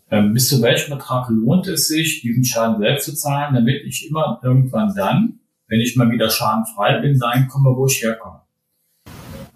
Ähm, 0.09 0.33
bis 0.33 0.49
zu 0.49 0.61
welchem 0.61 0.97
Betrag 0.97 1.29
lohnt 1.29 1.67
es 1.67 1.87
sich, 1.87 2.21
diesen 2.21 2.43
Schaden 2.43 2.81
selbst 2.81 3.05
zu 3.05 3.15
zahlen, 3.15 3.55
damit 3.55 3.85
ich 3.85 4.09
immer 4.09 4.41
irgendwann 4.43 4.93
dann, 4.93 5.39
wenn 5.71 5.79
ich 5.79 5.95
mal 5.95 6.11
wieder 6.11 6.29
schadenfrei 6.29 6.99
bin, 6.99 7.17
dahin 7.17 7.47
komme, 7.47 7.69
wo 7.73 7.85
ich 7.85 8.03
herkomme. 8.03 8.41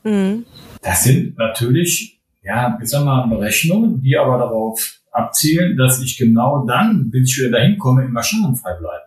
Mhm. 0.06 0.46
Das 0.82 1.04
sind 1.04 1.38
natürlich, 1.38 2.22
ja, 2.42 2.80
ich 2.82 2.88
sag 2.90 3.04
mal, 3.04 3.28
Berechnungen, 3.28 4.02
die 4.02 4.18
aber 4.18 4.38
darauf 4.38 5.02
abzielen, 5.12 5.76
dass 5.76 6.02
ich 6.02 6.18
genau 6.18 6.66
dann, 6.66 7.12
bis 7.12 7.30
ich 7.30 7.40
wieder 7.40 7.58
dahin 7.58 7.78
komme, 7.78 8.06
immer 8.06 8.24
schadenfrei 8.24 8.76
bleibe. 8.76 9.04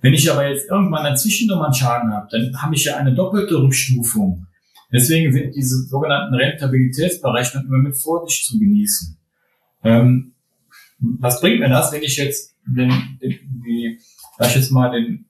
Wenn 0.00 0.14
ich 0.14 0.30
aber 0.32 0.48
jetzt 0.48 0.70
irgendwann 0.70 1.04
dazwischen 1.04 1.48
nochmal 1.48 1.66
einen 1.66 1.74
Schaden 1.74 2.14
habe, 2.14 2.26
dann 2.30 2.62
habe 2.62 2.74
ich 2.74 2.86
ja 2.86 2.96
eine 2.96 3.14
doppelte 3.14 3.56
Rückstufung. 3.56 4.46
Deswegen 4.90 5.30
sind 5.30 5.54
diese 5.54 5.82
sogenannten 5.82 6.34
Rentabilitätsberechnungen 6.34 7.68
immer 7.68 7.78
mit 7.78 7.98
Vorsicht 7.98 8.46
zu 8.46 8.58
genießen. 8.58 9.18
Ähm, 9.82 10.32
was 10.98 11.42
bringt 11.42 11.60
mir 11.60 11.68
das, 11.68 11.92
wenn 11.92 12.02
ich 12.02 12.16
jetzt 12.16 12.54
den, 12.66 12.90
den, 13.20 13.62
die, 13.66 13.98
sag 14.38 14.48
ich 14.48 14.56
jetzt 14.56 14.70
mal, 14.70 14.90
den, 14.90 15.26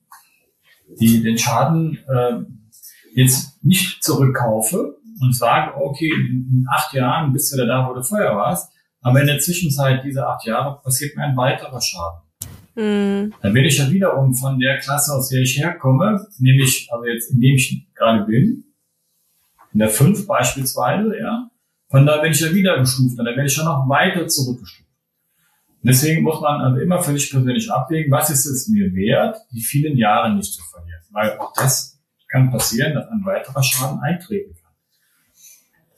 die, 0.99 1.21
den 1.21 1.37
Schaden 1.37 1.97
äh, 2.07 2.39
jetzt 3.13 3.63
nicht 3.63 4.03
zurückkaufe 4.03 4.97
und 5.21 5.35
sage, 5.35 5.73
okay, 5.75 6.11
in 6.11 6.65
acht 6.69 6.93
Jahren 6.93 7.33
bist 7.33 7.53
du 7.53 7.65
da, 7.65 7.87
wo 7.89 7.93
du 7.93 8.03
vorher 8.03 8.35
warst, 8.35 8.71
aber 9.01 9.21
in 9.21 9.27
der 9.27 9.39
Zwischenzeit 9.39 10.03
dieser 10.03 10.27
acht 10.29 10.45
Jahre 10.45 10.81
passiert 10.83 11.15
mir 11.15 11.23
ein 11.23 11.37
weiterer 11.37 11.81
Schaden. 11.81 12.21
Mhm. 12.75 13.33
Dann 13.41 13.53
bin 13.53 13.63
ich 13.63 13.77
ja 13.77 13.89
wiederum 13.89 14.33
von 14.35 14.59
der 14.59 14.79
Klasse, 14.79 15.13
aus 15.13 15.29
der 15.29 15.41
ich 15.41 15.57
herkomme, 15.57 16.27
nämlich, 16.39 16.89
also 16.91 17.05
jetzt, 17.05 17.31
in 17.31 17.39
dem 17.39 17.55
ich 17.55 17.87
gerade 17.95 18.25
bin, 18.25 18.65
in 19.73 19.79
der 19.79 19.89
fünf 19.89 20.27
beispielsweise, 20.27 21.17
ja, 21.17 21.49
von 21.89 22.05
da 22.05 22.17
bin 22.21 22.31
ich 22.31 22.39
ja 22.41 22.53
wieder 22.53 22.79
gestuft 22.79 23.17
und 23.17 23.25
dann 23.25 23.35
werde 23.35 23.45
ich 23.47 23.57
ja 23.57 23.63
noch 23.63 23.87
weiter 23.87 24.27
zurückgestuft. 24.27 24.84
Deswegen 25.85 26.23
muss 26.23 26.41
man 26.41 26.61
also 26.61 26.81
immer 26.81 27.01
für 27.01 27.11
sich 27.17 27.29
persönlich 27.29 27.71
abwägen, 27.71 28.11
was 28.11 28.29
ist 28.29 28.45
es 28.45 28.67
mir 28.67 28.93
wert, 28.93 29.37
die 29.51 29.61
vielen 29.61 29.97
Jahre 29.97 30.33
nicht 30.33 30.53
zu 30.53 30.63
verlieren. 30.63 31.01
Weil 31.11 31.37
auch 31.37 31.53
das 31.53 31.99
kann 32.27 32.51
passieren, 32.51 32.93
dass 32.93 33.07
ein 33.07 33.23
weiterer 33.23 33.61
Schaden 33.61 33.99
eintreten 33.99 34.55
kann. 34.55 34.65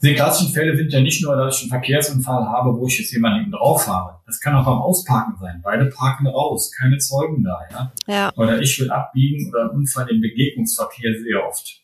Die 0.04 0.14
klassischen 0.14 0.54
Fälle 0.54 0.78
sind 0.78 0.92
ja 0.94 1.00
nicht 1.00 1.24
nur, 1.24 1.36
dass 1.36 1.58
ich 1.58 1.64
einen 1.64 1.70
Verkehrsunfall 1.70 2.46
habe, 2.46 2.78
wo 2.78 2.86
ich 2.86 3.00
jetzt 3.00 3.12
jemanden 3.14 3.40
hinten 3.40 3.54
drauf 3.54 3.86
fahre. 3.86 4.20
Das 4.28 4.40
kann 4.40 4.56
auch 4.56 4.66
beim 4.66 4.78
Ausparken 4.78 5.36
sein. 5.40 5.62
Beide 5.64 5.86
parken 5.86 6.28
raus, 6.28 6.72
keine 6.78 6.98
Zeugen 7.00 7.44
da, 7.44 7.60
ja. 7.72 7.94
ja. 8.08 8.34
Oder 8.36 8.62
ich 8.62 8.80
will 8.80 8.92
abbiegen 8.92 9.50
oder 9.50 9.62
einen 9.62 9.80
Unfall 9.80 10.10
im 10.10 10.22
Begegnungsverkehr 10.22 11.14
sehr 11.14 11.48
oft. 11.48 11.82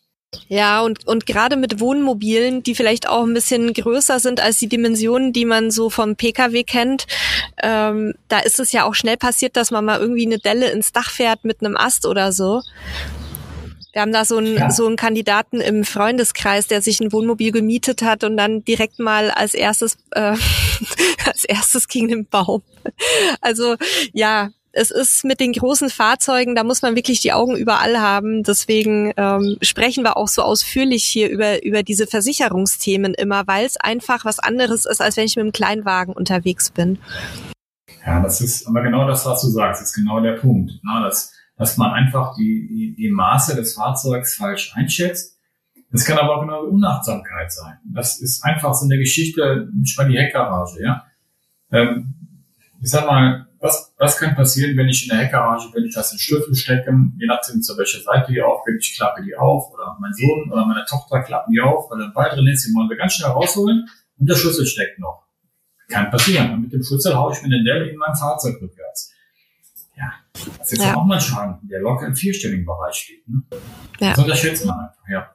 Ja, 0.47 0.81
und, 0.81 1.07
und 1.07 1.25
gerade 1.25 1.55
mit 1.55 1.79
Wohnmobilen, 1.79 2.63
die 2.63 2.75
vielleicht 2.75 3.07
auch 3.07 3.23
ein 3.23 3.33
bisschen 3.33 3.73
größer 3.73 4.19
sind 4.19 4.39
als 4.39 4.57
die 4.57 4.67
Dimensionen, 4.67 5.33
die 5.33 5.45
man 5.45 5.71
so 5.71 5.89
vom 5.89 6.15
Pkw 6.15 6.63
kennt, 6.63 7.07
ähm, 7.61 8.13
da 8.27 8.39
ist 8.39 8.59
es 8.59 8.71
ja 8.71 8.85
auch 8.85 8.95
schnell 8.95 9.17
passiert, 9.17 9.55
dass 9.55 9.71
man 9.71 9.85
mal 9.85 9.99
irgendwie 9.99 10.25
eine 10.25 10.39
Delle 10.39 10.69
ins 10.71 10.91
Dach 10.91 11.09
fährt 11.09 11.43
mit 11.43 11.61
einem 11.61 11.77
Ast 11.77 12.05
oder 12.05 12.31
so. 12.31 12.61
Wir 13.93 14.01
haben 14.01 14.11
da 14.11 14.25
so 14.25 14.37
einen, 14.37 14.55
ja. 14.55 14.71
so 14.71 14.87
einen 14.87 14.95
Kandidaten 14.95 15.61
im 15.61 15.83
Freundeskreis, 15.83 16.65
der 16.65 16.81
sich 16.81 16.99
ein 16.99 17.13
Wohnmobil 17.13 17.51
gemietet 17.51 18.01
hat 18.01 18.23
und 18.23 18.37
dann 18.37 18.65
direkt 18.65 18.97
mal 18.97 19.29
als 19.29 19.53
erstes, 19.53 19.97
äh, 20.11 20.35
als 21.25 21.45
erstes 21.45 21.87
gegen 21.87 22.07
den 22.07 22.25
Baum. 22.25 22.63
Also 23.39 23.75
ja, 24.11 24.49
es 24.73 24.91
ist 24.91 25.23
mit 25.23 25.39
den 25.39 25.53
großen 25.53 25.89
Fahrzeugen, 25.89 26.55
da 26.55 26.63
muss 26.63 26.81
man 26.81 26.95
wirklich 26.95 27.21
die 27.21 27.31
Augen 27.31 27.55
überall 27.55 27.99
haben. 27.99 28.43
Deswegen 28.43 29.13
ähm, 29.17 29.57
sprechen 29.61 30.03
wir 30.03 30.17
auch 30.17 30.27
so 30.27 30.41
ausführlich 30.41 31.05
hier 31.05 31.29
über, 31.29 31.63
über 31.63 31.83
diese 31.83 32.07
Versicherungsthemen 32.07 33.13
immer, 33.13 33.47
weil 33.47 33.65
es 33.65 33.77
einfach 33.77 34.25
was 34.25 34.39
anderes 34.39 34.85
ist, 34.85 35.01
als 35.01 35.15
wenn 35.15 35.25
ich 35.25 35.35
mit 35.35 35.43
einem 35.43 35.51
Kleinwagen 35.53 36.13
unterwegs 36.13 36.71
bin. 36.71 36.97
Ja, 38.05 38.21
das 38.21 38.41
ist 38.41 38.67
aber 38.67 38.81
genau 38.81 39.07
das, 39.07 39.25
was 39.25 39.41
du 39.41 39.47
sagst, 39.47 39.81
ist 39.81 39.93
genau 39.93 40.19
der 40.19 40.33
Punkt. 40.33 40.73
Na, 40.83 40.99
ne? 40.99 41.05
das 41.05 41.33
dass 41.57 41.77
man 41.77 41.91
einfach 41.91 42.35
die, 42.35 42.67
die, 42.67 42.95
die 42.95 43.09
Maße 43.09 43.55
des 43.55 43.75
Fahrzeugs 43.75 44.35
falsch 44.35 44.73
einschätzt. 44.75 45.37
Das 45.91 46.05
kann 46.05 46.17
aber 46.17 46.37
auch 46.37 46.41
genau 46.41 46.63
Unachtsamkeit 46.63 47.51
sein. 47.51 47.77
Das 47.85 48.19
ist 48.19 48.43
einfach 48.43 48.73
so 48.73 48.85
eine 48.85 48.97
Geschichte, 48.97 49.69
ich 49.83 49.95
mal 49.97 50.09
die 50.09 50.17
Heckgarage, 50.17 50.81
ja. 50.81 51.05
Ähm, 51.71 52.15
ich 52.81 52.89
sag 52.89 53.05
mal, 53.05 53.47
was, 54.03 54.17
kann 54.17 54.35
passieren, 54.35 54.77
wenn 54.77 54.89
ich 54.89 55.03
in 55.03 55.09
der 55.09 55.25
Heckgarage 55.25 55.71
bin, 55.71 55.85
ich 55.85 55.95
lasse 55.95 56.15
den 56.15 56.19
Schlüssel 56.19 56.53
stecken, 56.53 57.17
je 57.19 57.27
nachdem 57.27 57.61
zu 57.61 57.77
welcher 57.77 58.01
Seite 58.01 58.31
die 58.31 58.41
auf 58.41 58.63
bin, 58.63 58.77
ich 58.79 58.95
klappe 58.95 59.23
die 59.23 59.35
auf, 59.35 59.73
oder 59.73 59.97
mein 59.99 60.13
Sohn 60.13 60.51
oder 60.51 60.65
meine 60.65 60.85
Tochter 60.85 61.21
klappen 61.21 61.51
die 61.51 61.61
auf, 61.61 61.89
weil 61.89 62.03
ein 62.03 62.13
Ball 62.13 62.29
drin 62.29 62.47
ist, 62.47 62.65
die 62.67 62.73
wollen 62.73 62.89
wir 62.89 62.97
ganz 62.97 63.13
schnell 63.13 63.31
rausholen 63.31 63.87
und 64.19 64.29
der 64.29 64.35
Schlüssel 64.35 64.65
steckt 64.65 64.99
noch. 64.99 65.23
Kann 65.89 66.09
passieren. 66.09 66.53
Und 66.53 66.61
mit 66.61 66.73
dem 66.73 66.83
Schlüssel 66.83 67.15
haue 67.15 67.33
ich 67.33 67.41
mir 67.41 67.49
den 67.49 67.65
Dell 67.65 67.87
in 67.87 67.97
mein 67.97 68.15
Fahrzeug 68.15 68.55
rückwärts. 68.61 69.11
Ja, 69.95 70.13
das 70.57 70.71
ist 70.71 70.83
ja. 70.83 70.95
auch 70.95 71.05
mal 71.05 71.21
Schaden, 71.21 71.67
der 71.67 71.81
locker 71.81 72.07
im 72.07 72.15
vierstelligen 72.15 72.65
Bereich 72.65 72.95
steht. 72.95 73.27
Ne? 73.27 73.43
Ja. 73.99 74.09
Das 74.11 74.19
unterschätzt 74.19 74.65
man 74.65 74.79
einfach, 74.79 75.07
ja. 75.09 75.32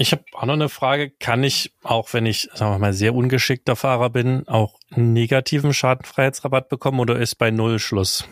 Ich 0.00 0.12
habe 0.12 0.22
auch 0.32 0.46
noch 0.46 0.54
eine 0.54 0.68
Frage. 0.68 1.10
Kann 1.10 1.42
ich, 1.42 1.74
auch 1.82 2.12
wenn 2.12 2.24
ich, 2.24 2.48
sagen 2.54 2.72
wir 2.72 2.78
mal, 2.78 2.92
sehr 2.92 3.16
ungeschickter 3.16 3.74
Fahrer 3.74 4.10
bin, 4.10 4.46
auch 4.46 4.78
negativen 4.90 5.74
Schadenfreiheitsrabatt 5.74 6.68
bekommen 6.68 7.00
oder 7.00 7.18
ist 7.18 7.34
bei 7.34 7.50
Null 7.50 7.80
Schluss? 7.80 8.24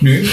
Nö. 0.00 0.24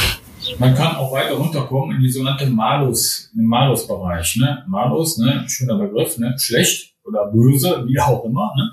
Man 0.59 0.75
kann 0.75 0.95
auch 0.95 1.11
weiter 1.11 1.34
runterkommen 1.34 1.97
in 1.97 2.03
die 2.03 2.11
sogenannte 2.11 2.45
Malus, 2.45 3.32
im 3.36 3.45
Malus-Bereich. 3.45 4.36
Ne? 4.36 4.63
Malus, 4.67 5.17
ne? 5.17 5.45
schöner 5.47 5.80
Begriff, 5.80 6.19
ne? 6.19 6.36
schlecht 6.38 6.95
oder 7.03 7.32
böse, 7.32 7.84
wie 7.88 7.99
auch 7.99 8.23
immer. 8.23 8.53
Ne? 8.55 8.71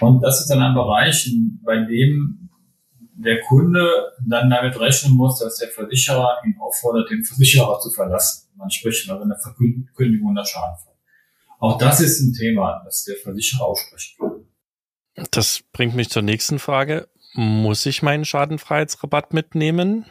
Und 0.00 0.22
das 0.22 0.40
ist 0.40 0.48
dann 0.48 0.62
ein 0.62 0.74
Bereich, 0.74 1.28
bei 1.64 1.78
dem 1.78 2.50
der 3.14 3.40
Kunde 3.40 4.12
dann 4.28 4.48
damit 4.48 4.78
rechnen 4.78 5.14
muss, 5.14 5.40
dass 5.40 5.58
der 5.58 5.68
Versicherer 5.68 6.38
ihn 6.46 6.54
auffordert, 6.60 7.10
den 7.10 7.24
Versicherer 7.24 7.80
zu 7.80 7.90
verlassen. 7.90 8.48
Man 8.56 8.70
spricht 8.70 9.10
also 9.10 9.24
eine 9.24 9.36
Verkündigung 9.36 10.34
der 10.34 10.44
Schadenfall. 10.44 10.95
Auch 11.66 11.78
das 11.78 12.00
ist 12.00 12.20
ein 12.20 12.32
Thema, 12.32 12.82
das 12.84 13.04
der 13.04 13.16
Versicherer 13.16 13.64
aussprechen 13.66 14.16
kann. 14.18 15.26
Das 15.30 15.62
bringt 15.72 15.94
mich 15.94 16.10
zur 16.10 16.22
nächsten 16.22 16.58
Frage. 16.58 17.08
Muss 17.34 17.84
ich 17.86 18.02
meinen 18.02 18.24
Schadenfreiheitsrabatt 18.24 19.32
mitnehmen? 19.34 20.06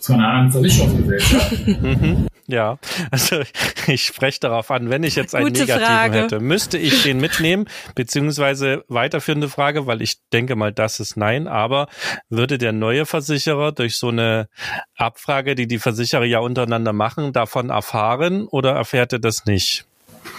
Zu 0.00 0.12
einer 0.14 0.28
anderen 0.28 0.52
Versicherungsgesellschaft? 0.52 1.66
Mhm. 1.66 2.26
Ja, 2.48 2.78
also 3.10 3.40
ich 3.88 4.04
spreche 4.04 4.38
darauf 4.38 4.70
an, 4.70 4.88
wenn 4.88 5.02
ich 5.02 5.16
jetzt 5.16 5.34
einen 5.34 5.46
Gute 5.46 5.62
negativen 5.62 5.86
Frage. 5.86 6.18
hätte, 6.18 6.40
müsste 6.40 6.78
ich 6.78 7.02
den 7.02 7.18
mitnehmen, 7.18 7.66
beziehungsweise 7.96 8.84
weiterführende 8.86 9.48
Frage, 9.48 9.88
weil 9.88 10.00
ich 10.00 10.18
denke 10.32 10.54
mal, 10.54 10.72
das 10.72 11.00
ist 11.00 11.16
nein, 11.16 11.48
aber 11.48 11.88
würde 12.28 12.56
der 12.58 12.72
neue 12.72 13.04
Versicherer 13.04 13.72
durch 13.72 13.96
so 13.96 14.08
eine 14.08 14.48
Abfrage, 14.94 15.56
die 15.56 15.66
die 15.66 15.80
Versicherer 15.80 16.24
ja 16.24 16.38
untereinander 16.38 16.92
machen, 16.92 17.32
davon 17.32 17.70
erfahren 17.70 18.46
oder 18.46 18.72
erfährt 18.72 19.12
er 19.12 19.18
das 19.18 19.44
nicht? 19.46 19.86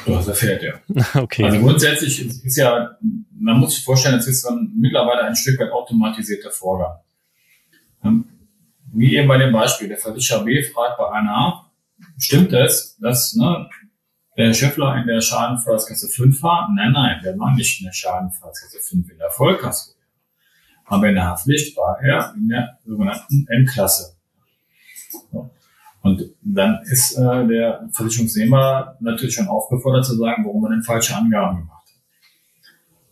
Das 0.06 0.28
erfährt 0.28 0.64
er. 0.64 0.82
Okay. 1.16 1.44
Also 1.44 1.60
grundsätzlich 1.60 2.44
ist 2.44 2.58
ja, 2.58 2.98
man 3.32 3.60
muss 3.60 3.76
sich 3.76 3.84
vorstellen, 3.84 4.16
es 4.16 4.28
ist 4.28 4.46
dann 4.46 4.72
mittlerweile 4.76 5.24
ein 5.24 5.36
Stück 5.36 5.60
weit 5.60 5.72
automatisierter 5.72 6.52
Vorgang. 6.52 6.98
Ähm, 8.04 8.26
wie 8.94 9.16
eben 9.16 9.28
bei 9.28 9.38
dem 9.38 9.52
Beispiel, 9.52 9.88
der 9.88 9.98
Versicherer 9.98 10.44
B 10.44 10.64
fragt 10.64 10.98
bei 10.98 11.12
einer 11.12 11.32
A, 11.32 11.72
stimmt 12.18 12.54
es, 12.54 12.98
dass 13.00 13.36
ne, 13.36 13.70
der 14.38 14.54
Schöffler 14.54 14.96
in 14.98 15.08
der 15.08 15.22
Schadenfreiheitskasse 15.22 16.08
5 16.08 16.42
war? 16.44 16.70
Nein, 16.76 16.92
nein, 16.92 17.22
der 17.24 17.38
war 17.38 17.54
nicht 17.56 17.80
in 17.80 17.86
der 17.86 17.94
Schadenfreiheitskasse 17.94 18.80
5 18.80 19.12
in 19.12 19.18
der 19.18 19.30
Vollkasse. 19.32 19.94
Aber 20.86 21.10
in 21.10 21.16
der 21.16 21.26
Haftpflicht 21.26 21.76
war 21.76 22.00
er 22.02 22.34
in 22.36 22.48
der 22.48 22.80
sogenannten 22.86 23.46
M-Klasse. 23.50 24.16
Und 26.08 26.36
dann 26.42 26.80
ist 26.84 27.18
äh, 27.18 27.48
der 27.48 27.90
Versicherungsnehmer 27.92 28.98
natürlich 29.00 29.36
schon 29.36 29.48
aufgefordert 29.48 30.06
zu 30.06 30.16
sagen, 30.16 30.46
warum 30.46 30.64
er 30.66 30.72
denn 30.72 30.84
falsche 30.84 31.16
Angaben 31.16 31.60
gemacht 31.60 31.88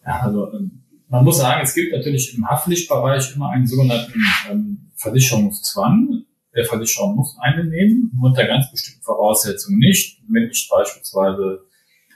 hat. 0.03 0.07
Ja, 0.07 0.25
also 0.25 0.53
ähm, 0.53 0.83
man 1.09 1.23
muss 1.23 1.37
sagen, 1.37 1.61
es 1.63 1.73
gibt 1.73 1.93
natürlich 1.93 2.35
im 2.37 2.47
Haftpflichtbereich 2.47 3.35
immer 3.35 3.49
einen 3.49 3.67
sogenannten 3.67 4.19
ähm, 4.49 4.91
Versicherungszwang. 4.95 6.23
Der 6.55 6.65
Versicherer 6.65 7.13
muss 7.13 7.37
einen 7.39 7.69
nehmen, 7.69 8.17
unter 8.21 8.45
ganz 8.45 8.71
bestimmten 8.71 9.03
Voraussetzungen 9.03 9.77
nicht. 9.77 10.21
Wenn 10.29 10.49
ich 10.49 10.69
beispielsweise 10.71 11.65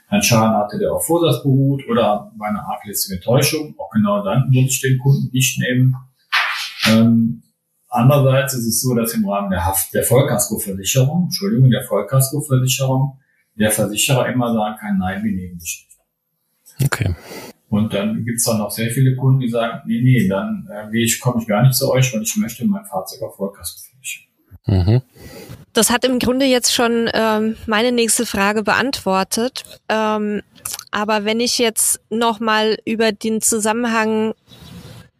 einen 0.08 0.22
Schaden 0.22 0.56
hatte, 0.56 0.78
der 0.78 0.92
auf 0.92 1.06
Vorsatz 1.06 1.42
beruht 1.42 1.82
oder 1.88 2.32
bei 2.36 2.46
einer 2.46 2.66
Täuschung, 3.22 3.74
auch 3.78 3.90
genau 3.90 4.24
dann 4.24 4.52
würde 4.52 4.66
ich 4.66 4.80
den 4.80 4.98
Kunden 4.98 5.30
nicht 5.32 5.60
nehmen. 5.60 5.94
Ähm, 6.88 7.42
andererseits 7.90 8.54
ist 8.54 8.66
es 8.66 8.80
so, 8.80 8.94
dass 8.94 9.12
im 9.14 9.28
Rahmen 9.28 9.50
der 9.50 9.64
Haft 9.64 9.92
der 9.92 10.04
Vollkaskoversicherung, 10.04 11.24
Entschuldigung, 11.24 11.70
der 11.70 11.84
Vollkaskoversicherung, 11.84 13.18
der 13.56 13.70
Versicherer 13.70 14.32
immer 14.32 14.52
sagen 14.52 14.76
kann, 14.80 14.98
nein, 14.98 15.22
wir 15.22 15.32
nehmen 15.32 15.58
dich 15.58 15.86
nicht. 15.86 16.92
Okay. 16.92 17.14
Und 17.68 17.92
dann 17.92 18.24
gibt's 18.24 18.44
dann 18.44 18.58
noch 18.58 18.70
sehr 18.70 18.90
viele 18.90 19.14
Kunden, 19.16 19.40
die 19.40 19.48
sagen, 19.48 19.82
nee, 19.86 20.00
nee, 20.02 20.26
dann 20.26 20.66
äh, 20.72 20.98
ich, 20.98 21.20
komme 21.20 21.40
ich 21.40 21.46
gar 21.46 21.62
nicht 21.62 21.74
zu 21.74 21.90
euch, 21.90 22.12
weil 22.12 22.22
ich 22.22 22.36
möchte 22.36 22.66
mein 22.66 22.84
Fahrzeug 22.84 23.22
auf 23.22 23.36
Vollkasko 23.36 23.80
versichern. 23.92 24.26
Mhm. 24.66 25.02
Das 25.72 25.90
hat 25.90 26.04
im 26.04 26.18
Grunde 26.18 26.46
jetzt 26.46 26.74
schon 26.74 27.08
ähm, 27.12 27.56
meine 27.66 27.92
nächste 27.92 28.26
Frage 28.26 28.64
beantwortet. 28.64 29.62
Ähm, 29.88 30.42
aber 30.90 31.24
wenn 31.24 31.38
ich 31.38 31.58
jetzt 31.58 32.00
nochmal 32.10 32.76
über 32.84 33.12
den 33.12 33.40
Zusammenhang, 33.40 34.34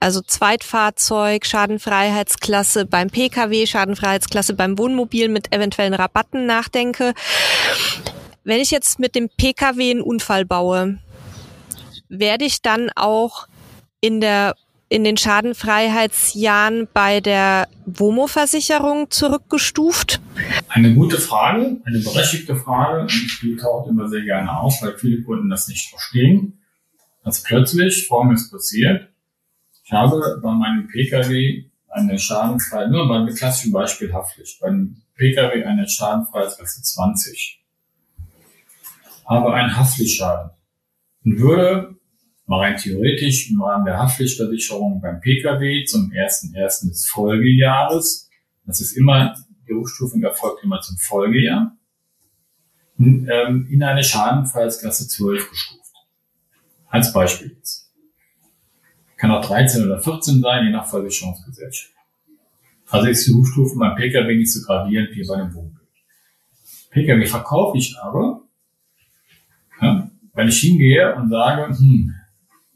also 0.00 0.22
Zweitfahrzeug, 0.22 1.46
Schadenfreiheitsklasse 1.46 2.86
beim 2.86 3.10
Pkw, 3.10 3.66
Schadenfreiheitsklasse 3.66 4.54
beim 4.54 4.78
Wohnmobil 4.78 5.28
mit 5.28 5.54
eventuellen 5.54 5.94
Rabatten 5.94 6.46
nachdenke, 6.46 7.14
wenn 8.42 8.60
ich 8.60 8.70
jetzt 8.70 8.98
mit 8.98 9.14
dem 9.14 9.28
Pkw 9.28 9.90
einen 9.90 10.00
Unfall 10.00 10.46
baue, 10.46 10.98
werde 12.08 12.46
ich 12.46 12.62
dann 12.62 12.90
auch 12.96 13.46
in 14.00 14.20
der 14.20 14.56
in 14.88 15.04
den 15.04 15.16
Schadenfreiheitsjahren 15.16 16.88
bei 16.92 17.20
der 17.20 17.68
WOMO-Versicherung 17.86 19.08
zurückgestuft? 19.10 20.20
Eine 20.68 20.94
gute 20.94 21.16
Frage, 21.16 21.80
eine 21.84 22.00
berechtigte 22.00 22.56
Frage 22.56 23.06
die 23.06 23.56
taucht 23.56 23.88
immer 23.88 24.08
sehr 24.08 24.22
gerne 24.22 24.58
auf, 24.58 24.82
weil 24.82 24.98
viele 24.98 25.22
Kunden 25.22 25.48
das 25.48 25.68
nicht 25.68 25.90
verstehen. 25.90 26.58
Dass 27.22 27.42
plötzlich 27.42 28.08
Folgendes 28.08 28.50
passiert. 28.50 29.09
Ich 29.90 29.94
habe 29.94 30.38
bei 30.40 30.52
meinem 30.52 30.86
Pkw 30.86 31.64
eine 31.88 32.16
Schadenfreiheit, 32.16 32.92
nur 32.92 33.08
beim 33.08 33.26
klassischen 33.34 33.72
Beispiel 33.72 34.12
Haftpflicht, 34.12 34.60
beim 34.60 35.02
Pkw 35.16 35.64
eine 35.64 35.88
Schadenfreiheitsklasse 35.88 36.80
20. 36.80 37.60
Habe 39.26 39.52
einen 39.52 39.76
Haftpflichtschaden 39.76 40.52
und 41.24 41.40
würde 41.40 41.96
mal 42.46 42.60
rein 42.60 42.76
theoretisch 42.76 43.50
im 43.50 43.60
Rahmen 43.60 43.84
der 43.84 43.98
Haftpflichtversicherung 43.98 45.00
beim 45.00 45.20
Pkw 45.20 45.84
zum 45.86 46.12
1.1. 46.12 46.88
des 46.88 47.08
Folgejahres, 47.08 48.30
das 48.66 48.80
ist 48.80 48.92
immer, 48.92 49.34
die 49.68 49.74
Hochstufung 49.74 50.22
erfolgt 50.22 50.62
immer 50.62 50.80
zum 50.82 50.98
Folgejahr, 50.98 51.76
ähm, 53.00 53.66
in 53.68 53.82
eine 53.82 54.04
Schadenfreiheitsklasse 54.04 55.08
12 55.08 55.50
gestuft. 55.50 55.94
Als 56.86 57.12
Beispiel 57.12 57.56
jetzt. 57.56 57.89
Kann 59.20 59.32
auch 59.32 59.44
13 59.44 59.84
oder 59.84 59.98
14 59.98 60.40
sein, 60.40 60.64
je 60.64 60.70
nach 60.70 60.86
Versicherungsgesellschaft. 60.86 61.92
Also 62.88 63.08
ist 63.08 63.26
die 63.26 63.34
Hochstufe 63.34 63.78
beim 63.78 63.94
Pkw 63.94 64.34
nicht 64.34 64.50
so 64.50 64.64
gravierend 64.64 65.10
wie 65.14 65.26
bei 65.26 65.36
dem 65.36 65.54
Wohnmobil. 65.54 65.86
Pkw 66.90 67.26
verkaufe 67.26 67.76
ich 67.76 67.94
aber, 68.00 68.40
ja, 69.82 70.10
wenn 70.32 70.48
ich 70.48 70.58
hingehe 70.60 71.14
und 71.16 71.28
sage, 71.28 71.68
hm, 71.68 72.14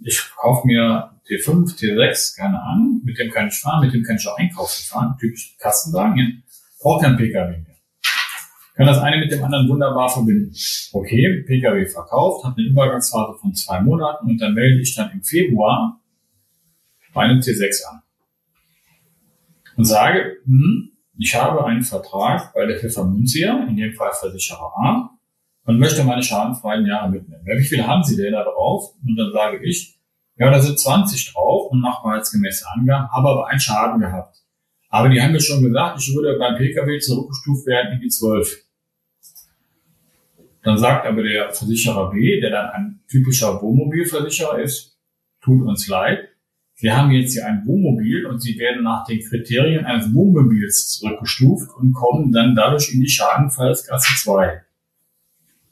ich 0.02 0.22
kaufe 0.36 0.66
mir 0.66 1.12
T5, 1.26 1.78
T6, 1.78 2.36
keine 2.36 2.62
Ahnung, 2.62 3.00
mit 3.02 3.18
dem 3.18 3.30
kann 3.30 3.48
ich 3.48 3.54
fahren, 3.54 3.80
mit 3.80 3.94
dem 3.94 4.02
kann 4.02 4.16
ich 4.16 4.28
auch 4.28 4.36
einkaufen 4.36 4.84
fahren, 4.84 5.16
typisch 5.18 5.56
Kassenwagen, 5.58 6.18
ja. 6.18 6.26
brauche 6.78 7.04
kein 7.04 7.16
Pkw 7.16 7.52
mehr. 7.52 7.76
Kann 8.74 8.86
das 8.86 8.98
eine 8.98 9.16
mit 9.16 9.32
dem 9.32 9.42
anderen 9.42 9.66
wunderbar 9.66 10.10
verbinden. 10.10 10.54
Okay, 10.92 11.42
Pkw 11.46 11.86
verkauft, 11.86 12.44
hat 12.44 12.58
eine 12.58 12.66
Übergangsphase 12.66 13.38
von 13.40 13.54
zwei 13.54 13.80
Monaten 13.80 14.28
und 14.28 14.38
dann 14.38 14.52
melde 14.52 14.82
ich 14.82 14.94
dann 14.94 15.10
im 15.10 15.22
Februar 15.22 16.02
bei 17.14 17.22
einem 17.22 17.40
T6 17.40 17.84
an. 17.84 18.02
Und 19.76 19.84
sage, 19.84 20.36
hm, 20.44 20.90
ich 21.16 21.34
habe 21.34 21.64
einen 21.64 21.82
Vertrag 21.82 22.52
bei 22.54 22.66
der 22.66 22.78
Pfeffermünzia, 22.78 23.66
in 23.68 23.76
dem 23.76 23.92
Fall 23.94 24.12
Versicherer 24.12 24.72
A, 24.76 25.10
und 25.64 25.78
möchte 25.78 26.04
meine 26.04 26.22
schadenfreien 26.22 26.86
Jahre 26.86 27.10
mitnehmen. 27.10 27.44
Wie 27.44 27.64
viele 27.64 27.86
haben 27.86 28.02
Sie 28.02 28.16
denn 28.16 28.32
da 28.32 28.44
drauf? 28.44 28.94
Und 29.06 29.16
dann 29.16 29.32
sage 29.32 29.64
ich, 29.64 29.98
ja, 30.36 30.50
da 30.50 30.60
sind 30.60 30.78
20 30.78 31.32
drauf 31.32 31.70
und 31.70 31.80
nachweisgemäße 31.80 32.66
Angaben, 32.68 33.10
habe 33.10 33.28
aber 33.28 33.46
einen 33.46 33.60
Schaden 33.60 34.00
gehabt. 34.00 34.38
Aber 34.90 35.08
die 35.08 35.20
haben 35.20 35.32
mir 35.32 35.40
schon 35.40 35.62
gesagt, 35.62 36.00
ich 36.00 36.14
würde 36.14 36.38
beim 36.38 36.56
Pkw 36.56 36.98
zurückgestuft 36.98 37.66
werden 37.66 37.94
in 37.94 38.00
die 38.00 38.08
12. 38.08 38.64
Dann 40.62 40.78
sagt 40.78 41.06
aber 41.06 41.22
der 41.22 41.52
Versicherer 41.52 42.10
B, 42.10 42.40
der 42.40 42.50
dann 42.50 42.70
ein 42.70 43.00
typischer 43.08 43.60
Wohnmobilversicherer 43.60 44.58
ist, 44.60 44.98
tut 45.40 45.66
uns 45.66 45.88
leid, 45.88 46.28
wir 46.76 46.96
haben 46.96 47.12
jetzt 47.12 47.32
hier 47.32 47.46
ein 47.46 47.64
Wohnmobil 47.66 48.26
und 48.26 48.40
Sie 48.40 48.58
werden 48.58 48.82
nach 48.82 49.04
den 49.06 49.20
Kriterien 49.20 49.84
eines 49.84 50.12
Wohnmobils 50.12 50.88
zurückgestuft 50.88 51.70
und 51.76 51.92
kommen 51.92 52.32
dann 52.32 52.54
dadurch 52.54 52.92
in 52.92 53.00
die 53.00 53.08
Schadenfallsklasse 53.08 54.14
2. 54.22 54.62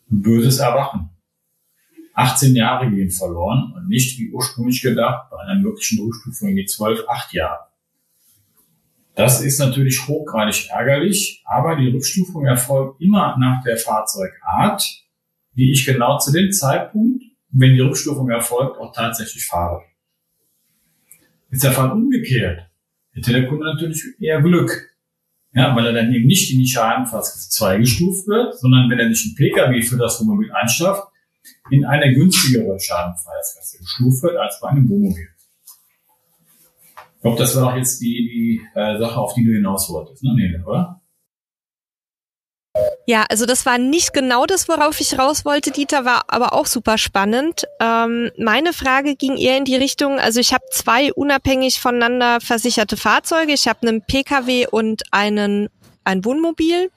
Böses 0.08 0.58
Erwachen. 0.58 1.10
18 2.14 2.54
Jahre 2.54 2.90
gehen 2.90 3.10
verloren 3.10 3.72
und 3.74 3.88
nicht 3.88 4.18
wie 4.18 4.30
ursprünglich 4.30 4.82
gedacht 4.82 5.30
bei 5.30 5.38
einer 5.38 5.60
möglichen 5.60 5.98
Rückstufung 6.00 6.50
in 6.50 6.56
die 6.56 6.66
12, 6.66 7.08
8 7.08 7.32
Jahre. 7.32 7.66
Das 9.14 9.42
ist 9.42 9.58
natürlich 9.58 10.06
hochgradig 10.06 10.68
ärgerlich, 10.70 11.42
aber 11.44 11.76
die 11.76 11.88
Rückstufung 11.88 12.46
erfolgt 12.46 13.00
immer 13.00 13.36
nach 13.38 13.62
der 13.62 13.76
Fahrzeugart, 13.76 15.04
die 15.54 15.72
ich 15.72 15.84
genau 15.84 16.18
zu 16.18 16.32
dem 16.32 16.52
Zeitpunkt, 16.52 17.24
wenn 17.50 17.74
die 17.74 17.80
Rückstufung 17.80 18.30
erfolgt, 18.30 18.78
auch 18.78 18.92
tatsächlich 18.94 19.46
fahre. 19.46 19.82
Ist 21.52 21.64
der 21.64 21.72
Fall 21.72 21.92
umgekehrt, 21.92 22.66
hätte 23.12 23.32
der 23.32 23.46
Kunde 23.46 23.66
natürlich 23.66 24.02
eher 24.18 24.40
Glück. 24.40 24.88
Ja, 25.54 25.76
weil 25.76 25.84
er 25.84 25.92
dann 25.92 26.10
eben 26.10 26.26
nicht 26.26 26.50
in 26.50 26.60
die 26.60 26.66
Schadenfassklasse 26.66 27.50
2 27.50 27.76
gestuft 27.76 28.26
wird, 28.26 28.58
sondern 28.58 28.88
wenn 28.88 28.98
er 28.98 29.14
sich 29.14 29.26
ein 29.26 29.34
Pkw 29.34 29.82
für 29.82 29.98
das 29.98 30.18
Wohnmobil 30.18 30.50
einschafft, 30.50 31.08
in 31.70 31.84
eine 31.84 32.14
günstigere 32.14 32.80
Schadenfreiheitsklasse 32.80 33.78
gestuft 33.80 34.22
wird 34.22 34.38
als 34.38 34.58
bei 34.60 34.70
einem 34.70 34.88
Wohnmobil. 34.88 35.28
Ich 37.16 37.20
glaube, 37.20 37.38
das 37.38 37.54
war 37.54 37.74
auch 37.74 37.76
jetzt 37.76 38.00
die, 38.00 38.06
die 38.74 38.78
äh, 38.78 38.98
Sache, 38.98 39.20
auf 39.20 39.34
die 39.34 39.44
du 39.44 39.52
hinaus 39.52 39.90
wolltest, 39.90 40.24
ne, 40.24 40.34
Nele, 40.34 40.64
oder? 40.64 41.01
Ja, 43.06 43.26
also 43.28 43.46
das 43.46 43.66
war 43.66 43.78
nicht 43.78 44.14
genau 44.14 44.46
das, 44.46 44.68
worauf 44.68 45.00
ich 45.00 45.18
raus 45.18 45.44
wollte, 45.44 45.72
Dieter, 45.72 46.04
war 46.04 46.22
aber 46.28 46.52
auch 46.52 46.66
super 46.66 46.96
spannend. 46.96 47.64
Ähm, 47.80 48.30
meine 48.38 48.72
Frage 48.72 49.16
ging 49.16 49.36
eher 49.36 49.58
in 49.58 49.64
die 49.64 49.76
Richtung, 49.76 50.18
also 50.18 50.40
ich 50.40 50.54
habe 50.54 50.64
zwei 50.70 51.12
unabhängig 51.12 51.80
voneinander 51.80 52.40
versicherte 52.40 52.96
Fahrzeuge. 52.96 53.52
Ich 53.52 53.68
habe 53.68 53.86
einen 53.86 54.02
Pkw 54.02 54.68
und 54.70 55.02
einen 55.10 55.68
ein 56.04 56.24
Wohnmobil 56.24 56.90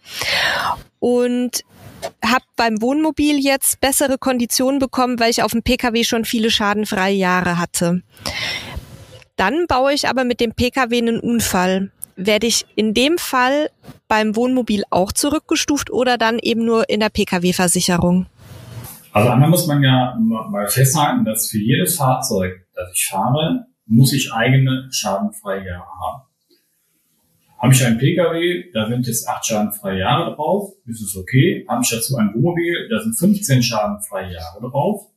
und 0.99 1.61
habe 2.23 2.45
beim 2.55 2.81
Wohnmobil 2.81 3.37
jetzt 3.39 3.79
bessere 3.79 4.17
Konditionen 4.17 4.79
bekommen, 4.79 5.19
weil 5.19 5.31
ich 5.31 5.43
auf 5.43 5.51
dem 5.51 5.63
Pkw 5.63 6.03
schon 6.03 6.25
viele 6.25 6.51
schadenfreie 6.51 7.15
Jahre 7.15 7.59
hatte. 7.59 8.01
Dann 9.35 9.67
baue 9.67 9.93
ich 9.93 10.07
aber 10.07 10.23
mit 10.23 10.39
dem 10.39 10.53
Pkw 10.53 10.97
einen 10.97 11.19
Unfall. 11.19 11.91
Werde 12.15 12.47
ich 12.47 12.65
in 12.75 12.93
dem 12.93 13.17
Fall 13.17 13.69
beim 14.07 14.35
Wohnmobil 14.35 14.83
auch 14.89 15.11
zurückgestuft 15.11 15.91
oder 15.91 16.17
dann 16.17 16.39
eben 16.39 16.63
nur 16.63 16.89
in 16.89 17.01
der 17.01 17.09
Pkw-Versicherung? 17.09 18.27
Also 19.11 19.29
einmal 19.29 19.49
muss 19.49 19.67
man 19.67 19.81
ja 19.83 20.17
mal 20.19 20.67
festhalten, 20.67 21.25
dass 21.25 21.49
für 21.49 21.59
jedes 21.59 21.95
Fahrzeug, 21.95 22.67
das 22.73 22.91
ich 22.93 23.07
fahre, 23.07 23.65
muss 23.85 24.13
ich 24.13 24.31
eigene 24.33 24.87
schadenfreie 24.91 25.65
Jahre 25.65 25.87
haben. 25.87 26.23
Habe 27.57 27.73
ich 27.73 27.85
einen 27.85 27.97
Pkw, 27.97 28.71
da 28.73 28.87
sind 28.87 29.07
jetzt 29.07 29.27
acht 29.27 29.45
schadenfreie 29.45 29.99
Jahre 29.99 30.35
drauf, 30.35 30.73
ist 30.85 31.01
es 31.01 31.15
okay. 31.15 31.65
Habe 31.67 31.81
ich 31.83 31.89
dazu 31.89 32.17
ein 32.17 32.33
Wohnmobil, 32.33 32.89
da 32.89 33.01
sind 33.01 33.17
15 33.17 33.63
schadenfreie 33.63 34.33
Jahre 34.33 34.61
drauf. 34.61 35.07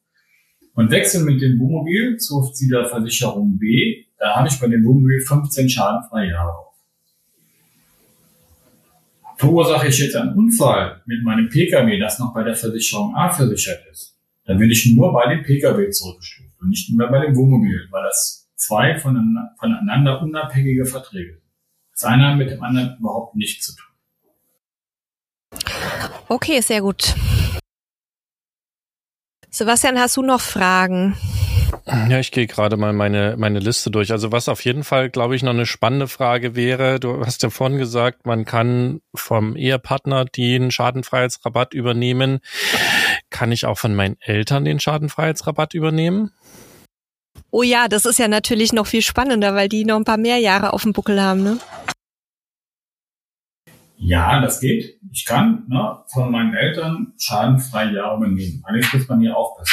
Und 0.75 0.91
wechseln 0.91 1.25
mit 1.25 1.43
dem 1.43 1.59
Wohnmobil 1.59 2.19
zur 2.19 2.53
Versicherung 2.89 3.59
B, 3.59 4.05
da 4.19 4.37
habe 4.37 4.49
ich 4.49 4.59
bei 4.61 4.69
dem 4.69 4.85
Wohnmobil 4.85 5.21
15 5.21 5.69
schadenfreie 5.69 6.31
Jahre 6.31 6.53
drauf. 6.53 6.68
Verursache 9.39 9.87
ich 9.87 9.99
jetzt 10.01 10.17
einen 10.17 10.37
Unfall 10.37 11.01
mit 11.07 11.23
meinem 11.23 11.49
Pkw, 11.49 11.99
das 12.01 12.19
noch 12.19 12.35
bei 12.35 12.43
der 12.43 12.57
Versicherung 12.57 13.15
A 13.15 13.31
versichert 13.31 13.87
ist, 13.91 14.19
dann 14.45 14.59
bin 14.59 14.69
ich 14.69 14.85
nur 14.97 15.13
bei 15.13 15.33
dem 15.33 15.45
Pkw 15.45 15.91
zurückgestuft 15.91 16.61
und 16.61 16.71
nicht 16.71 16.91
mehr 16.91 17.07
bei 17.07 17.25
dem 17.25 17.37
Wohnmobil, 17.37 17.87
weil 17.91 18.03
das 18.03 18.51
zwei 18.57 18.99
voneinander 18.99 20.21
unabhängige 20.21 20.85
Verträge 20.85 21.35
sind. 21.35 21.43
Das 21.93 22.03
eine 22.05 22.27
hat 22.29 22.37
mit 22.37 22.51
dem 22.51 22.61
anderen 22.61 22.97
überhaupt 22.99 23.37
nichts 23.37 23.67
zu 23.67 23.77
tun. 23.77 23.85
Okay, 26.29 26.61
sehr 26.61 26.81
gut. 26.81 27.15
Sebastian, 29.51 30.01
hast 30.01 30.17
du 30.17 30.23
noch 30.23 30.41
Fragen? 30.41 31.17
Ja, 31.87 32.19
ich 32.19 32.33
gehe 32.33 32.47
gerade 32.47 32.77
mal 32.77 32.93
meine, 32.93 33.37
meine 33.39 33.59
Liste 33.59 33.91
durch. 33.91 34.13
Also 34.13 34.33
was 34.33 34.49
auf 34.49 34.65
jeden 34.65 34.85
Fall, 34.85 35.11
glaube 35.11 35.37
ich, 35.37 35.43
noch 35.43 35.53
eine 35.53 35.67
spannende 35.67 36.09
Frage 36.09 36.55
wäre, 36.55 37.01
du 37.01 37.25
hast 37.25 37.43
ja 37.43 37.51
vorhin 37.51 37.79
gesagt, 37.79 38.27
man 38.27 38.45
kann 38.45 39.01
vom 39.15 39.57
Ehepartner 39.57 40.25
den 40.25 40.71
Schadenfreiheitsrabatt 40.71 41.75
übernehmen. 41.75 42.41
Kann 43.31 43.53
ich 43.53 43.67
auch 43.67 43.79
von 43.79 43.95
meinen 43.95 44.17
Eltern 44.21 44.65
den 44.65 44.81
Schadenfreiheitsrabatt 44.81 45.75
übernehmen? 45.75 46.33
Oh 47.51 47.63
ja, 47.63 47.89
das 47.89 48.05
ist 48.05 48.19
ja 48.19 48.29
natürlich 48.29 48.73
noch 48.73 48.87
viel 48.87 49.03
spannender, 49.03 49.55
weil 49.55 49.69
die 49.69 49.85
noch 49.85 49.97
ein 49.97 50.05
paar 50.05 50.19
mehr 50.19 50.39
Jahre 50.39 50.73
auf 50.73 50.83
dem 50.83 50.93
Buckel 50.93 51.21
haben, 51.21 51.43
ne? 51.43 51.59
Ja, 53.97 54.41
das 54.41 54.61
geht. 54.61 54.99
Ich 55.13 55.25
kann 55.25 55.65
ne, 55.69 55.99
von 56.13 56.31
meinen 56.31 56.55
Eltern 56.55 57.15
schadenfrei 57.19 57.87
Jahre 57.87 58.19
übernehmen. 58.19 58.63
Allerdings 58.65 58.93
muss 58.93 59.09
man 59.09 59.21
hier 59.21 59.37
aufpassen. 59.37 59.73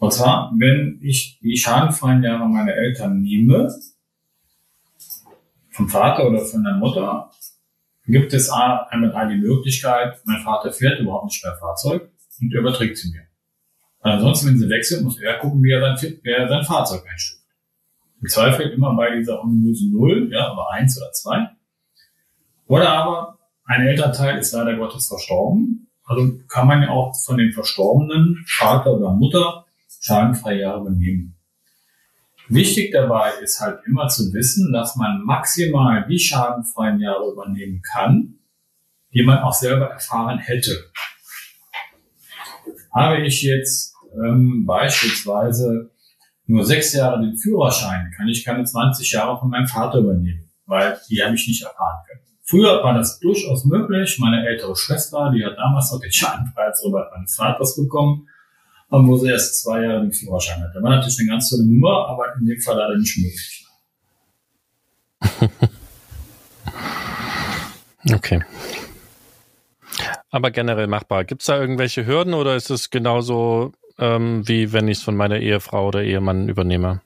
Und 0.00 0.14
zwar, 0.14 0.50
wenn 0.56 0.98
ich 1.02 1.38
die 1.42 1.58
schadenfreien 1.58 2.22
Jahre 2.22 2.48
meiner 2.48 2.72
Eltern 2.72 3.20
nehme, 3.20 3.70
vom 5.68 5.88
Vater 5.90 6.26
oder 6.26 6.40
von 6.40 6.64
der 6.64 6.74
Mutter, 6.76 7.30
gibt 8.06 8.32
es 8.32 8.48
einmal 8.50 9.28
die 9.28 9.36
Möglichkeit, 9.36 10.18
mein 10.24 10.40
Vater 10.40 10.72
fährt 10.72 11.00
überhaupt 11.00 11.26
nicht 11.26 11.44
mehr 11.44 11.54
Fahrzeug 11.54 12.10
und 12.40 12.52
überträgt 12.52 12.96
sie 12.96 13.10
mir. 13.10 13.24
Weil 14.00 14.14
ansonsten, 14.14 14.48
wenn 14.48 14.58
sie 14.58 14.70
wechseln, 14.70 15.04
muss 15.04 15.20
er 15.20 15.38
gucken, 15.38 15.62
wie 15.62 15.70
er 15.70 15.80
sein, 15.80 16.18
wie 16.22 16.30
er 16.30 16.48
sein 16.48 16.64
Fahrzeug 16.64 17.04
einstuft. 17.06 17.44
Im 18.22 18.28
Zweifel 18.28 18.70
immer 18.70 18.96
bei 18.96 19.14
dieser 19.16 19.42
ominösen 19.42 19.92
Null, 19.92 20.30
ja, 20.32 20.50
aber 20.50 20.70
eins 20.70 20.96
oder 20.96 21.12
zwei. 21.12 21.50
Oder 22.66 22.88
aber 22.88 23.38
ein 23.64 23.86
Elternteil 23.86 24.38
ist 24.38 24.52
leider 24.52 24.76
Gottes 24.76 25.08
verstorben. 25.08 25.90
Also 26.04 26.38
kann 26.48 26.66
man 26.66 26.82
ja 26.82 26.88
auch 26.88 27.14
von 27.14 27.36
den 27.36 27.52
Verstorbenen, 27.52 28.42
Vater 28.46 28.94
oder 28.94 29.12
Mutter, 29.12 29.66
schadenfreie 30.00 30.60
Jahre 30.60 30.80
übernehmen. 30.80 31.36
Wichtig 32.48 32.90
dabei 32.92 33.30
ist 33.42 33.60
halt 33.60 33.80
immer 33.86 34.08
zu 34.08 34.32
wissen, 34.32 34.72
dass 34.72 34.96
man 34.96 35.22
maximal 35.24 36.04
die 36.08 36.18
schadenfreien 36.18 36.98
Jahre 36.98 37.30
übernehmen 37.30 37.80
kann, 37.92 38.40
die 39.14 39.22
man 39.22 39.38
auch 39.38 39.52
selber 39.52 39.86
erfahren 39.86 40.38
hätte. 40.38 40.90
Habe 42.92 43.24
ich 43.24 43.42
jetzt 43.42 43.94
ähm, 44.14 44.66
beispielsweise 44.66 45.90
nur 46.46 46.64
sechs 46.64 46.92
Jahre 46.92 47.20
den 47.20 47.36
Führerschein, 47.36 48.12
kann 48.16 48.26
ich 48.26 48.44
keine 48.44 48.64
20 48.64 49.12
Jahre 49.12 49.38
von 49.38 49.50
meinem 49.50 49.68
Vater 49.68 49.98
übernehmen, 49.98 50.50
weil 50.66 50.98
die 51.08 51.22
habe 51.22 51.36
ich 51.36 51.46
nicht 51.46 51.62
erfahren 51.62 52.00
können. 52.08 52.20
Früher 52.42 52.82
war 52.82 52.94
das 52.94 53.20
durchaus 53.20 53.64
möglich. 53.64 54.18
Meine 54.18 54.44
ältere 54.44 54.74
Schwester, 54.74 55.30
die 55.32 55.44
hat 55.44 55.56
damals 55.56 55.92
noch 55.92 56.00
den 56.00 56.10
Schadenfreiheitsrabatt 56.10 57.12
meines 57.14 57.36
Vaters 57.36 57.76
bekommen, 57.76 58.26
wo 58.90 59.16
sie 59.16 59.30
erst 59.30 59.62
zwei 59.62 59.82
Jahre 59.82 60.02
den 60.02 60.12
Führerschein 60.12 60.62
hatte. 60.62 60.82
War 60.82 60.90
natürlich 60.90 61.18
eine 61.20 61.28
ganz 61.28 61.48
tolle 61.50 61.64
Nummer, 61.64 62.08
aber 62.08 62.34
in 62.38 62.46
dem 62.46 62.60
Fall 62.60 62.76
leider 62.76 62.96
nicht 62.96 63.18
möglich. 63.18 63.66
okay. 68.12 68.42
Aber 70.30 70.50
generell 70.50 70.86
machbar. 70.86 71.24
Gibt 71.24 71.42
es 71.42 71.46
da 71.46 71.60
irgendwelche 71.60 72.06
Hürden 72.06 72.34
oder 72.34 72.56
ist 72.56 72.70
es 72.70 72.90
genauso 72.90 73.72
ähm, 74.00 74.48
wie 74.48 74.72
wenn 74.72 74.88
ich 74.88 74.98
es 74.98 75.04
von 75.04 75.14
meiner 75.14 75.38
Ehefrau 75.38 75.88
oder 75.88 76.02
Ehemann 76.02 76.48
übernehme? 76.48 77.02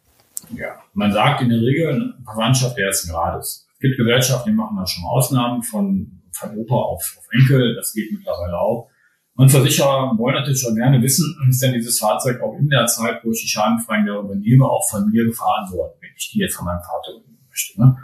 Ja, 0.55 0.81
man 0.95 1.13
sagt 1.13 1.43
in 1.43 1.49
der 1.49 1.61
Regel 1.61 2.15
Verwandtschaft 2.25 2.79
ersten 2.79 3.11
Grades. 3.11 3.67
Es 3.75 3.81
gibt 3.81 3.99
Gesellschaften, 3.99 4.51
die 4.51 4.55
machen 4.55 4.77
da 4.77 4.87
schon 4.87 5.05
Ausnahmen 5.05 5.63
von, 5.63 6.23
von 6.33 6.57
Opa 6.57 6.75
auf, 6.75 7.17
auf 7.19 7.27
Enkel. 7.33 7.75
Das 7.75 7.93
geht 7.93 8.13
mittlerweile 8.13 8.59
auch. 8.59 8.89
Und 9.37 9.51
Versicherer 9.51 10.17
wollen 10.17 10.37
natürlich 10.37 10.61
schon 10.61 10.77
gerne 10.77 11.03
wissen, 11.03 11.37
ist 11.49 11.61
denn 11.61 11.73
dieses 11.73 11.99
Fahrzeug 11.99 12.41
auch 12.41 12.57
in 12.57 12.69
der 12.69 12.87
Zeit, 12.87 13.25
wo 13.25 13.33
ich 13.33 13.43
die 13.43 13.49
schadenfreien 13.49 14.07
Jahre 14.07 14.23
übernehme, 14.23 14.65
auch 14.65 14.89
von 14.89 15.11
mir 15.11 15.25
gefahren 15.25 15.71
worden, 15.73 15.93
wenn 16.01 16.11
ich 16.17 16.31
die 16.31 16.39
jetzt 16.39 16.55
von 16.55 16.67
meinem 16.67 16.83
Vater 16.83 17.19
übernehmen 17.19 17.47
möchte. 17.51 17.81
Ne? 17.81 17.97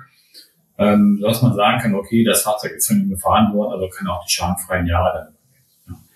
Ähm, 0.78 1.20
dass 1.22 1.42
man 1.42 1.54
sagen 1.54 1.80
kann, 1.80 1.94
okay, 1.94 2.24
das 2.24 2.42
Fahrzeug 2.42 2.72
ist 2.72 2.88
von 2.88 3.00
ihm 3.00 3.10
gefahren 3.10 3.54
worden, 3.54 3.74
also 3.74 3.88
kann 3.88 4.08
auch 4.08 4.24
die 4.24 4.32
schadenfreien 4.32 4.86
Jahre 4.86 5.18
dann 5.18 5.34
übernehmen. 5.86 6.06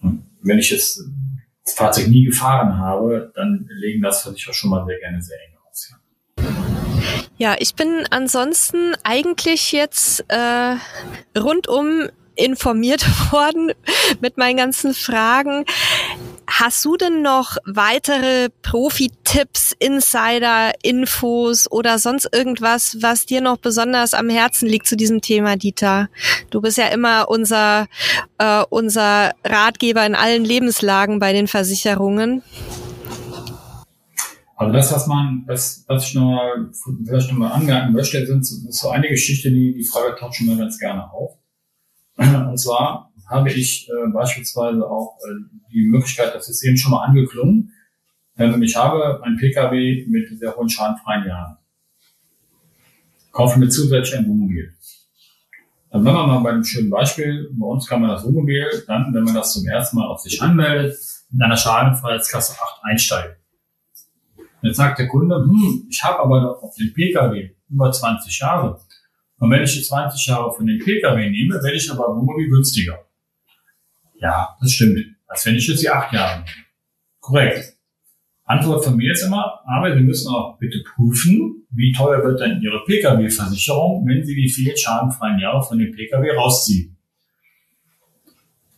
Und 0.00 0.26
wenn 0.42 0.58
ich 0.58 0.70
das 0.70 1.04
Fahrzeug 1.76 2.08
nie 2.08 2.24
gefahren 2.24 2.76
habe, 2.78 3.30
dann 3.36 3.68
legen 3.70 4.02
das 4.02 4.22
Versicherer 4.22 4.52
schon 4.52 4.70
mal 4.70 4.84
sehr 4.84 4.98
gerne 4.98 5.22
sehr 5.22 5.38
eng 5.46 5.56
aus. 5.70 5.90
Ja. 5.90 5.96
Ja, 7.36 7.56
ich 7.58 7.74
bin 7.74 8.04
ansonsten 8.10 8.94
eigentlich 9.02 9.72
jetzt 9.72 10.24
äh, 10.28 10.76
rundum 11.38 12.08
informiert 12.36 13.06
worden 13.32 13.72
mit 14.20 14.36
meinen 14.36 14.56
ganzen 14.56 14.94
Fragen. 14.94 15.64
Hast 16.46 16.84
du 16.84 16.96
denn 16.96 17.22
noch 17.22 17.56
weitere 17.64 18.48
Profi-Tipps, 18.62 19.74
Insider, 19.78 20.72
Infos 20.82 21.70
oder 21.70 21.98
sonst 21.98 22.28
irgendwas, 22.32 22.98
was 23.00 23.26
dir 23.26 23.40
noch 23.40 23.56
besonders 23.56 24.14
am 24.14 24.28
Herzen 24.28 24.68
liegt 24.68 24.86
zu 24.86 24.96
diesem 24.96 25.20
Thema, 25.20 25.56
Dieter? 25.56 26.08
Du 26.50 26.60
bist 26.60 26.76
ja 26.76 26.88
immer 26.88 27.28
unser, 27.28 27.86
äh, 28.38 28.62
unser 28.68 29.32
Ratgeber 29.42 30.04
in 30.04 30.14
allen 30.14 30.44
Lebenslagen 30.44 31.18
bei 31.18 31.32
den 31.32 31.48
Versicherungen. 31.48 32.42
Also 34.56 34.72
das, 34.72 34.92
was 34.92 35.06
man, 35.06 35.44
was, 35.46 35.84
was 35.88 36.08
ich 36.08 36.14
noch 36.14 36.26
mal, 36.26 36.70
vielleicht 37.04 37.30
noch 37.30 37.38
mal 37.38 37.50
anmerken 37.50 37.92
möchte, 37.92 38.24
sind 38.24 38.46
so, 38.46 38.70
so 38.70 38.90
eine 38.90 39.08
Geschichte, 39.08 39.50
die, 39.50 39.74
die 39.74 39.84
Frage 39.84 40.14
taucht 40.14 40.36
schon 40.36 40.46
mal 40.46 40.56
ganz 40.56 40.78
gerne 40.78 41.10
auf. 41.12 41.36
Und 42.16 42.58
zwar 42.58 43.12
habe 43.28 43.50
ich 43.50 43.88
äh, 43.88 44.10
beispielsweise 44.12 44.86
auch 44.88 45.18
äh, 45.18 45.58
die 45.72 45.86
Möglichkeit, 45.86 46.34
das 46.34 46.48
ist 46.48 46.62
eben 46.62 46.76
schon 46.76 46.92
mal 46.92 47.04
angeklungen, 47.04 47.72
ähm, 48.36 48.62
ich 48.62 48.76
habe 48.76 49.22
ein 49.24 49.36
Pkw 49.36 50.06
mit 50.08 50.38
sehr 50.38 50.56
hohen 50.56 50.68
schadenfreien 50.68 51.26
Jahren. 51.26 51.56
Kaufe 53.32 53.58
mir 53.58 53.68
zusätzlich 53.68 54.18
ein 54.18 54.28
Wohnmobil. 54.28 54.72
Dann 55.90 56.02
bleiben 56.02 56.18
wir 56.18 56.26
mal 56.26 56.40
bei 56.40 56.50
einem 56.50 56.64
schönen 56.64 56.90
Beispiel. 56.90 57.50
Bei 57.52 57.66
uns 57.66 57.86
kann 57.86 58.00
man 58.00 58.10
das 58.10 58.24
Wohnmobil 58.24 58.66
dann, 58.86 59.14
wenn 59.14 59.24
man 59.24 59.34
das 59.34 59.52
zum 59.52 59.66
ersten 59.66 59.96
Mal 59.96 60.06
auf 60.06 60.20
sich 60.20 60.42
anmeldet, 60.42 60.96
in 61.32 61.42
einer 61.42 61.56
Schadenfreiheitsklasse 61.56 62.54
8 62.60 62.80
einsteigen. 62.82 63.36
Jetzt 64.62 64.76
sagt 64.76 64.98
der 64.98 65.08
Kunde, 65.08 65.36
hm, 65.36 65.86
ich 65.90 66.02
habe 66.02 66.20
aber 66.20 66.62
auf 66.62 66.74
dem 66.76 66.92
Pkw 66.92 67.50
über 67.68 67.92
20 67.92 68.38
Jahre. 68.38 68.80
Und 69.38 69.50
wenn 69.50 69.62
ich 69.62 69.74
die 69.74 69.82
20 69.82 70.26
Jahre 70.26 70.52
von 70.52 70.66
dem 70.66 70.78
Pkw 70.78 71.30
nehme, 71.30 71.54
werde 71.54 71.76
ich 71.76 71.90
aber 71.90 72.16
Wohnmobil 72.16 72.48
günstiger. 72.48 73.04
Ja, 74.20 74.56
das 74.60 74.72
stimmt. 74.72 74.98
Als 75.26 75.44
wenn 75.46 75.56
ich 75.56 75.66
jetzt 75.66 75.82
die 75.82 75.90
8 75.90 76.12
Jahre 76.12 76.40
nehme. 76.40 76.50
Korrekt. 77.20 77.74
Antwort 78.44 78.84
von 78.84 78.96
mir 78.96 79.12
ist 79.12 79.22
immer, 79.22 79.60
aber 79.66 79.94
Sie 79.94 80.02
müssen 80.02 80.28
auch 80.28 80.58
bitte 80.58 80.82
prüfen, 80.94 81.66
wie 81.70 81.92
teuer 81.92 82.22
wird 82.22 82.40
denn 82.40 82.60
Ihre 82.60 82.84
Pkw-Versicherung, 82.84 84.06
wenn 84.06 84.24
Sie 84.24 84.34
die 84.34 84.50
vielen 84.50 84.76
schadenfreien 84.76 85.38
Jahre 85.38 85.62
von 85.62 85.78
dem 85.78 85.92
Pkw 85.92 86.36
rausziehen. 86.36 86.96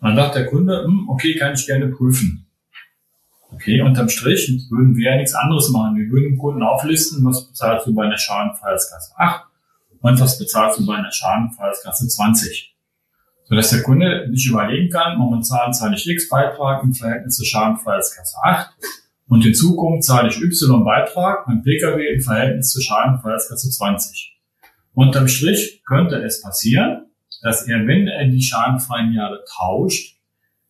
Dann 0.01 0.15
sagt 0.15 0.37
der 0.37 0.47
Kunde, 0.47 0.85
hm, 0.85 1.09
okay, 1.09 1.35
kann 1.35 1.55
ich 1.55 1.67
gerne 1.67 1.89
prüfen. 1.89 2.47
Okay, 3.51 3.81
unterm 3.81 4.09
Strich 4.09 4.49
würden 4.71 4.97
wir 4.97 5.11
ja 5.11 5.17
nichts 5.17 5.35
anderes 5.35 5.69
machen. 5.71 5.97
Wir 5.97 6.09
würden 6.11 6.31
dem 6.31 6.39
Kunden 6.39 6.63
auflisten, 6.63 7.25
was 7.25 7.49
bezahlst 7.49 7.87
du 7.87 7.95
bei 7.95 8.05
einer 8.05 8.19
Schadenfallskasse 8.19 9.13
8 9.17 9.47
und 10.01 10.21
was 10.21 10.39
bezahlst 10.39 10.79
du 10.79 10.87
bei 10.87 10.97
einer 10.97 11.13
Schadenfallskasse 11.13 12.09
20 12.09 12.77
sodass 13.49 13.71
der 13.71 13.83
Kunde 13.83 14.29
sich 14.33 14.49
überlegen 14.49 14.91
kann, 14.91 15.19
momentan 15.19 15.73
zahle 15.73 15.97
ich 15.97 16.09
X 16.09 16.29
Beitrag 16.29 16.83
im 16.83 16.93
Verhältnis 16.93 17.37
zur 17.37 17.47
Schadenfallskasse 17.47 18.37
8 18.43 18.75
und 19.29 19.47
in 19.47 19.55
Zukunft 19.55 20.05
zahle 20.05 20.29
ich 20.29 20.41
Y 20.41 20.85
Beitrag 20.85 21.47
beim 21.47 21.63
Pkw 21.63 22.15
im 22.15 22.21
Verhältnis 22.21 22.71
zur 22.71 22.83
Schadenfallskasse 22.83 23.71
20. 23.71 24.37
Unterm 24.95 25.29
Strich 25.29 25.83
könnte 25.87 26.17
es 26.17 26.43
passieren, 26.43 27.07
dass 27.43 27.69
er, 27.69 27.87
wenn 27.87 28.09
er 28.09 28.27
die 28.27 28.43
schadenfreien 28.43 29.13
Jahre 29.13 29.45
tauscht, 29.57 30.19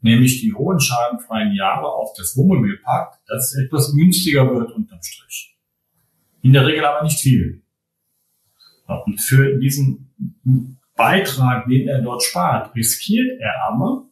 nämlich 0.00 0.40
die 0.40 0.52
hohen 0.52 0.80
schadenfreien 0.80 1.54
Jahre 1.54 1.86
auf 1.86 2.12
das 2.16 2.36
Wohnmobil 2.36 2.78
packt, 2.82 3.20
dass 3.28 3.52
es 3.52 3.64
etwas 3.64 3.94
günstiger 3.94 4.52
wird 4.52 4.72
unterm 4.72 5.02
Strich. 5.02 5.56
In 6.42 6.52
der 6.52 6.66
Regel 6.66 6.84
aber 6.84 7.04
nicht 7.04 7.20
viel. 7.20 7.62
Und 8.86 9.20
für 9.20 9.58
diesen 9.58 10.10
Beitrag, 10.96 11.66
den 11.66 11.88
er 11.88 12.02
dort 12.02 12.22
spart, 12.22 12.74
riskiert 12.74 13.40
er 13.40 13.52
aber 13.68 14.06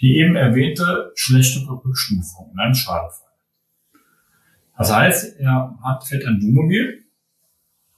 die 0.00 0.18
eben 0.18 0.36
erwähnte 0.36 1.12
schlechte 1.16 1.60
Rückstufung 1.68 2.50
in 2.52 2.58
einem 2.60 2.74
Schadenfall. 2.74 3.28
Das 4.76 4.94
heißt, 4.94 5.40
er 5.40 5.76
hat, 5.82 6.06
fährt 6.06 6.24
ein 6.24 6.40
Wohnmobil, 6.40 7.04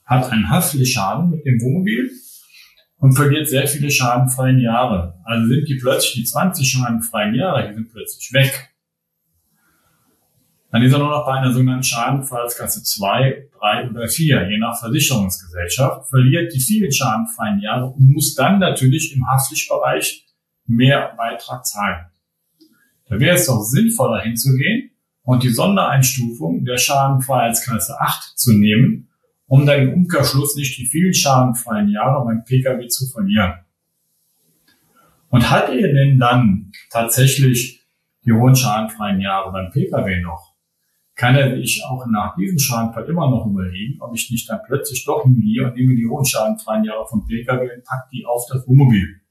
hat 0.05 0.31
einen 0.31 0.49
Haftpflichtschaden 0.49 1.29
mit 1.29 1.45
dem 1.45 1.61
Wohnmobil 1.61 2.09
und 2.97 3.13
verliert 3.13 3.47
sehr 3.47 3.67
viele 3.67 3.91
schadenfreien 3.91 4.59
Jahre. 4.59 5.19
Also 5.23 5.47
sind 5.47 5.67
die 5.67 5.75
plötzlich 5.75 6.13
die 6.13 6.23
20 6.23 6.67
schadenfreien 6.67 7.35
Jahre, 7.35 7.69
die 7.69 7.75
sind 7.75 7.91
plötzlich 7.91 8.33
weg. 8.33 8.70
Dann 10.71 10.83
ist 10.83 10.93
er 10.93 10.99
nur 10.99 11.09
noch 11.09 11.25
bei 11.25 11.33
einer 11.33 11.51
sogenannten 11.51 11.83
Schadenfallskasse 11.83 12.81
2, 12.81 13.49
3 13.59 13.89
oder 13.89 14.07
4, 14.07 14.49
je 14.49 14.57
nach 14.57 14.79
Versicherungsgesellschaft, 14.79 16.09
verliert 16.09 16.53
die 16.53 16.61
vielen 16.61 16.91
schadenfreien 16.91 17.59
Jahre 17.59 17.87
und 17.87 18.13
muss 18.13 18.35
dann 18.35 18.59
natürlich 18.59 19.13
im 19.13 19.27
Haftpflichtbereich 19.27 20.25
mehr 20.67 21.13
Beitrag 21.17 21.65
zahlen. 21.65 22.05
Da 23.09 23.19
wäre 23.19 23.35
es 23.35 23.47
doch 23.47 23.61
sinnvoller 23.61 24.21
hinzugehen 24.21 24.91
und 25.23 25.43
die 25.43 25.49
Sondereinstufung 25.49 26.63
der 26.63 26.77
Schadenfreiheitsklasse 26.77 27.99
8 27.99 28.39
zu 28.39 28.53
nehmen, 28.53 29.09
um 29.47 29.65
dann 29.65 29.81
im 29.81 29.93
Umkehrschluss 29.93 30.55
nicht 30.55 30.77
die 30.77 30.85
vielen 30.85 31.13
schadenfreien 31.13 31.89
Jahre 31.89 32.23
beim 32.23 32.45
Pkw 32.45 32.87
zu 32.87 33.07
verlieren. 33.07 33.55
Und 35.27 35.49
hat 35.49 35.69
er 35.69 35.93
denn 35.93 36.17
dann 36.17 36.71
tatsächlich 36.89 37.81
die 38.23 38.31
hohen 38.31 38.55
schadenfreien 38.55 39.19
Jahre 39.19 39.51
beim 39.51 39.69
Pkw 39.71 40.21
noch? 40.21 40.50
Kann 41.21 41.35
er 41.35 41.55
sich 41.55 41.83
auch 41.85 42.03
nach 42.07 42.35
diesem 42.35 42.57
Schadenfall 42.57 43.07
immer 43.07 43.29
noch 43.29 43.45
überlegen, 43.45 44.01
ob 44.01 44.15
ich 44.15 44.31
nicht 44.31 44.49
dann 44.49 44.59
plötzlich 44.65 45.05
doch 45.05 45.21
hingehe 45.21 45.63
und 45.63 45.75
nehme 45.75 45.95
die 45.95 46.07
hohen 46.07 46.25
schadenfreien 46.25 46.83
Jahre 46.83 47.05
vom 47.05 47.27
Pkw 47.27 47.75
und 47.75 47.83
pack 47.83 48.09
die 48.11 48.25
auf 48.25 48.47
das 48.51 48.67
Wohnmobil. 48.67 49.21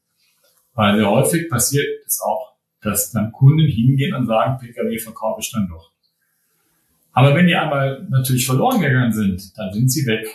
Weil 0.74 0.95
sehr 0.95 1.11
häufig 1.11 1.51
passiert 1.51 1.84
es 2.07 2.20
auch, 2.20 2.53
dass 2.80 3.11
dann 3.11 3.32
Kunden 3.32 3.66
hingehen 3.66 4.14
und 4.14 4.28
sagen, 4.28 4.57
Pkw 4.59 4.99
verkaufe 5.01 5.41
ich 5.41 5.51
dann 5.51 5.66
doch. 5.66 5.91
Aber 7.12 7.34
wenn 7.34 7.49
die 7.49 7.57
einmal 7.57 8.07
natürlich 8.09 8.47
verloren 8.47 8.80
gegangen 8.80 9.12
sind, 9.12 9.59
dann 9.59 9.72
sind 9.72 9.91
sie 9.91 10.07
weg. 10.07 10.28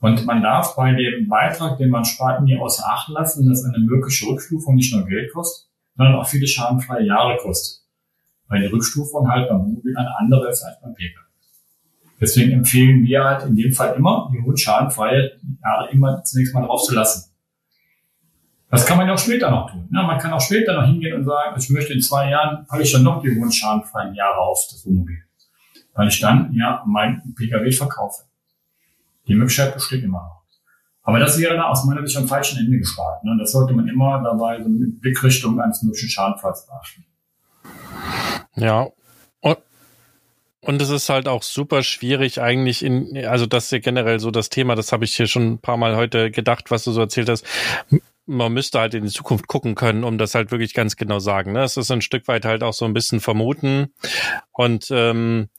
Und 0.00 0.26
man 0.26 0.42
darf 0.42 0.74
bei 0.74 0.92
dem 0.92 1.28
Beitrag, 1.28 1.78
den 1.78 1.90
man 1.90 2.04
spart, 2.04 2.42
nie 2.42 2.58
außer 2.58 2.82
Acht 2.84 3.08
lassen, 3.10 3.48
dass 3.48 3.64
eine 3.64 3.78
mögliche 3.78 4.26
Rückstufung 4.26 4.74
nicht 4.74 4.92
nur 4.92 5.06
Geld 5.06 5.32
kostet, 5.32 5.70
sondern 5.94 6.16
auch 6.16 6.26
viele 6.26 6.48
schadenfreie 6.48 7.06
Jahre 7.06 7.36
kostet 7.36 7.83
weil 8.48 8.60
die 8.60 8.66
Rückstufung 8.66 9.28
halt 9.30 9.48
beim 9.48 9.60
Wohnmobil 9.60 9.96
eine 9.96 10.16
andere 10.18 10.48
ist 10.48 10.62
als 10.62 10.80
beim 10.80 10.94
Pkw. 10.94 11.20
Deswegen 12.20 12.52
empfehlen 12.52 13.04
wir 13.04 13.24
halt 13.24 13.44
in 13.44 13.56
dem 13.56 13.72
Fall 13.72 13.94
immer, 13.96 14.30
die 14.32 14.40
hohen 14.40 14.56
schadenfreie 14.56 15.32
Jahre 15.62 15.90
immer 15.90 16.22
zunächst 16.22 16.54
mal 16.54 16.64
drauf 16.64 16.82
zu 16.82 16.94
lassen. 16.94 17.30
Das 18.70 18.86
kann 18.86 18.96
man 18.96 19.06
ja 19.06 19.14
auch 19.14 19.18
später 19.18 19.50
noch 19.50 19.70
tun. 19.70 19.88
Ja, 19.92 20.02
man 20.02 20.18
kann 20.18 20.32
auch 20.32 20.40
später 20.40 20.74
noch 20.74 20.86
hingehen 20.86 21.14
und 21.14 21.24
sagen, 21.24 21.54
ich 21.58 21.70
möchte 21.70 21.92
in 21.92 22.00
zwei 22.00 22.30
Jahren, 22.30 22.66
packe 22.66 22.82
ich 22.82 22.92
dann 22.92 23.02
noch 23.02 23.22
die 23.22 23.30
hohen 23.30 23.52
schadenfreien 23.52 24.14
Jahre 24.14 24.38
auf 24.38 24.58
das 24.70 24.84
Wohnmobil. 24.84 25.18
Weil 25.94 26.08
ich 26.08 26.20
dann 26.20 26.52
ja 26.52 26.82
mein 26.86 27.22
Pkw 27.36 27.70
verkaufe. 27.70 28.24
Die 29.28 29.34
Möglichkeit 29.34 29.74
besteht 29.74 30.02
immer 30.02 30.22
noch. 30.22 30.42
Aber 31.02 31.18
das 31.18 31.38
wäre 31.38 31.54
dann 31.54 31.66
aus 31.66 31.84
meiner 31.84 32.04
Sicht 32.04 32.16
am 32.16 32.26
falschen 32.26 32.58
Ende 32.58 32.78
gespart. 32.78 33.22
Ne? 33.24 33.36
Das 33.38 33.52
sollte 33.52 33.74
man 33.74 33.86
immer 33.86 34.22
dabei 34.22 34.62
so 34.62 34.68
mit 34.68 35.00
Blickrichtung 35.00 35.60
eines 35.60 35.82
möglichen 35.82 36.08
Schadenfalls 36.08 36.66
beachten. 36.66 37.04
Ja. 38.56 38.88
Und, 39.40 39.58
und 40.60 40.82
es 40.82 40.90
ist 40.90 41.08
halt 41.08 41.28
auch 41.28 41.42
super 41.42 41.82
schwierig 41.82 42.40
eigentlich 42.40 42.82
in, 42.84 43.26
also 43.26 43.46
das 43.46 43.64
ist 43.64 43.72
ja 43.72 43.78
generell 43.78 44.20
so 44.20 44.30
das 44.30 44.48
Thema, 44.48 44.74
das 44.74 44.92
habe 44.92 45.04
ich 45.04 45.16
hier 45.16 45.26
schon 45.26 45.52
ein 45.52 45.58
paar 45.58 45.76
Mal 45.76 45.96
heute 45.96 46.30
gedacht, 46.30 46.70
was 46.70 46.84
du 46.84 46.92
so 46.92 47.00
erzählt 47.00 47.28
hast. 47.28 47.44
Man 48.26 48.52
müsste 48.52 48.80
halt 48.80 48.94
in 48.94 49.04
die 49.04 49.10
Zukunft 49.10 49.48
gucken 49.48 49.74
können, 49.74 50.02
um 50.02 50.16
das 50.16 50.34
halt 50.34 50.50
wirklich 50.50 50.72
ganz 50.72 50.96
genau 50.96 51.18
sagen. 51.18 51.52
Ne? 51.52 51.62
Es 51.62 51.76
ist 51.76 51.90
ein 51.90 52.00
Stück 52.00 52.26
weit 52.26 52.46
halt 52.46 52.62
auch 52.62 52.72
so 52.72 52.86
ein 52.86 52.94
bisschen 52.94 53.20
vermuten. 53.20 53.92
Und 54.52 54.86
ähm, 54.90 55.50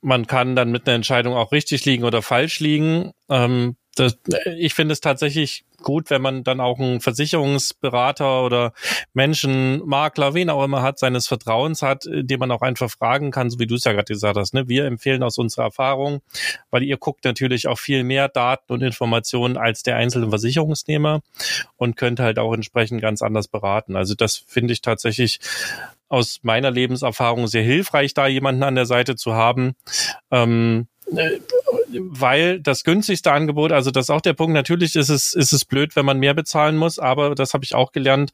man 0.00 0.26
kann 0.26 0.56
dann 0.56 0.70
mit 0.70 0.86
einer 0.86 0.96
Entscheidung 0.96 1.34
auch 1.34 1.52
richtig 1.52 1.84
liegen 1.84 2.04
oder 2.04 2.22
falsch 2.22 2.60
liegen. 2.60 3.12
Ähm, 3.28 3.76
das, 3.94 4.18
ich 4.56 4.74
finde 4.74 4.92
es 4.92 5.00
tatsächlich 5.00 5.64
gut, 5.82 6.08
wenn 6.10 6.22
man 6.22 6.44
dann 6.44 6.60
auch 6.60 6.78
einen 6.78 7.00
Versicherungsberater 7.00 8.44
oder 8.44 8.72
Menschen, 9.12 9.82
Makler, 9.84 10.32
wen 10.32 10.48
auch 10.48 10.64
immer 10.64 10.82
hat, 10.82 10.98
seines 10.98 11.26
Vertrauens 11.26 11.82
hat, 11.82 12.04
den 12.06 12.38
man 12.38 12.50
auch 12.50 12.62
einfach 12.62 12.90
fragen 12.90 13.30
kann, 13.30 13.50
so 13.50 13.58
wie 13.58 13.66
du 13.66 13.74
es 13.74 13.84
ja 13.84 13.92
gerade 13.92 14.12
gesagt 14.12 14.36
hast. 14.38 14.54
Ne? 14.54 14.68
Wir 14.68 14.86
empfehlen 14.86 15.22
aus 15.22 15.38
unserer 15.38 15.64
Erfahrung, 15.64 16.22
weil 16.70 16.82
ihr 16.84 16.96
guckt 16.96 17.24
natürlich 17.24 17.68
auch 17.68 17.78
viel 17.78 18.04
mehr 18.04 18.28
Daten 18.28 18.72
und 18.72 18.82
Informationen 18.82 19.56
als 19.56 19.82
der 19.82 19.96
einzelne 19.96 20.30
Versicherungsnehmer 20.30 21.20
und 21.76 21.96
könnt 21.96 22.20
halt 22.20 22.38
auch 22.38 22.54
entsprechend 22.54 23.02
ganz 23.02 23.20
anders 23.20 23.48
beraten. 23.48 23.96
Also 23.96 24.14
das 24.14 24.36
finde 24.36 24.72
ich 24.72 24.80
tatsächlich 24.80 25.40
aus 26.08 26.40
meiner 26.42 26.70
Lebenserfahrung 26.70 27.46
sehr 27.46 27.62
hilfreich, 27.62 28.14
da 28.14 28.26
jemanden 28.26 28.62
an 28.62 28.74
der 28.74 28.86
Seite 28.86 29.16
zu 29.16 29.34
haben. 29.34 29.74
Ähm, 30.30 30.86
äh, 31.01 31.01
weil 31.92 32.60
das 32.60 32.84
günstigste 32.84 33.32
Angebot, 33.32 33.72
also 33.72 33.90
das 33.90 34.06
ist 34.06 34.10
auch 34.10 34.20
der 34.20 34.32
Punkt, 34.32 34.54
natürlich 34.54 34.96
ist 34.96 35.08
es, 35.08 35.34
ist 35.34 35.52
es 35.52 35.64
blöd, 35.64 35.94
wenn 35.96 36.06
man 36.06 36.18
mehr 36.18 36.34
bezahlen 36.34 36.76
muss, 36.76 36.98
aber 36.98 37.34
das 37.34 37.54
habe 37.54 37.64
ich 37.64 37.74
auch 37.74 37.92
gelernt, 37.92 38.32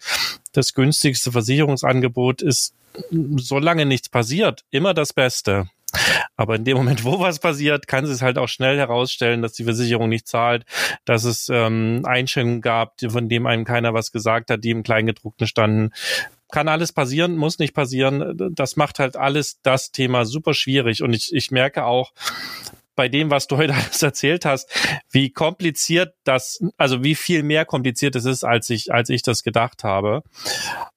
das 0.53 0.75
günstigste 0.75 1.33
Versicherungsangebot 1.33 2.43
ist, 2.43 2.75
solange 3.37 3.87
nichts 3.87 4.09
passiert, 4.09 4.65
immer 4.71 4.95
das 4.95 5.13
Beste. 5.13 5.69
Aber 6.37 6.57
in 6.57 6.65
dem 6.65 6.77
Moment, 6.77 7.05
wo 7.05 7.19
was 7.19 7.39
passiert, 7.39 7.87
kann 7.87 8.05
es 8.05 8.21
halt 8.21 8.37
auch 8.39 8.49
schnell 8.49 8.77
herausstellen, 8.77 9.41
dass 9.41 9.55
die 9.55 9.65
Versicherung 9.65 10.09
nicht 10.09 10.29
zahlt, 10.29 10.65
dass 11.05 11.25
es 11.25 11.49
ähm, 11.51 12.03
Einschränkungen 12.05 12.61
gab, 12.61 13.01
von 13.09 13.29
dem 13.29 13.47
einem 13.47 13.65
keiner 13.65 13.95
was 13.95 14.13
gesagt 14.13 14.51
hat, 14.51 14.63
die 14.63 14.71
im 14.71 14.83
Kleingedruckten 14.83 15.47
standen. 15.47 15.91
Kann 16.51 16.69
alles 16.69 16.93
passieren, 16.93 17.37
muss 17.37 17.59
nicht 17.59 17.75
passieren. 17.75 18.53
Das 18.55 18.77
macht 18.77 18.99
halt 18.99 19.17
alles 19.17 19.61
das 19.63 19.93
Thema 19.93 20.25
super 20.25 20.55
schwierig. 20.55 21.03
Und 21.03 21.13
ich, 21.13 21.33
ich 21.33 21.51
merke 21.51 21.85
auch, 21.85 22.13
bei 22.99 23.09
dem, 23.09 23.31
was 23.31 23.47
du 23.47 23.57
heute 23.57 23.75
alles 23.77 24.03
erzählt 24.03 24.45
hast, 24.45 24.69
wie 25.11 25.31
kompliziert 25.31 26.15
das, 26.25 26.59
also 26.77 27.05
wie 27.05 27.15
viel 27.15 27.45
mehr 27.45 27.65
kompliziert 27.65 28.17
es 28.17 28.25
ist, 28.25 28.43
als 28.45 28.69
ich, 28.69 28.93
als 28.93 29.09
ich 29.09 29.23
das 29.23 29.45
gedacht 29.45 29.85
habe. 29.85 30.25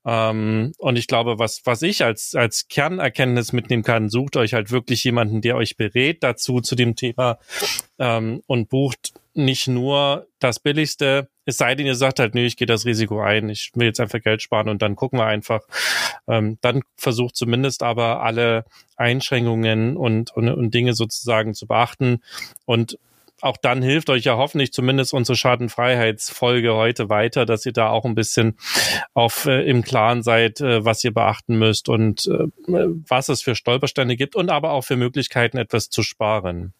Ähm, 0.03 0.73
und 0.79 0.97
ich 0.97 1.05
glaube, 1.05 1.37
was, 1.37 1.61
was 1.63 1.83
ich 1.83 2.03
als, 2.03 2.33
als 2.33 2.67
Kernerkenntnis 2.67 3.53
mitnehmen 3.53 3.83
kann, 3.83 4.09
sucht 4.09 4.35
euch 4.35 4.55
halt 4.55 4.71
wirklich 4.71 5.03
jemanden, 5.03 5.41
der 5.41 5.55
euch 5.55 5.77
berät 5.77 6.23
dazu 6.23 6.59
zu 6.59 6.75
dem 6.75 6.95
Thema 6.95 7.37
ähm, 7.99 8.41
und 8.47 8.69
bucht 8.69 9.13
nicht 9.35 9.67
nur 9.67 10.27
das 10.39 10.59
Billigste, 10.59 11.29
es 11.45 11.57
sei 11.57 11.75
denn, 11.75 11.85
ihr 11.85 11.95
sagt 11.95 12.19
halt, 12.19 12.35
nö, 12.35 12.41
ich 12.41 12.57
gehe 12.57 12.67
das 12.67 12.85
Risiko 12.85 13.21
ein, 13.21 13.49
ich 13.49 13.71
will 13.73 13.87
jetzt 13.87 13.99
einfach 13.99 14.21
Geld 14.21 14.41
sparen 14.41 14.69
und 14.69 14.81
dann 14.81 14.95
gucken 14.95 15.19
wir 15.19 15.25
einfach. 15.25 15.61
Ähm, 16.27 16.57
dann 16.61 16.81
versucht 16.95 17.35
zumindest 17.35 17.83
aber 17.83 18.21
alle 18.21 18.65
Einschränkungen 18.95 19.97
und, 19.97 20.31
und, 20.31 20.49
und 20.49 20.73
Dinge 20.73 20.93
sozusagen 20.93 21.53
zu 21.53 21.67
beachten. 21.67 22.21
Und 22.65 22.97
auch 23.41 23.57
dann 23.57 23.81
hilft 23.81 24.09
euch 24.11 24.25
ja 24.25 24.37
hoffentlich 24.37 24.71
zumindest 24.71 25.13
unsere 25.13 25.35
Schadenfreiheitsfolge 25.35 26.75
heute 26.75 27.09
weiter, 27.09 27.45
dass 27.45 27.65
ihr 27.65 27.73
da 27.73 27.89
auch 27.89 28.05
ein 28.05 28.13
bisschen 28.13 28.55
auf 29.15 29.45
äh, 29.45 29.67
im 29.67 29.81
Klaren 29.81 30.21
seid, 30.21 30.61
äh, 30.61 30.85
was 30.85 31.03
ihr 31.03 31.13
beachten 31.13 31.57
müsst 31.57 31.89
und 31.89 32.27
äh, 32.27 32.47
was 32.67 33.29
es 33.29 33.41
für 33.41 33.55
Stolpersteine 33.55 34.15
gibt 34.15 34.35
und 34.35 34.51
aber 34.51 34.71
auch 34.71 34.83
für 34.83 34.95
Möglichkeiten, 34.95 35.57
etwas 35.57 35.89
zu 35.89 36.03
sparen. 36.03 36.73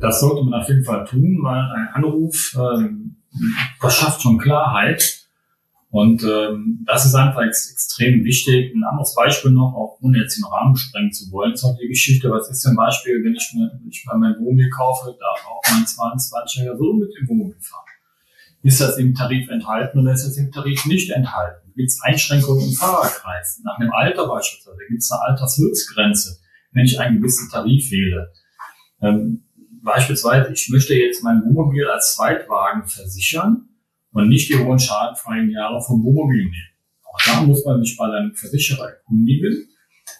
Das 0.00 0.20
sollte 0.20 0.44
man 0.44 0.60
auf 0.60 0.68
jeden 0.68 0.84
Fall 0.84 1.04
tun, 1.04 1.38
weil 1.42 1.60
ein 1.60 1.88
Anruf 1.94 2.56
äh, 2.58 2.88
verschafft 3.80 4.22
schon 4.22 4.38
Klarheit 4.38 5.22
Und 5.92 6.24
ähm, 6.24 6.84
das 6.86 7.04
ist 7.04 7.14
einfach 7.14 7.42
ex 7.42 7.70
extrem 7.70 8.24
wichtig. 8.24 8.74
Ein 8.74 8.82
anderes 8.82 9.14
Beispiel 9.14 9.50
noch, 9.50 9.74
auch 9.74 9.98
ohne 10.00 10.20
jetzt 10.20 10.38
den 10.38 10.44
Rahmen 10.44 10.74
sprengen 10.74 11.12
zu 11.12 11.30
wollen, 11.30 11.52
ist 11.52 11.64
auch 11.64 11.76
die 11.76 11.86
Geschichte, 11.86 12.30
was 12.30 12.48
ist 12.50 12.62
zum 12.62 12.74
Beispiel, 12.76 13.22
wenn 13.22 13.34
ich, 13.34 13.52
mir, 13.54 13.70
wenn 13.78 13.90
ich 13.90 14.02
mal 14.06 14.16
mein 14.16 14.34
Wohnmobil 14.38 14.70
kaufe, 14.70 15.14
darf 15.20 15.46
auch 15.46 15.60
mein 15.70 15.84
22er 15.84 16.78
so 16.78 16.94
mit 16.94 17.10
dem 17.14 17.28
Wohnmobil 17.28 17.60
fahren. 17.60 17.84
Ist 18.62 18.80
das 18.80 18.96
im 18.96 19.14
Tarif 19.14 19.50
enthalten 19.50 19.98
oder 19.98 20.12
ist 20.12 20.26
das 20.26 20.38
im 20.38 20.50
Tarif 20.50 20.86
nicht 20.86 21.10
enthalten? 21.10 21.72
Gibt 21.76 21.90
es 21.90 22.00
Einschränkungen 22.00 22.68
im 22.68 22.72
Fahrerkreis? 22.72 23.60
Nach 23.64 23.78
dem 23.78 23.92
Alter 23.92 24.26
beispielsweise 24.28 24.78
gibt 24.88 25.02
es 25.02 25.10
eine 25.10 25.20
Altershöchstgrenze, 25.22 26.38
wenn 26.72 26.86
ich 26.86 26.98
einen 26.98 27.18
gewissen 27.18 27.50
Tarif 27.50 27.90
wähle. 27.90 28.32
Ähm, 29.02 29.44
beispielsweise, 29.82 30.52
ich 30.52 30.68
möchte 30.70 30.94
jetzt 30.94 31.22
mein 31.22 31.42
Wohnmobil 31.44 31.86
als 31.88 32.14
Zweitwagen 32.14 32.86
versichern 32.86 33.68
und 34.12 34.28
nicht 34.28 34.48
die 34.48 34.58
hohen 34.58 34.78
schadenfreien 34.78 35.50
Jahre 35.50 35.82
vom 35.82 36.02
Wohnmobil 36.02 36.44
nehmen. 36.44 36.72
Auch 37.04 37.20
da 37.26 37.42
muss 37.42 37.64
man 37.64 37.82
sich 37.82 37.96
bei 37.96 38.04
einem 38.06 38.34
Versicherer 38.34 38.90
erkundigen. 38.90 39.68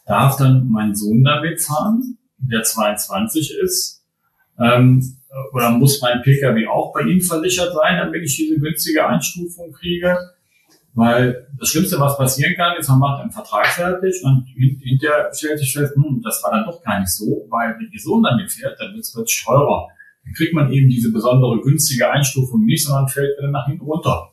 Darf 0.07 0.37
dann 0.37 0.69
mein 0.69 0.95
Sohn 0.95 1.25
damit 1.25 1.61
fahren, 1.61 2.19
der 2.39 2.63
22 2.63 3.57
ist? 3.63 4.05
Ähm, 4.59 5.17
oder 5.53 5.71
muss 5.71 6.01
mein 6.03 6.23
Pkw 6.23 6.67
auch 6.67 6.93
bei 6.93 7.03
ihm 7.03 7.21
versichert 7.21 7.73
sein, 7.75 7.99
damit 7.99 8.23
ich 8.23 8.37
diese 8.37 8.59
günstige 8.59 9.07
Einstufung 9.07 9.73
kriege? 9.73 10.19
Weil 10.95 11.49
das 11.59 11.71
Schlimmste, 11.71 11.99
was 11.99 12.19
passieren 12.19 12.55
kann, 12.55 12.77
ist, 12.77 12.89
man 12.89 12.99
macht 12.99 13.23
einen 13.23 13.31
Vertrag 13.31 13.67
fertig 13.67 14.23
und 14.25 14.45
hinterher 14.47 15.31
stellt 15.33 15.59
sich 15.59 15.73
fest, 15.73 15.95
hm, 15.95 16.21
das 16.23 16.43
war 16.43 16.51
dann 16.51 16.65
doch 16.65 16.83
gar 16.83 17.01
nicht 17.01 17.11
so, 17.11 17.47
weil 17.49 17.75
wenn 17.79 17.91
Ihr 17.91 18.01
Sohn 18.01 18.23
damit 18.23 18.53
fährt, 18.53 18.79
dann 18.79 18.93
wird 18.93 19.05
es 19.05 19.13
teurer. 19.43 19.89
Dann 20.25 20.35
kriegt 20.35 20.53
man 20.53 20.71
eben 20.71 20.91
diese 20.91 21.11
besondere 21.11 21.61
günstige 21.63 22.11
Einstufung 22.11 22.65
nicht, 22.65 22.85
sondern 22.85 23.09
fällt 23.09 23.39
wieder 23.39 23.51
nach 23.51 23.67
hinten 23.67 23.85
runter. 23.85 24.33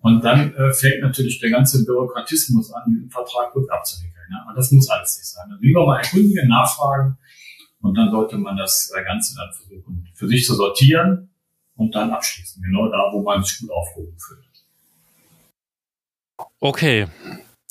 Und 0.00 0.24
dann 0.24 0.54
äh, 0.54 0.72
fängt 0.72 1.02
natürlich 1.02 1.38
der 1.40 1.50
ganze 1.50 1.84
Bürokratismus 1.84 2.72
an, 2.72 2.82
den 2.90 3.10
Vertrag 3.10 3.54
rückabzuwickeln. 3.54 4.14
Ja? 4.30 4.44
Aber 4.46 4.56
das 4.56 4.72
muss 4.72 4.88
alles 4.88 5.18
nicht 5.18 5.28
sein. 5.28 5.44
Also 5.50 5.62
lieber 5.62 5.84
mal 5.84 5.98
erkundigen, 5.98 6.48
nachfragen 6.48 7.18
und 7.82 7.96
dann 7.96 8.10
sollte 8.10 8.38
man 8.38 8.56
das 8.56 8.92
Ganze 9.04 9.36
dann 9.36 9.52
versuchen, 9.52 10.08
für 10.14 10.28
sich 10.28 10.46
zu 10.46 10.54
sortieren 10.54 11.30
und 11.76 11.94
dann 11.94 12.10
abschließen. 12.10 12.62
Genau 12.62 12.88
da, 12.88 13.10
wo 13.12 13.22
man 13.22 13.42
sich 13.42 13.58
gut 13.60 13.70
aufgehoben 13.70 14.18
fühlt. 14.18 14.49
Okay, 16.62 17.06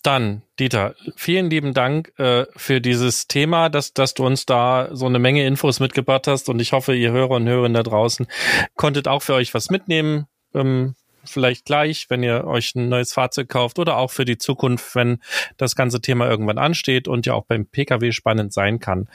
dann, 0.02 0.42
Dieter, 0.60 0.96
vielen 1.16 1.52
lieben 1.52 1.76
Dank 1.76 2.12
äh, 2.18 2.48
für 2.56 2.82
dieses 2.82 3.28
Thema, 3.28 3.70
dass, 3.70 3.94
dass 3.94 4.16
du 4.16 4.26
uns 4.26 4.48
da 4.48 4.90
so 4.92 5.06
eine 5.06 5.20
Menge 5.20 5.46
Infos 5.46 5.80
mitgebracht 5.80 6.26
hast 6.26 6.50
und 6.50 6.60
ich 6.60 6.74
hoffe, 6.74 6.96
ihr 6.96 7.12
Hörer 7.12 7.36
und 7.36 7.48
Hörerinnen 7.48 7.76
da 7.76 7.84
draußen 7.84 8.26
konntet 8.76 9.08
auch 9.08 9.22
für 9.22 9.36
euch 9.36 9.54
was 9.54 9.70
mitnehmen. 9.70 10.26
Ähm, 10.56 10.96
vielleicht 11.24 11.66
gleich, 11.66 12.10
wenn 12.10 12.24
ihr 12.24 12.46
euch 12.46 12.74
ein 12.74 12.90
neues 12.90 13.14
Fahrzeug 13.14 13.50
kauft 13.50 13.78
oder 13.78 13.98
auch 13.98 14.10
für 14.10 14.26
die 14.26 14.40
Zukunft, 14.40 14.96
wenn 14.96 15.20
das 15.58 15.76
ganze 15.76 16.02
Thema 16.02 16.28
irgendwann 16.28 16.58
ansteht 16.58 17.08
und 17.08 17.28
ja 17.28 17.34
auch 17.34 17.46
beim 17.46 17.68
Pkw 17.68 18.12
spannend 18.12 18.54
sein 18.54 18.80
kann. 18.80 19.08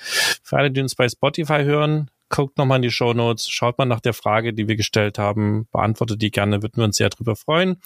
Für 0.43 0.59
alle, 0.59 0.71
die 0.71 0.83
uns 0.83 0.95
bei 0.95 1.09
Spotify 1.09 1.65
hören, 1.65 2.11
guckt 2.35 2.59
nochmal 2.59 2.77
in 2.77 2.83
die 2.83 2.91
Show 2.91 3.13
Notes, 3.13 3.49
schaut 3.49 3.79
mal 3.79 3.85
nach 3.85 4.01
der 4.01 4.13
Frage, 4.13 4.53
die 4.53 4.67
wir 4.67 4.75
gestellt 4.75 5.19
haben, 5.19 5.69
beantwortet 5.71 6.21
die 6.21 6.33
gerne, 6.33 6.63
würden 6.63 6.79
wir 6.79 6.85
uns 6.85 6.97
sehr 6.97 7.09
drüber 7.09 7.37
freuen. 7.37 7.77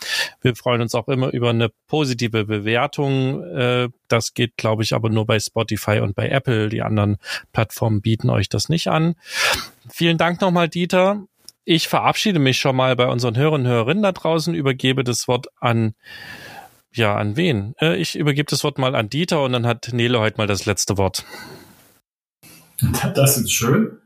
Wir 0.41 0.57
freuen 0.57 0.81
uns 0.81 0.95
auch 0.95 1.07
immer 1.09 1.31
über 1.35 1.51
eine 1.51 1.69
positive 1.87 2.47
Bewertung. 2.47 3.45
Äh, 3.45 3.91
das 4.09 4.33
geht, 4.33 4.57
glaube 4.57 4.83
ich, 4.83 4.95
aber 4.95 5.11
nur 5.11 5.27
bei 5.27 5.39
Spotify 5.39 6.01
und 6.01 6.17
bei 6.17 6.31
Apple. 6.31 6.71
Die 6.71 6.81
anderen 6.81 7.19
Plattformen 7.53 8.01
bieten 8.01 8.31
euch 8.31 8.49
das 8.49 8.71
nicht 8.71 8.89
an. 8.89 9.17
Vielen 9.91 10.17
Dank 10.17 10.41
nochmal, 10.41 10.71
Dieter. 10.71 11.25
Ich 11.67 11.87
verabschiede 11.87 12.39
mich 12.39 12.59
schon 12.59 12.77
mal 12.77 12.97
bei 12.97 13.07
unseren 13.07 13.37
Hörern 13.37 13.63
und 13.63 13.67
Hörerinnen 13.67 14.03
da 14.03 14.13
draußen, 14.13 14.55
übergebe 14.55 15.05
das 15.05 15.29
Wort 15.29 15.49
an 15.61 15.95
ja, 16.91 17.15
an 17.17 17.37
wen? 17.37 17.75
Äh, 17.83 17.97
ich 17.97 18.17
übergebe 18.17 18.49
das 18.49 18.65
Wort 18.65 18.79
mal 18.79 18.97
an 18.97 19.11
Dieter 19.11 19.43
und 19.43 19.53
dann 19.53 19.67
hat 19.67 19.91
Nele 19.93 20.21
heute 20.21 20.39
mal 20.39 20.47
das 20.47 20.65
letzte 20.65 20.97
Wort. 20.97 21.27
Das 23.15 23.37
ist 23.37 23.53
schön. 23.53 23.99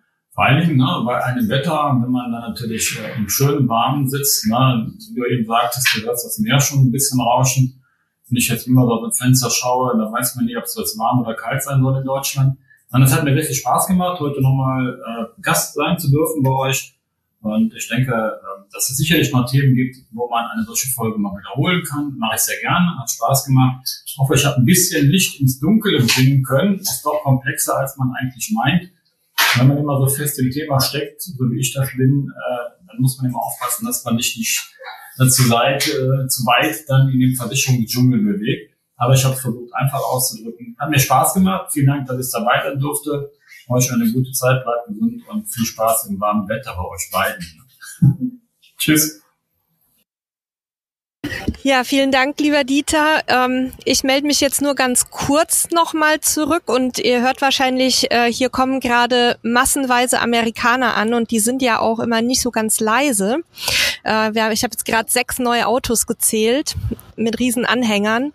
Dingen 0.51 0.77
ne, 0.77 1.03
bei 1.05 1.23
einem 1.25 1.49
Wetter, 1.49 1.99
wenn 2.03 2.11
man 2.11 2.33
dann 2.33 2.43
natürlich 2.43 2.99
äh, 2.99 3.19
im 3.19 3.29
schönen 3.29 3.69
Warmen 3.69 4.09
sitzt, 4.09 4.47
ne, 4.47 4.93
wie 5.11 5.15
du 5.15 5.27
eben 5.27 5.47
sagtest, 5.47 5.89
du 5.95 6.07
hörst 6.07 6.25
das 6.25 6.39
Meer 6.39 6.61
schon 6.61 6.81
ein 6.81 6.93
bisschen 6.93 7.21
rauschen. 7.21 7.83
Wenn 8.29 8.39
ich 8.39 8.49
jetzt 8.49 8.67
immer 8.67 8.87
dort 8.87 9.05
im 9.05 9.13
Fenster 9.13 9.51
schaue, 9.51 9.97
dann 9.97 10.13
weiß 10.13 10.37
man 10.37 10.47
nicht, 10.47 10.57
ob 10.57 10.65
es 10.65 10.77
jetzt 10.77 10.99
warm 10.99 11.21
oder 11.21 11.35
kalt 11.35 11.63
sein 11.63 11.83
soll 11.83 11.99
in 11.99 12.05
Deutschland. 12.05 12.57
Und 12.91 13.03
es 13.03 13.13
hat 13.15 13.25
mir 13.25 13.35
richtig 13.35 13.59
Spaß 13.59 13.87
gemacht, 13.87 14.21
heute 14.21 14.41
nochmal 14.41 15.01
äh, 15.01 15.41
Gast 15.43 15.75
sein 15.75 15.99
zu 15.99 16.11
dürfen 16.11 16.43
bei 16.43 16.51
euch. 16.51 16.95
Und 17.41 17.75
ich 17.75 17.89
denke, 17.89 18.13
äh, 18.13 18.73
dass 18.73 18.89
es 18.91 18.97
sicherlich 18.97 19.33
noch 19.33 19.51
Themen 19.51 19.75
gibt, 19.75 19.97
wo 20.13 20.29
man 20.29 20.47
eine 20.47 20.65
solche 20.65 20.89
Folge 20.91 21.19
mal 21.19 21.37
wiederholen 21.37 21.83
kann. 21.83 22.17
Mache 22.19 22.37
ich 22.37 22.43
sehr 22.43 22.61
gerne, 22.61 22.99
hat 22.99 23.11
Spaß 23.11 23.47
gemacht. 23.47 23.87
Ich 24.07 24.17
hoffe, 24.19 24.35
ich 24.35 24.45
habe 24.45 24.59
ein 24.59 24.65
bisschen 24.65 25.09
Licht 25.09 25.41
ins 25.41 25.59
Dunkle 25.59 25.99
bringen 25.99 26.43
können. 26.43 26.79
Ist 26.79 27.03
doch 27.05 27.23
komplexer, 27.23 27.79
als 27.79 27.97
man 27.97 28.13
eigentlich 28.21 28.53
meint. 28.55 28.91
Wenn 29.57 29.69
man 29.69 29.79
immer 29.79 29.99
so 29.99 30.07
fest 30.07 30.39
im 30.39 30.51
Thema 30.51 30.81
steckt, 30.81 31.23
so 31.23 31.33
wie 31.51 31.61
ich 31.61 31.73
das 31.73 31.89
bin, 31.97 32.31
äh, 32.31 32.87
dann 32.87 33.01
muss 33.01 33.19
man 33.19 33.31
immer 33.31 33.41
aufpassen, 33.41 33.87
dass 33.87 34.05
man 34.05 34.17
nicht, 34.17 34.37
nicht 34.37 34.61
zu, 35.31 35.51
weit, 35.51 35.87
äh, 35.89 36.27
zu 36.29 36.45
weit 36.45 36.85
dann 36.89 37.09
in 37.09 37.21
den 37.21 37.37
Versicherungsdschungel 37.37 38.21
bewegt. 38.21 38.75
Aber 38.97 39.15
ich 39.15 39.25
habe 39.25 39.35
versucht, 39.35 39.75
einfach 39.75 40.01
auszudrücken. 40.01 40.77
Hat 40.79 40.91
mir 40.91 40.99
Spaß 40.99 41.35
gemacht. 41.35 41.73
Vielen 41.73 41.87
Dank, 41.87 42.07
dass 42.07 42.25
ich 42.25 42.33
dabei 42.33 42.63
sein 42.63 42.79
durfte. 42.79 43.33
Euch 43.69 43.93
eine 43.93 44.11
gute 44.13 44.33
Zeit, 44.33 44.63
bleibt 44.65 44.89
gesund 44.89 45.23
und 45.29 45.47
viel 45.47 45.65
Spaß 45.65 46.07
im 46.07 46.21
warmen 46.21 46.49
Wetter 46.49 46.75
bei 46.77 46.85
euch 46.85 47.11
beiden. 47.11 47.45
Tschüss. 48.79 49.22
Ja, 51.63 51.85
vielen 51.85 52.11
Dank, 52.11 52.41
lieber 52.41 52.65
Dieter. 52.65 53.23
Ähm, 53.29 53.73
ich 53.85 54.03
melde 54.03 54.27
mich 54.27 54.41
jetzt 54.41 54.63
nur 54.63 54.75
ganz 54.75 55.11
kurz 55.11 55.69
nochmal 55.71 56.21
zurück 56.21 56.65
und 56.67 56.99
ihr 56.99 57.23
hört 57.23 57.41
wahrscheinlich, 57.41 58.11
äh, 58.11 58.33
hier 58.33 58.51
kommen 58.51 58.81
gerade 58.81 59.39
massenweise 59.43 60.21
Amerikaner 60.21 60.97
an 60.97 61.15
und 61.15 61.31
die 61.31 61.41
sind 61.41 61.63
ja 61.63 61.79
auch 61.79 62.01
immer 62.01 62.23
nicht 62.23 62.43
so 62.43 62.51
ganz 62.51 62.81
leise. 62.81 63.39
Äh, 64.03 64.35
wir, 64.35 64.51
ich 64.51 64.65
habe 64.65 64.73
jetzt 64.73 64.85
gerade 64.85 65.11
sechs 65.11 65.39
neue 65.39 65.67
Autos 65.67 66.07
gezählt 66.07 66.75
mit 67.17 67.39
riesen 67.39 67.65
Anhängern 67.65 68.33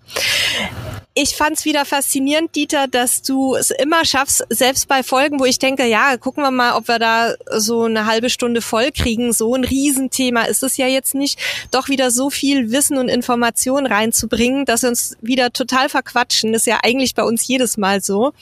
ich 1.20 1.36
fand 1.36 1.58
es 1.58 1.66
wieder 1.66 1.84
faszinierend, 1.84 2.56
Dieter, 2.56 2.88
dass 2.88 3.24
du 3.24 3.56
es 3.56 3.72
immer 3.72 4.06
schaffst, 4.06 4.46
selbst 4.52 4.88
bei 4.88 5.02
Folgen, 5.02 5.40
wo 5.40 5.46
ich 5.46 5.58
denke, 5.58 5.84
ja, 5.88 6.16
gucken 6.18 6.44
wir 6.44 6.52
mal, 6.52 6.76
ob 6.76 6.88
wir 6.88 7.00
da 7.00 7.34
so 7.58 7.86
eine 7.86 8.06
halbe 8.06 8.30
Stunde 8.30 8.62
voll 8.62 8.92
kriegen. 8.92 9.34
So 9.34 9.56
ein 9.56 9.64
Riesenthema 9.64 10.44
ist 10.44 10.62
es 10.62 10.78
ja 10.78 10.86
jetzt 10.86 11.16
nicht, 11.16 11.40
doch 11.72 11.90
wieder 11.90 12.12
so 12.12 12.30
viel 12.30 12.72
Wissen 12.72 13.00
und 13.00 13.10
Information 13.10 13.88
reinzubringen, 13.88 14.66
dass 14.66 14.84
wir 14.84 14.90
uns 14.90 15.18
wieder 15.20 15.52
total 15.52 15.90
verquatschen. 15.90 16.54
Das 16.54 16.62
ist 16.62 16.68
ja 16.68 16.82
eigentlich 16.84 17.16
bei 17.16 17.24
uns 17.24 17.48
jedes 17.48 17.78
Mal 17.78 18.04
so. 18.04 18.34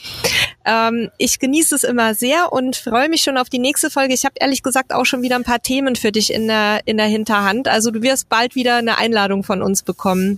Ähm, 0.66 1.12
ich 1.18 1.40
genieße 1.40 1.76
es 1.76 1.86
immer 1.86 2.14
sehr 2.14 2.52
und 2.52 2.76
freue 2.76 3.08
mich 3.08 3.22
schon 3.22 3.38
auf 3.38 3.50
die 3.50 3.60
nächste 3.60 3.90
Folge. 3.90 4.14
Ich 4.14 4.26
habe 4.26 4.36
ehrlich 4.38 4.64
gesagt 4.64 4.92
auch 4.92 5.06
schon 5.06 5.22
wieder 5.22 5.38
ein 5.38 5.46
paar 5.46 5.62
Themen 5.62 5.96
für 5.96 6.12
dich 6.12 6.34
in 6.34 6.50
der, 6.50 6.82
in 6.84 6.98
der 6.98 7.08
Hinterhand. 7.08 7.70
Also 7.70 7.90
du 7.90 8.02
wirst 8.02 8.28
bald 8.28 8.56
wieder 8.56 8.76
eine 8.76 8.98
Einladung 8.98 9.44
von 9.44 9.62
uns 9.62 9.82
bekommen. 9.82 10.35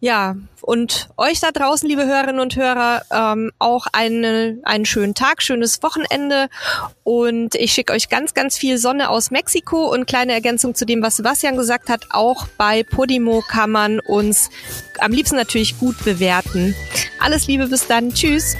Ja, 0.00 0.36
und 0.62 1.08
euch 1.16 1.40
da 1.40 1.50
draußen, 1.50 1.88
liebe 1.88 2.06
Hörerinnen 2.06 2.40
und 2.40 2.56
Hörer, 2.56 3.02
ähm, 3.10 3.52
auch 3.58 3.86
eine, 3.92 4.58
einen 4.62 4.86
schönen 4.86 5.14
Tag, 5.14 5.42
schönes 5.42 5.82
Wochenende. 5.82 6.48
Und 7.04 7.54
ich 7.54 7.72
schicke 7.72 7.92
euch 7.92 8.08
ganz, 8.08 8.34
ganz 8.34 8.56
viel 8.56 8.78
Sonne 8.78 9.10
aus 9.10 9.30
Mexiko 9.30 9.92
und 9.92 10.06
kleine 10.06 10.32
Ergänzung 10.32 10.74
zu 10.74 10.86
dem, 10.86 11.02
was 11.02 11.16
Sebastian 11.16 11.56
gesagt 11.56 11.90
hat. 11.90 12.06
Auch 12.10 12.46
bei 12.56 12.82
Podimo 12.82 13.42
kann 13.46 13.70
man 13.70 14.00
uns 14.00 14.50
am 14.98 15.12
liebsten 15.12 15.36
natürlich 15.36 15.78
gut 15.78 16.02
bewerten. 16.04 16.74
Alles 17.18 17.46
Liebe, 17.46 17.66
bis 17.66 17.86
dann. 17.86 18.12
Tschüss. 18.14 18.56